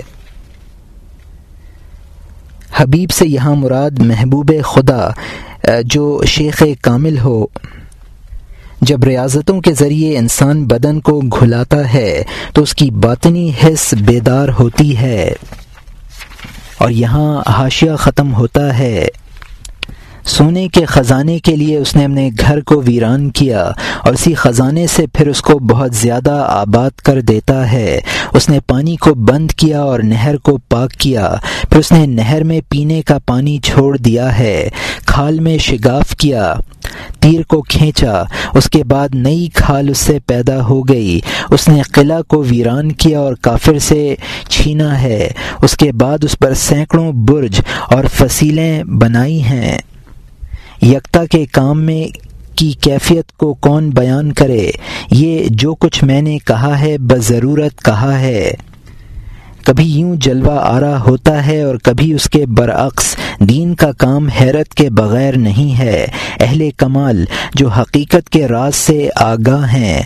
حبیب 2.73 3.11
سے 3.11 3.27
یہاں 3.27 3.55
مراد 3.55 3.99
محبوب 3.99 4.53
خدا 4.65 5.09
جو 5.85 6.23
شیخ 6.27 6.63
کامل 6.81 7.19
ہو۔ 7.19 7.47
جب 8.81 9.05
ریاضتوں 9.05 9.61
کے 9.61 9.73
ذریعے 9.73 10.19
انسان 10.19 10.65
بدن 10.65 11.01
کو 11.01 11.21
گھلاتا 11.21 11.95
ہے، 11.95 12.23
تو 12.55 12.63
اس 12.63 12.75
کی 12.75 12.91
باطنی 12.91 13.51
حص 13.65 13.95
بیدار 13.95 14.49
ہوتی 14.59 14.97
ہے۔ 14.97 15.33
اور 16.81 16.91
یہاں 16.91 17.43
حاشیہ 17.49 17.97
ختم 17.99 18.35
ہوتا 18.35 18.79
ہے۔ 18.79 19.07
سونے 20.25 20.69
کے 20.69 20.85
خزانے 20.85 21.39
کے 21.39 21.57
لیے 21.57 21.77
اس 21.77 21.97
نے 21.97 22.05
اپنے 22.05 22.31
گھر 22.41 22.61
کو 22.61 22.83
ویران 22.85 23.31
کیا 23.31 23.71
اور 24.01 24.13
اسی 24.13 24.35
خزانے 24.35 24.87
سے 24.87 25.07
پھر 25.07 25.29
اس 25.29 25.41
کو 25.41 25.59
بہت 25.59 25.95
زیادہ 25.95 26.47
آباد 26.49 26.91
کر 26.91 27.21
دیتا 27.21 27.73
ہے۔ 27.73 28.01
اس 28.33 28.49
نے 28.49 28.61
پانی 28.61 28.97
کو 28.97 29.15
بند 29.15 29.51
کیا 29.51 29.81
اور 29.81 30.01
نہر 30.01 30.37
کو 30.37 30.59
پاک 30.69 30.91
کیا۔ 30.91 31.35
پھر 31.71 31.79
اس 31.79 31.93
نے 31.93 32.07
نہر 32.07 32.45
میں 32.45 32.61
پینے 32.69 33.03
کا 33.03 33.19
پانی 33.27 33.59
چھوڑ 33.59 33.97
دیا 33.97 34.39
ہے۔ 34.39 34.69
کھال 35.07 35.41
میں 35.41 35.59
شگاف 35.59 36.17
کیا۔ 36.17 36.55
تیر 37.21 37.43
کو 37.43 37.63
کھینچا، 37.63 38.23
اس 38.55 38.71
کے 38.71 38.85
بعد 38.85 39.09
نئی 39.15 39.49
کھال 39.55 39.89
اس 39.89 39.99
سے 39.99 40.19
پیدا 40.27 40.65
ہو 40.65 40.81
گئی۔ 40.81 41.21
اس 41.51 41.69
نے 41.69 41.83
قلعہ 41.83 42.23
کو 42.23 42.45
ویران 42.49 42.93
کیا 42.93 43.21
اور 43.21 43.35
کافر 43.35 43.79
سے 43.79 44.15
چھینا 44.49 45.03
ہے۔ 45.03 45.29
اس 45.63 45.77
کے 45.77 45.93
بعد 45.93 46.19
اس 46.23 46.39
پر 46.39 46.55
سینکڑوں 46.55 47.13
برج 47.13 47.61
اور 47.91 48.05
فصیلیں 48.15 48.85
بنائی 48.85 49.43
ہیں۔ 49.43 49.79
یکتا 50.83 51.25
کے 51.25 51.47
کام 51.47 51.83
میں 51.83 52.19
کی 52.57 52.73
کیفیت 52.81 53.33
کو 53.33 53.55
کون 53.55 53.91
بیان 53.91 54.33
کرے؟ 54.33 54.71
یہ 55.11 55.47
جو 55.51 55.75
کچھ 55.75 56.05
میں 56.05 56.23
نے 56.23 56.39
کہا 56.39 56.81
ہے، 56.81 56.99
بضرورت 56.99 57.85
کہا 57.85 58.21
ہے۔ 58.21 58.53
کبھی 59.65 59.85
یوں 59.85 60.17
جلوہ 60.17 60.61
آرا 60.61 61.01
ہوتا 61.01 61.47
ہے 61.47 61.63
اور 61.63 61.77
کبھی 61.77 62.15
اس 62.15 62.31
کے 62.31 62.47
برعکس 62.47 63.17
دین 63.41 63.75
کا 63.75 63.93
کام 63.93 64.29
حیرت 64.29 64.75
کے 64.75 64.91
بغیر 64.91 65.37
نہیں 65.37 65.79
ہے۔ 65.79 66.07
اہل 66.41 66.71
کمال 66.77 67.25
جو 67.55 67.69
حقیقت 67.69 68.31
کے 68.31 68.49
راز 68.49 68.75
سے 68.75 69.09
آگاہ 69.17 69.73
ہیں 69.73 70.03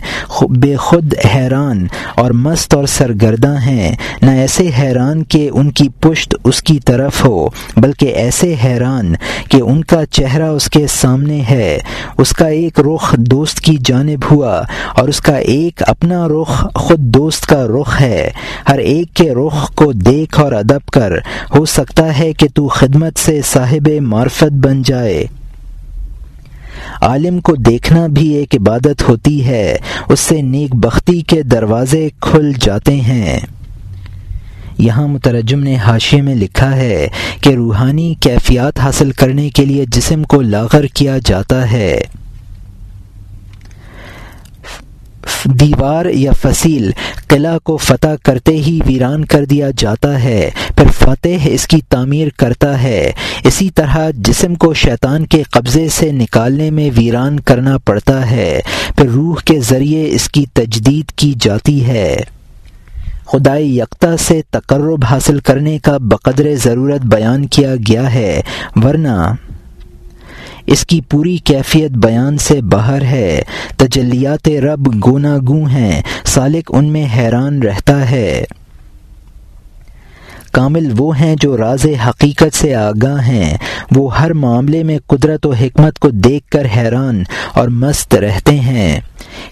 بے 0.49 0.75
خود 0.75 1.13
حیران 1.35 1.87
اور 2.15 2.31
مست 2.31 2.73
اور 2.73 2.85
سرگرداں 2.85 3.57
ہیں۔ 3.57 3.95
نہ 4.21 4.31
ایسے 4.31 4.69
حیران 4.79 5.23
کہ 5.23 5.49
ان 5.53 5.71
کی 5.71 5.89
پشت 5.89 6.35
اس 6.43 6.63
کی 6.63 6.79
طرف 6.79 7.25
ہو، 7.25 7.47
بلکہ 7.77 8.05
ایسے 8.05 8.55
حیران 8.63 9.13
کہ 9.49 9.61
ان 9.61 9.83
کا 9.83 10.05
چہرہ 10.05 10.47
اس 10.47 10.69
کے 10.69 10.87
سامنے 10.89 11.41
ہے۔ 11.49 11.79
اس 12.17 12.31
کا 12.31 12.47
ایک 12.47 12.79
رخ 12.79 13.15
دوست 13.17 13.59
کی 13.59 13.77
جانب 13.85 14.23
ہوا 14.31 14.61
اور 14.95 15.07
اس 15.07 15.21
کا 15.21 15.35
ایک 15.35 15.83
اپنا 15.87 16.27
رخ 16.27 16.73
خود 16.75 16.99
دوست 16.99 17.45
کا 17.45 17.67
رخ 17.67 18.01
ہے۔ 18.01 18.29
ہر 18.69 18.77
ایک 18.77 19.13
کے 19.13 19.33
رخ 19.33 19.75
کو 19.75 19.91
دیکھ 19.91 20.39
اور 20.39 20.51
ادب 20.51 20.85
کر، 20.85 21.11
ہو 21.55 21.65
سکتا 21.65 22.19
ہے 22.19 22.33
کہ 22.33 22.47
تو 22.53 22.67
خدمت 22.67 23.19
سے 23.25 23.41
صاحب 23.45 23.89
معرفت 24.01 24.51
بن 24.51 24.81
جائے۔ 24.81 25.25
عالم 27.01 27.39
کو 27.39 27.55
دیکھنا 27.55 28.07
بھی 28.07 28.33
ایک 28.33 28.55
عبادت 28.55 29.09
ہوتی 29.09 29.45
ہے، 29.45 29.77
اس 30.09 30.19
سے 30.19 30.41
نیک 30.41 30.75
بختی 30.75 31.21
کے 31.21 31.43
دروازے 31.43 32.09
کھل 32.19 32.51
جاتے 32.61 32.95
ہیں۔ 32.95 33.39
یہاں 34.77 35.07
مترجم 35.07 35.59
نے 35.59 35.75
حاشے 35.75 36.21
میں 36.21 36.35
لکھا 36.35 36.75
ہے 36.75 37.07
کہ 37.41 37.49
روحانی 37.49 38.13
کیفیات 38.19 38.79
حاصل 38.79 39.11
کرنے 39.11 39.49
کے 39.49 39.65
لیے 39.65 39.85
جسم 39.87 40.23
کو 40.23 40.41
لاغر 40.41 40.85
کیا 40.85 41.17
جاتا 41.25 41.71
ہے۔ 41.71 42.01
دیوار 45.43 46.05
یا 46.05 46.31
فصیل 46.41 46.91
قلعہ 47.27 47.57
کو 47.63 47.77
فتح 47.77 48.15
کرتے 48.23 48.51
ہی 48.51 48.79
ویران 48.85 49.25
کر 49.25 49.45
دیا 49.45 49.69
جاتا 49.77 50.23
ہے، 50.23 50.49
پھر 50.75 50.87
فتح 50.91 51.45
اس 51.45 51.67
کی 51.67 51.81
تعمیر 51.89 52.27
کرتا 52.37 52.83
ہے۔ 52.83 53.11
اسی 53.43 53.69
طرح 53.69 54.09
جسم 54.13 54.55
کو 54.55 54.73
شیطان 54.73 55.25
کے 55.25 55.43
قبضے 55.43 55.89
سے 55.89 56.11
نکالنے 56.11 56.71
میں 56.71 56.89
ویران 56.95 57.39
کرنا 57.39 57.77
پڑتا 57.77 58.31
ہے، 58.31 58.59
پھر 58.97 59.09
روح 59.09 59.35
کے 59.45 59.59
ذریعے 59.59 60.09
اس 60.09 60.29
کی 60.29 60.45
تجدید 60.53 61.11
کی 61.11 61.33
جاتی 61.41 61.87
ہے۔ 61.87 62.15
خدائی 63.25 63.79
یکتا 63.79 64.17
سے 64.17 64.41
تقرب 64.51 65.05
حاصل 65.09 65.39
کرنے 65.39 65.79
کا 65.79 65.97
بقدر 65.97 66.55
ضرورت 66.55 67.01
بیان 67.01 67.47
کیا 67.47 67.75
گیا 67.75 68.13
ہے، 68.13 68.41
ورنہ 68.75 69.33
اس 70.65 70.85
کی 70.85 71.01
پوری 71.01 71.37
کیفیت 71.37 71.91
بیان 71.91 72.37
سے 72.37 72.61
باہر 72.61 73.01
ہے۔ 73.01 73.41
تجلیات 73.77 74.47
رب 74.47 75.05
گونا 75.05 75.37
گوں 75.47 75.69
ہیں۔ 75.69 76.01
سالک 76.25 76.71
ان 76.73 76.85
میں 76.85 77.07
حیران 77.17 77.61
رہتا 77.63 78.11
ہے۔ 78.11 78.43
کامل 80.51 80.93
وہ 80.97 81.19
ہیں 81.19 81.35
جو 81.41 81.57
راز 81.57 81.85
حقیقت 82.07 82.55
سے 82.55 82.75
آگاہ 82.75 83.27
ہیں۔ 83.27 83.57
وہ 83.95 84.19
ہر 84.19 84.33
معاملے 84.33 84.83
میں 84.83 84.99
قدرت 85.07 85.45
و 85.45 85.51
حکمت 85.51 85.99
کو 85.99 86.09
دیکھ 86.09 86.49
کر 86.49 86.67
حیران 86.77 87.23
اور 87.53 87.67
مست 87.67 88.15
رہتے 88.15 88.59
ہیں۔ 88.59 88.99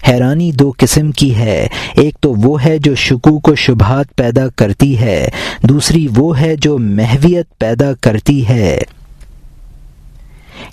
حیرانی 0.08 0.52
دو 0.52 0.72
قسم 0.78 1.10
کی 1.10 1.36
ہے۔ 1.36 1.68
ایک 1.96 2.16
تو 2.20 2.34
وہ 2.34 2.64
ہے 2.64 2.78
جو 2.78 2.94
شکوک 2.94 3.48
و 3.48 3.54
شبہات 3.54 4.06
پیدا 4.16 4.48
کرتی 4.56 4.98
ہے۔ 4.98 5.28
دوسری 5.62 6.08
وہ 6.16 6.40
ہے 6.40 6.56
جو 6.56 6.78
محویت 6.78 7.58
پیدا 7.58 7.92
کرتی 8.00 8.48
ہے۔ 8.48 8.78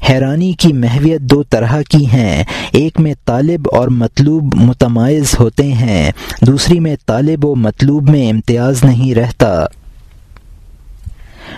حیرانی 0.10 0.54
کی 0.54 0.74
محویت 0.74 1.22
دو 1.22 1.44
طرح 1.44 1.82
کی 1.90 2.06
ہیں۔ 2.06 2.44
ایک 2.72 3.00
میں 3.00 3.14
طالب 3.26 3.68
اور 3.72 3.88
مطلوب 3.88 4.56
متمائز 4.56 5.36
ہوتے 5.40 5.74
ہیں۔ 5.74 6.12
دوسری 6.42 6.80
میں 6.80 6.96
طالب 7.06 7.46
و 7.46 7.56
مطلوب 7.56 8.10
میں 8.10 8.30
امتیاز 8.30 8.84
نہیں 8.84 9.16
رہتا۔ 9.16 9.66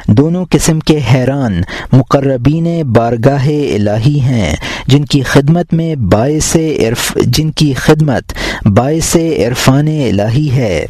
دونوں 0.07 0.45
قسم 0.49 0.79
کے 0.79 0.99
حیران، 1.13 1.61
مقربین 1.91 2.83
بارگاہ 2.83 3.47
الہی 3.47 4.19
ہیں۔ 4.19 4.55
جن 4.87 5.05
کی 5.05 5.21
خدمت 5.21 5.73
میں 5.73 5.95
باعث 5.95 6.55
عرف، 6.55 7.17
جن 7.25 7.51
کی 7.51 7.73
خدمت 7.73 8.33
باعث 8.67 9.15
عرفان 9.15 9.87
الہی 9.87 10.51
ہے۔ 10.51 10.85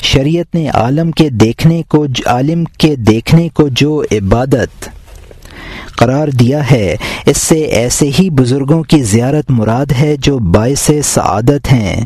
شریعت 0.00 0.54
نے 0.54 0.68
عالم 0.68 1.10
کے 1.10 1.28
دیکھنے 1.28 1.82
کو 1.88 2.06
عالم 2.26 2.64
کے 2.64 2.96
دیکھنے 2.96 3.48
کو 3.48 3.68
جو 3.68 4.02
عبادت۔ 4.12 4.88
قرار 5.96 6.28
دیا 6.28 6.70
ہے۔ 6.70 6.96
اس 7.26 7.36
سے 7.36 7.54
ایسے 7.54 8.10
ہی 8.18 8.30
بزرگوں 8.30 8.82
کی 8.82 9.02
زیارت 9.02 9.50
مراد 9.50 9.86
ہے 10.00 10.16
جو 10.18 10.38
باعث 10.38 10.90
سعادت 11.04 11.72
ہیں۔ 11.72 12.04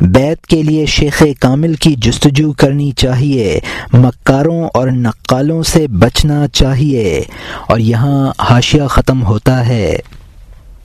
بیت 0.00 0.46
کے 0.46 0.62
لیے 0.62 0.86
شیخ 0.86 1.22
کامل 1.40 1.74
کی 1.74 1.94
جستجو 1.98 2.52
کرنی 2.52 2.90
چاہیے، 2.90 3.60
مکاروں 3.92 4.68
اور 4.74 4.88
نقالوں 4.88 5.62
سے 5.62 5.86
بچنا 5.86 6.48
چاہیے۔ 6.48 7.22
اور 7.66 7.78
یہاں 7.78 8.32
حاشیہ 8.38 8.86
ختم 8.90 9.22
ہوتا 9.22 9.66
ہے۔ 9.66 9.96